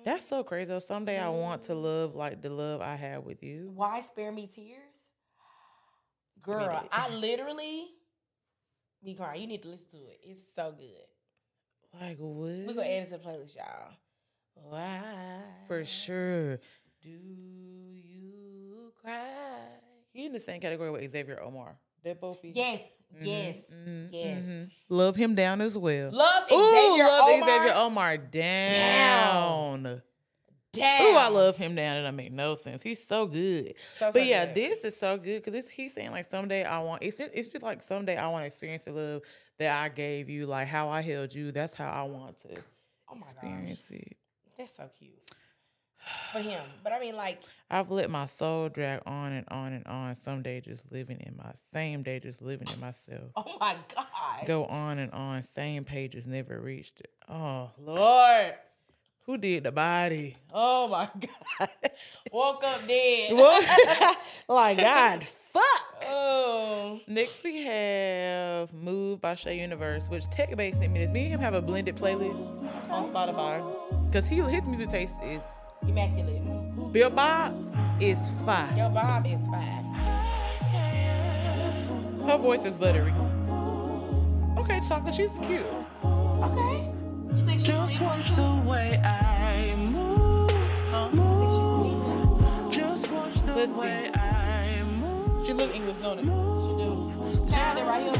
[0.04, 0.68] That's so crazy.
[0.68, 0.78] Though.
[0.78, 1.82] Someday I want to mm.
[1.82, 3.70] love like the love I have with you.
[3.74, 4.80] Why spare me tears?
[6.42, 6.88] Girl, that.
[6.92, 7.86] I literally
[9.02, 9.40] be crying.
[9.40, 10.20] You need to listen to it.
[10.22, 12.00] It's so good.
[12.00, 12.66] Like what?
[12.66, 13.92] We're gonna add it to the playlist, y'all.
[14.54, 15.00] Why
[15.66, 16.58] For sure.
[17.02, 19.22] do you cry?
[20.12, 21.76] He in the same category with Xavier Omar.
[22.02, 22.80] They both be Yes,
[23.22, 24.42] yes, mhm, yes.
[24.42, 24.70] mhm.
[24.88, 26.10] Love him down as well.
[26.12, 27.48] Love Ooh, Xavier love Omar.
[27.48, 30.02] Xavier Omar down.
[30.72, 31.02] Damn.
[31.06, 31.96] Ooh, I love him down.
[31.98, 32.82] It don't make no sense.
[32.82, 33.74] He's so good.
[33.88, 34.54] So, but so yeah, good.
[34.56, 37.02] this is so good because he's saying like someday I want.
[37.04, 39.22] It's it's just like someday I want to experience the love
[39.58, 41.52] that I gave you, like how I held you.
[41.52, 42.56] That's how I want to
[43.08, 43.28] Oh my gosh.
[43.34, 44.16] experience it.
[44.58, 45.12] That's so cute
[46.32, 46.62] for him.
[46.82, 50.14] But I mean, like, I've let my soul drag on and on and on.
[50.16, 53.22] Some day just living in my same day, just living in myself.
[53.36, 54.46] oh my god.
[54.46, 55.42] Go on and on.
[55.42, 57.10] Same pages never reached it.
[57.28, 58.54] Oh Lord,
[59.26, 60.36] who did the body?
[60.52, 61.08] Oh my
[61.58, 61.68] God.
[62.32, 63.32] Woke up dead.
[64.46, 66.04] Like God, fuck.
[66.06, 67.00] Oh.
[67.08, 71.10] Next we have "Move" by Shae Universe, which Tech Base sent me this.
[71.10, 72.36] Me and him have a blended playlist
[72.90, 76.92] on Spotify because he his music taste is Immaculate.
[76.92, 77.52] Bill Bob
[78.00, 78.76] is fine.
[78.76, 79.84] Your Bob is fine.
[82.26, 83.12] Her voice is buttery.
[84.58, 85.62] Okay, chocolate, she's cute.
[86.04, 86.90] Okay.
[87.36, 90.50] You think she's Just watch the way I move.
[91.12, 92.72] move.
[92.72, 93.80] Just watch the Let's see.
[93.80, 95.46] way I move.
[95.46, 96.22] She look English, don't it?
[96.22, 97.10] She do.
[97.52, 98.18] Found it right here.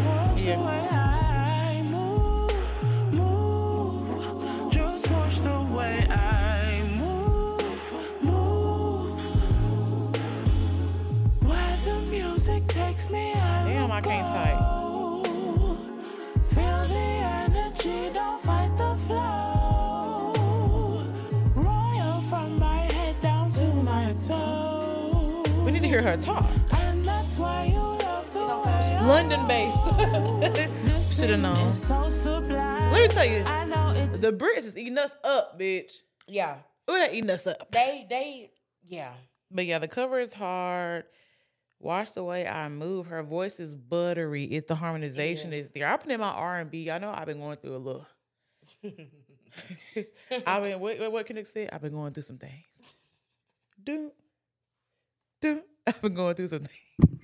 [0.51, 0.57] Yeah.
[0.57, 3.13] the way I move.
[3.13, 4.73] Move.
[4.73, 6.13] Just watch the way I
[12.95, 14.59] music takes me, Damn, I can't type.
[16.49, 20.33] Feel the energy, don't fight the flow.
[21.55, 25.43] Royal from my head down to my toe.
[25.65, 26.49] We need to hear her talk.
[26.73, 29.85] And that's why you love the way London based.
[31.19, 31.73] Should have known.
[31.73, 32.01] So.
[32.01, 35.93] Let me tell you, I know it's the Brits is eating us up, bitch.
[36.27, 36.57] Yeah.
[36.91, 37.71] Ooh, they eating us up.
[37.71, 38.51] They they
[38.87, 39.13] yeah.
[39.51, 41.05] But yeah, the cover is hard.
[41.85, 43.09] Watch the way I move.
[43.09, 44.45] Her voice is buttery.
[44.45, 45.87] It's the harmonization is there.
[45.87, 46.91] I put in my R and B.
[46.91, 48.07] I know I've been going through a little.
[50.47, 51.69] I've been what, what- can I say?
[51.71, 52.65] I've been going through some things.
[53.85, 54.13] Do,
[55.43, 55.61] do.
[55.87, 57.21] I've been going through some things.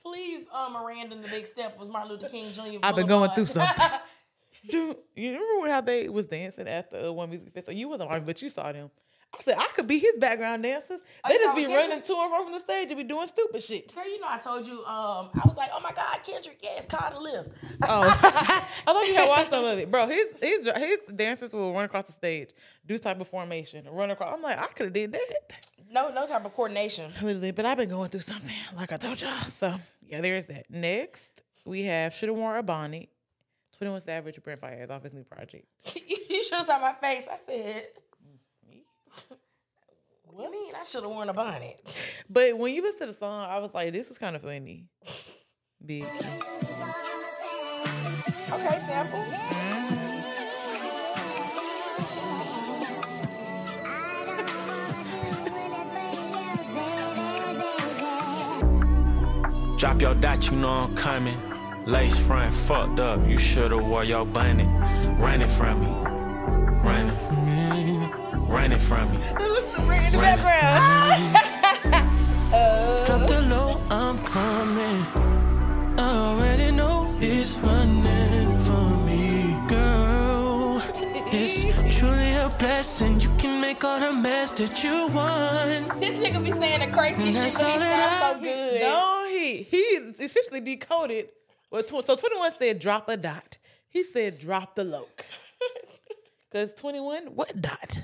[0.00, 2.78] Please, uh, Miranda and the Big Step was Martin Luther King Jr.
[2.84, 3.84] I've been going through something.
[4.70, 7.76] Do you remember how they was dancing at the uh, one music festival?
[7.76, 8.92] You wasn't on, but you saw them.
[9.38, 11.00] I said I could be his background dancers.
[11.24, 13.62] Oh, They just be running to and fro from the stage and be doing stupid
[13.62, 13.94] shit.
[13.94, 14.78] Girl, you know I told you.
[14.84, 17.48] Um, I was like, oh my God, Kendrick, yeah, it's called a lift.
[17.82, 18.02] Oh,
[18.86, 20.06] I thought you had watched some of it, bro.
[20.06, 22.50] His his his dancers will run across the stage,
[22.86, 24.34] do type of formation, run across.
[24.34, 27.12] I'm like, I could have did that, No, no type of coordination.
[27.22, 27.50] literally.
[27.50, 29.30] But I've been going through something, like I told y'all.
[29.42, 29.74] So
[30.06, 30.66] yeah, there's that.
[30.70, 33.08] Next, we have should have worn a bonnet.
[33.76, 35.66] Twenty One Savage, Brent Faiyaz off his new project.
[35.96, 37.24] you you should have saw my face.
[37.30, 37.88] I said,
[40.24, 40.72] what do you mean?
[40.74, 41.80] I should have worn a bonnet.
[42.28, 44.86] But when you listen to the song, I was like, this was kind of funny.
[45.84, 46.04] Big.
[48.52, 49.24] Okay, sample.
[59.84, 61.36] Drop your dot, you know I'm coming.
[61.84, 64.64] Lace front fucked up, you should've wore your bunny.
[65.18, 65.88] Running from me,
[66.82, 67.43] running from me,
[68.54, 69.16] running from me.
[70.06, 72.10] in the background.
[72.56, 73.02] Oh.
[73.04, 75.04] Drop the low, I'm coming.
[75.98, 80.80] I already know it's running from me, girl.
[81.32, 81.64] It's
[81.98, 83.20] truly a blessing.
[83.20, 85.98] You can make all the mess that you want.
[86.00, 88.32] This nigga be saying the crazy And shit, that's but he all that sounds I-
[88.34, 88.80] so good.
[88.82, 89.82] No, he he
[90.24, 91.30] essentially decoded
[91.70, 93.58] what tw- so 21 said drop a dot.
[93.88, 95.24] He said drop the loke.
[96.54, 98.00] Cause 21, what dot?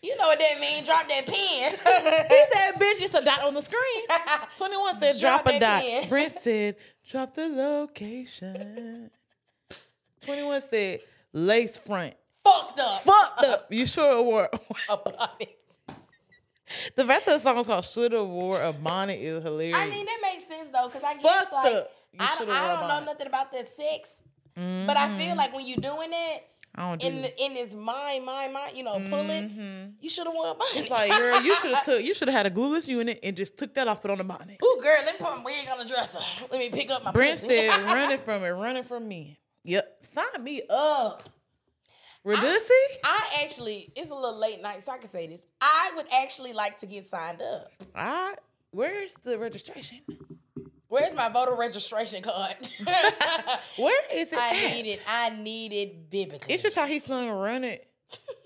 [0.00, 0.86] You know what that means?
[0.86, 1.72] Drop that pen.
[2.30, 4.06] He said, bitch, it's a dot on the screen.
[4.56, 5.82] 21 said, drop, Drop a dot.
[5.82, 6.08] pen.
[6.08, 9.10] Brent said, drop the location.
[10.22, 11.00] 21 said,
[11.34, 12.14] lace front.
[12.42, 13.02] Fucked up.
[13.02, 13.66] Fucked up.
[13.70, 14.48] You should have wore.
[14.88, 15.58] About it.
[16.96, 19.76] The fact that the song is called Should Have Wore a Bonnet is hilarious.
[19.76, 21.86] I mean, that makes sense though, because I guess Fucked like.
[22.18, 24.22] I, I don't know nothing about that sex,
[24.54, 25.36] but I feel mm-hmm.
[25.36, 28.76] like when you're doing it I don't do in the, in his mind, mind, mind,
[28.76, 29.90] you know, pulling, mm-hmm.
[30.00, 30.76] you should have worn a bonnet.
[30.76, 33.36] It's like, girl, you should have took, you should have had a glueless unit and
[33.36, 34.58] just took that off, put on a bonnet.
[34.62, 36.20] Ooh, girl, let me put my wig on the dresser.
[36.50, 37.48] Let me pick up my Brent pussy.
[37.48, 39.38] said, running from it, running from me.
[39.64, 41.28] Yep, sign me up.
[42.24, 42.70] Reducey?
[43.02, 45.40] I actually, it's a little late night, so I can say this.
[45.60, 47.68] I would actually like to get signed up.
[47.94, 48.34] I,
[48.70, 50.00] where's the registration?
[50.90, 52.56] Where's my voter registration card?
[53.76, 54.38] Where is it?
[54.38, 54.74] I at?
[54.74, 55.02] need it.
[55.06, 56.52] I need it biblically.
[56.52, 57.88] It's just how he sung "Run It,"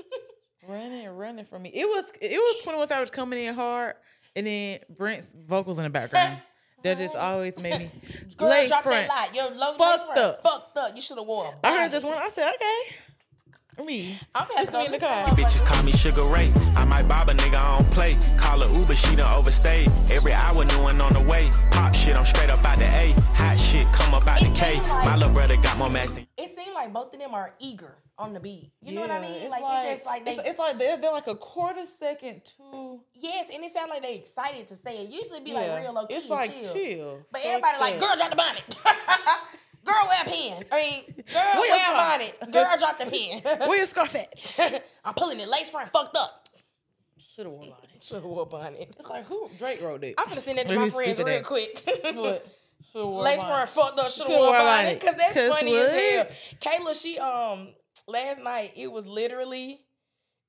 [0.69, 1.71] running, running from me.
[1.73, 3.95] It was it was Twenty One Savage coming in hard,
[4.37, 6.39] and then Brent's vocals in the background.
[6.83, 7.91] that just always made me
[8.37, 9.09] Girl, lace drop front.
[9.09, 9.35] that lie.
[9.35, 10.43] Your low Fucked up.
[10.43, 10.95] Fucked up.
[10.95, 12.13] You should have wore a I heard this one.
[12.19, 13.85] I said, okay.
[13.87, 14.19] Me.
[14.35, 15.27] I'm gonna have to go me in the car.
[15.29, 15.45] motherfuckers.
[15.45, 16.53] Bitches call me Sugar Ray.
[16.85, 18.15] I might bob a nigga on play.
[18.39, 19.89] Call her Uber, she done overstayed.
[20.11, 21.49] Every hour, new one on the way.
[21.73, 23.15] Pop shit, I'm straight up out the A.
[23.41, 24.75] Hot shit, come up out the It K.
[24.77, 26.27] like- My little brother got more mass than.
[26.37, 28.71] It seemed like both of them are eager on the beat.
[28.83, 29.33] You know what I mean?
[29.33, 30.33] it's Like, it's just like they.
[30.37, 33.01] it's, it's like they're, they're like a quarter second too.
[33.15, 35.09] yes, and it sounds like they excited to say it.
[35.09, 36.15] Usually be Yeah, like real low key.
[36.17, 36.73] it's like chill.
[36.75, 37.19] chill.
[37.33, 38.63] But Fuck everybody like, girl, drop the bonnet.
[39.87, 40.65] girl, wear a pen.
[40.71, 42.53] I mean, girl, Wear wear, your a bonnet.
[42.53, 43.59] Girl, drop the pen.
[43.69, 44.15] Where your scarf
[44.59, 44.85] at?
[45.03, 46.43] I'm pulling it lace front, fucked up.
[47.35, 48.03] Should have worn bonnet.
[48.03, 48.95] Should have wore a bonnet.
[48.99, 50.15] It's like who Drake wrote it.
[50.19, 51.45] I'm gonna send that to my friends real at?
[51.45, 51.83] quick.
[52.15, 52.47] What?
[52.93, 54.11] Shoulda wore Lace front fucked up.
[54.11, 55.01] Should have Shoulda wore a wore a bonnet bonnet.
[55.01, 56.27] because that's 'Cause funny as hell.
[56.61, 57.69] Kayla, she um
[58.07, 59.81] last night it was literally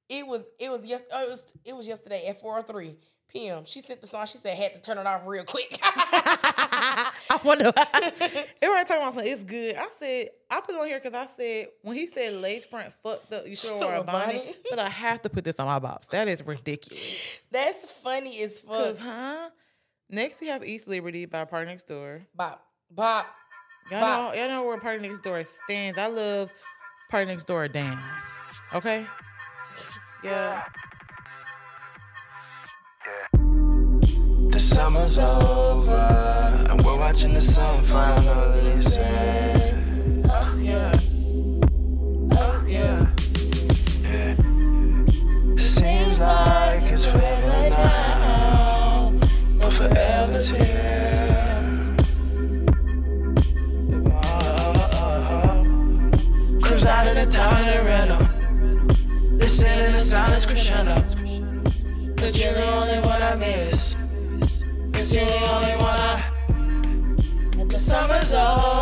[0.10, 2.96] it was it was yes oh, it was it was yesterday at four or three
[3.36, 3.64] p.m.
[3.66, 4.26] She sent the song.
[4.26, 5.78] She said had to turn it off real quick.
[5.82, 7.66] I wonder.
[7.76, 9.32] Everybody talking about something.
[9.32, 9.76] It's good.
[9.76, 12.92] I said I put it on here because I said when he said lace front
[13.04, 14.58] fucked up, you should wear a bonnet.
[14.70, 16.08] But I have to put this on my bops.
[16.10, 17.48] That is ridiculous.
[17.52, 18.74] that's funny as fuck.
[18.74, 19.50] Cause huh?
[20.10, 22.22] Next we have East Liberty by PartyNextDoor.
[22.36, 23.28] Bop bop.
[23.92, 24.34] Y'all Bop.
[24.34, 26.00] know, y'all know where PartyNextDoor stands.
[26.00, 26.52] I love
[27.12, 28.02] PartyNextDoor down.
[28.74, 29.06] Okay.
[30.24, 30.64] Yeah.
[33.06, 39.76] The summer's over, and we're watching the sun finally set.
[40.26, 40.92] Oh yeah,
[42.32, 43.06] oh yeah,
[44.02, 44.36] yeah.
[45.56, 49.14] Seems like it's forever now,
[49.60, 51.96] but forever's here.
[56.60, 58.28] Cruise out of the town in rental.
[59.38, 61.15] Listen to the silence crescendo.
[62.36, 63.96] Cause you're the only one I miss.
[64.92, 67.66] Cause you're the only one I.
[67.66, 68.75] The summer's over.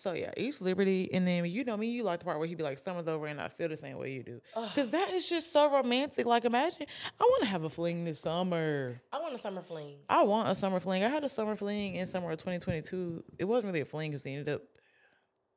[0.00, 2.56] So yeah, East Liberty, and then you know me, you like the part where he'd
[2.56, 5.28] be like, "Summer's over," and I feel the same way you do, because that is
[5.28, 6.26] just so romantic.
[6.26, 6.86] Like, imagine
[7.20, 9.00] I want to have a fling this summer.
[9.12, 9.96] I want a summer fling.
[10.08, 11.04] I want a summer fling.
[11.04, 13.22] I had a summer fling in summer of 2022.
[13.38, 14.62] It wasn't really a fling because it ended up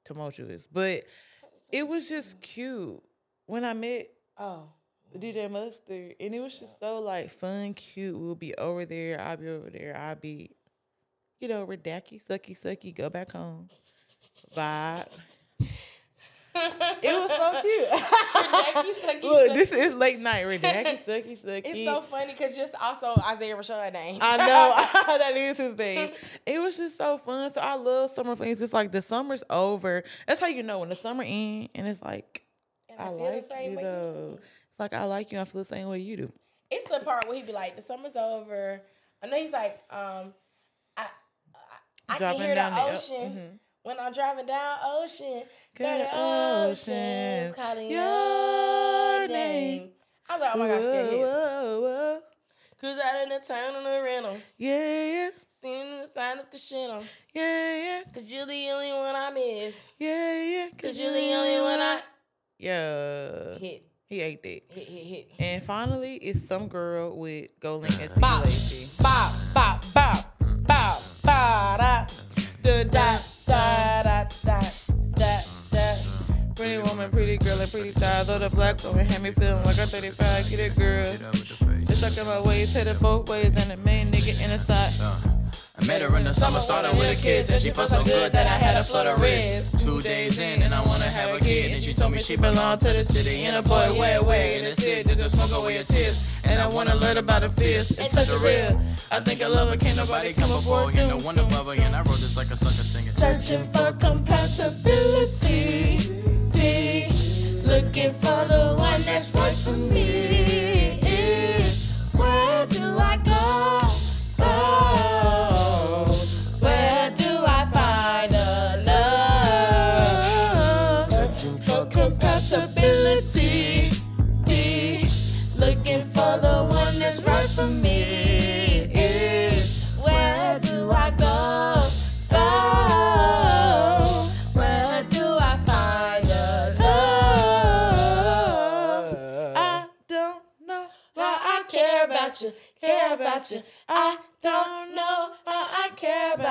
[0.05, 1.03] tumultuous, but
[1.71, 3.01] it was just cute
[3.45, 4.69] when I met Oh.
[5.15, 8.17] DJ Mustard, and it was just so like fun, cute.
[8.19, 9.21] We'll be over there.
[9.21, 9.95] I'll be over there.
[9.95, 10.55] I'll be,
[11.39, 12.95] you know, redacky, sucky, sucky.
[12.95, 13.69] Go back home.
[14.55, 15.07] Vibe.
[16.55, 17.89] It was so cute.
[17.89, 19.53] Redacky, sucky, Look, sucky.
[19.55, 20.45] this is late night.
[20.45, 21.61] Redacky, sucky, sucky.
[21.65, 24.19] It's so funny because just also Isaiah Rashad name.
[24.21, 26.11] I know that is his thing.
[26.45, 27.49] It was just so fun.
[27.49, 28.61] So I love summer flings.
[28.61, 30.03] It's like the summer's over.
[30.27, 32.43] That's how you know when the summer ends, and it's like
[32.87, 34.39] And I, feel the like same you way though.
[34.69, 35.39] It's like I like you.
[35.39, 36.31] I feel the same way you do.
[36.69, 38.79] It's the part where he'd be like, "The summer's over."
[39.23, 40.33] I know he's like, um,
[40.97, 41.07] I,
[42.07, 45.43] I, I can hear the ocean when I'm driving down ocean.
[45.75, 49.89] Girl, Girl, the the ocean's calling your name.
[50.29, 52.23] I was like, oh my gosh, get hit.
[52.79, 54.37] Cruise out in the town on the rental.
[54.57, 55.29] Yeah, yeah.
[55.61, 56.99] Seeing the sinus casino.
[57.33, 59.87] Yeah, yeah, Cause you're the only one I miss.
[59.97, 60.67] yeah, yeah.
[60.77, 61.99] Cause you're the only one I
[62.59, 63.83] Yeah, hit.
[64.07, 64.61] he ate that.
[64.69, 65.27] Hit, hit, hit.
[65.39, 68.43] And finally, it's some girl with Goldlink and C Bop.
[68.99, 70.37] Bop, bop, bop,
[70.67, 72.05] bop, ba da,
[72.61, 74.61] da, da, da, da, da,
[75.15, 75.39] da,
[75.71, 75.95] da.
[76.55, 78.27] Pretty woman, pretty girl, and pretty thighs.
[78.27, 80.49] Though the black woman had me feeling like I'm 35.
[80.49, 81.05] Get it, girl.
[81.85, 85.42] Just stuck in my ways, headed both ways, and the main nigga in the side.
[85.75, 87.49] I met her in the summer, started with a kid.
[87.49, 89.79] and she felt so good that I had a flutter wrist.
[89.79, 91.71] Two days in, and I wanna have a kid.
[91.73, 93.43] And she told me she belonged to the city.
[93.45, 94.59] And a boy, way away.
[94.59, 96.21] And it's it, just smoke away your tears.
[96.43, 98.79] And I wanna learn about the fears and touch the real.
[99.11, 101.07] I think I love her, can't nobody come before you.
[101.07, 103.11] No wonder, Bubba, and I wrote this like a sucker singing.
[103.13, 105.97] Searching for compatibility.
[107.65, 110.22] Looking for the one that's right for me.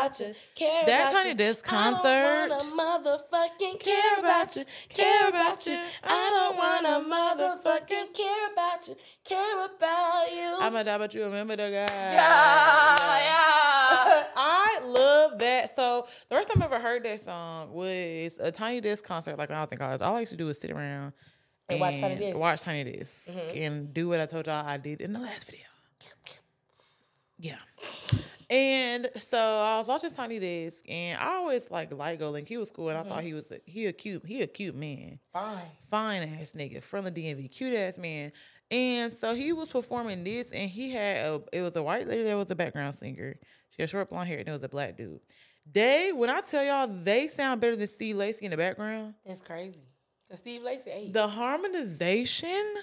[0.03, 1.35] About you, care That about Tiny you.
[1.37, 1.91] Desk I
[2.49, 5.79] don't wanna motherfucking care about you, care about you.
[6.03, 10.57] I don't wanna motherfucking care about you, care about you.
[10.59, 11.71] I'm gonna die, but you remember the guy.
[11.71, 14.25] yeah, yeah.
[14.37, 15.77] I love that.
[15.77, 19.39] So the first time I ever heard that song was a Tiny Desk concert.
[19.39, 21.13] Like when I was in college, all I used to do was sit around
[21.69, 22.39] And watch Tiny Desks.
[22.39, 23.57] watch Tiny Desk, mm-hmm.
[23.57, 25.67] and do what I told y'all I did in the last video.
[27.39, 27.57] Yeah.
[28.53, 32.47] And so I was watching Tiny Desk, and I always like like GoldLink.
[32.47, 33.27] He was cool, and I thought mm-hmm.
[33.29, 35.63] he was a, he a cute he a cute man Fine.
[35.89, 38.31] fine ass nigga from the DMV, cute ass man.
[38.71, 42.25] And so he was performing this, and he had a it was a white lady
[42.25, 43.37] that was a background singer.
[43.71, 45.21] She had short blonde hair, and it was a black dude.
[45.73, 49.15] They, when I tell y'all, they sound better than Steve Lacy in the background.
[49.25, 49.87] That's crazy.
[50.29, 51.13] Cause Steve Lacy ate.
[51.15, 52.75] The harmonization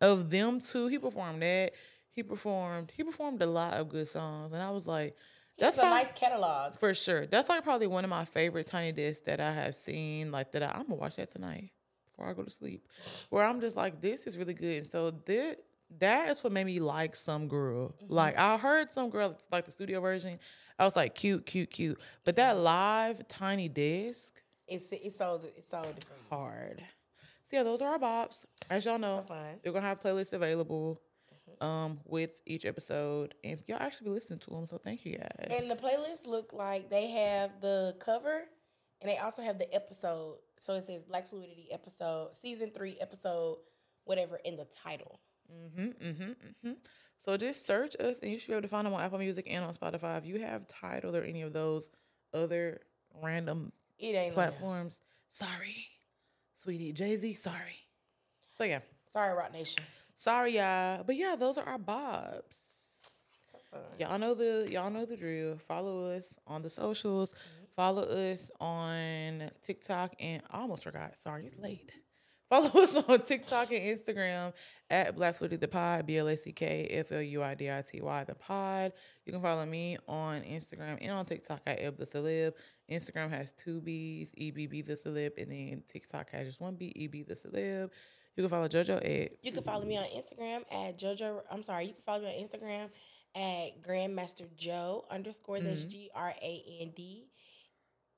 [0.00, 1.74] of them two, he performed that.
[2.12, 5.16] He performed, he performed a lot of good songs, and I was like,
[5.58, 6.76] That's a nice catalog.
[6.76, 7.26] for sure.
[7.26, 10.30] That's like probably one of my favorite tiny desks that I have seen.
[10.32, 11.70] Like that, I, I'm gonna watch that tonight
[12.06, 12.86] before I go to sleep.
[13.30, 14.78] Where I'm just like, this is really good.
[14.78, 15.58] And so that
[15.98, 17.94] that is what made me like some girl.
[18.02, 18.12] Mm-hmm.
[18.12, 20.38] Like I heard some girl it's like the studio version.
[20.78, 22.00] I was like, cute, cute, cute.
[22.24, 26.22] But that live tiny desk, It's it's so it's so different.
[26.28, 26.82] hard.
[27.50, 28.44] So yeah, those are our bops.
[28.68, 29.58] As y'all know, fine.
[29.64, 31.00] we're gonna have playlists available.
[31.60, 35.28] Um, with each episode, and y'all actually be listening to them, so thank you guys.
[35.50, 38.44] And the playlist look like they have the cover
[39.00, 40.36] and they also have the episode.
[40.58, 43.58] So it says Black Fluidity episode, season three episode,
[44.04, 45.20] whatever in the Tidal.
[45.52, 46.72] Mm-hmm, mm-hmm, mm-hmm.
[47.18, 49.46] So just search us, and you should be able to find them on Apple Music
[49.48, 50.18] and on Spotify.
[50.18, 51.90] If you have title or any of those
[52.32, 52.80] other
[53.22, 55.76] random It ain't platforms, sorry,
[56.54, 57.76] sweetie, Jay Z, sorry.
[58.52, 58.80] So yeah,
[59.12, 59.82] Sorry, Roc Nation.
[60.20, 61.02] Sorry, y'all.
[61.04, 62.76] But yeah, those are our bobs.
[63.50, 63.78] So.
[63.98, 65.56] Y'all know the y'all know the drill.
[65.56, 67.32] Follow us on the socials.
[67.32, 67.64] Mm-hmm.
[67.76, 71.18] Follow us on TikTok and I almost forgot.
[71.18, 71.92] Sorry, it's late.
[72.50, 74.52] Follow us on TikTok and Instagram
[74.90, 77.70] at Black Fluidity the Pod, B L A C K F L U I D
[77.70, 78.92] I T Y the Pod.
[79.24, 82.54] You can follow me on Instagram and on TikTok at Eb the Celeb.
[82.90, 87.06] Instagram has two B's, EBB the Celeb, and then TikTok has just one B, E
[87.06, 87.90] B the Celeb.
[88.36, 91.42] You can follow JoJo at You can follow me on Instagram at JoJo.
[91.50, 92.88] I'm sorry, you can follow me on Instagram
[93.34, 95.60] at Grandmaster Joe underscore.
[95.60, 97.26] That's G R A N D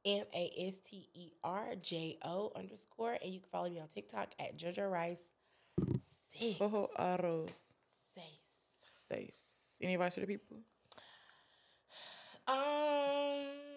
[0.05, 3.19] M A S T E R J O underscore.
[3.23, 5.33] And you can follow me on TikTok at JoJo Rice.
[6.39, 6.59] Six.
[6.59, 7.51] Boho Arroz.
[8.15, 8.27] Six.
[8.89, 9.79] Says.
[9.83, 10.59] Any advice to the people?
[12.47, 13.72] Um.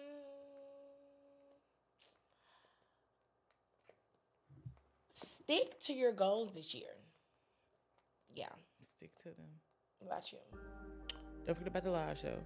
[5.16, 6.90] Stick to your goals this year.
[8.34, 8.48] Yeah.
[8.82, 9.46] Stick to them.
[9.98, 10.38] What about you?
[11.46, 12.36] Don't forget about the live show,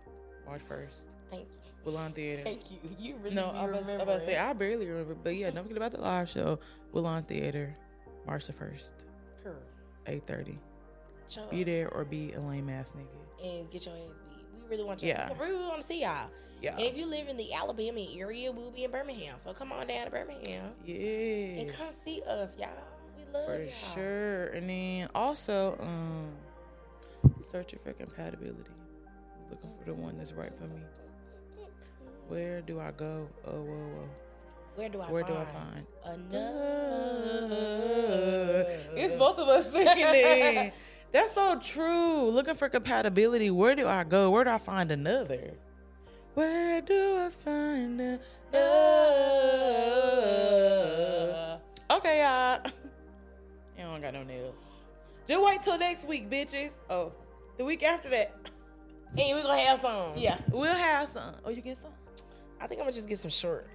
[0.46, 0.94] March 1st.
[1.32, 1.58] Thank you.
[1.84, 2.42] Woodlawn Theater.
[2.44, 2.78] Thank you.
[2.96, 4.00] You really No, I'm remembering.
[4.02, 5.14] about to say, I barely remember.
[5.16, 6.60] But yeah, don't forget about the live show,
[6.92, 7.74] Woodlawn Theater,
[8.24, 8.90] March the 1st,
[9.42, 9.56] Her.
[10.06, 10.56] 8.30.
[11.28, 13.46] Show Be there or be a lame ass nigga.
[13.58, 14.62] and get your ass beat.
[14.62, 15.08] We really want you.
[15.08, 15.32] Yeah.
[15.32, 16.28] We really want to see y'all.
[16.60, 16.72] Yeah.
[16.72, 19.36] And if you live in the Alabama area, we'll be in Birmingham.
[19.38, 21.60] So come on down to Birmingham Yeah.
[21.60, 22.68] and come see us, y'all.
[23.16, 23.70] We love For y'all.
[23.94, 24.46] sure.
[24.48, 26.32] And then also, um,
[27.50, 28.70] searching for compatibility.
[29.50, 30.80] Looking for the one that's right for me.
[32.28, 33.28] Where do I go?
[33.46, 34.08] Oh, whoa, whoa.
[34.76, 35.44] Where do I Where find do I
[36.12, 36.22] find?
[36.30, 38.66] another?
[38.94, 40.72] It's both of us singing it.
[41.12, 42.30] That's so true.
[42.30, 43.50] Looking for compatibility.
[43.50, 44.30] Where do I go?
[44.30, 45.54] Where do I find another?
[46.34, 48.20] Where do I find another?
[51.90, 51.96] Uh.
[51.96, 52.60] Okay, y'all.
[53.78, 54.58] You don't got no nails.
[55.26, 56.72] Just wait till next week, bitches.
[56.90, 57.12] Oh,
[57.56, 58.34] the week after that.
[59.16, 60.12] And we're gonna have some.
[60.16, 61.34] Yeah, we'll have some.
[61.44, 61.92] Oh, you get some?
[62.60, 63.66] I think I'm gonna just get some short.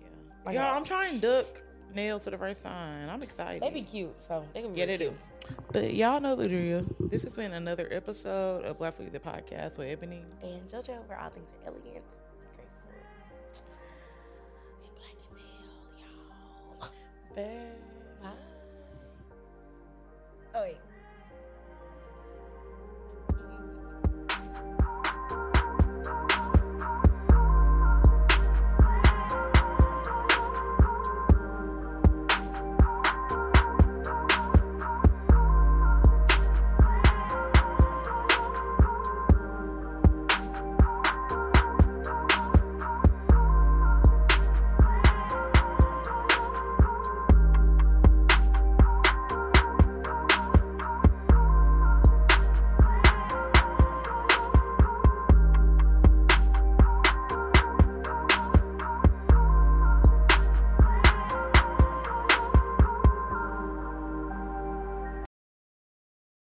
[0.00, 0.06] Yeah.
[0.46, 1.60] Like Y'all, I'm trying duck
[1.94, 3.10] nails for the first time.
[3.10, 3.62] I'm excited.
[3.62, 5.16] They be cute, so they can be Yeah, really they do.
[5.72, 6.86] But y'all know the drill.
[7.00, 11.18] This has been another episode of Black Fluidity the Podcast with Ebony and JoJo, where
[11.20, 12.04] all things are elegant.
[17.34, 17.42] Bye.
[18.22, 18.28] Bye.
[20.54, 20.76] Oh wait.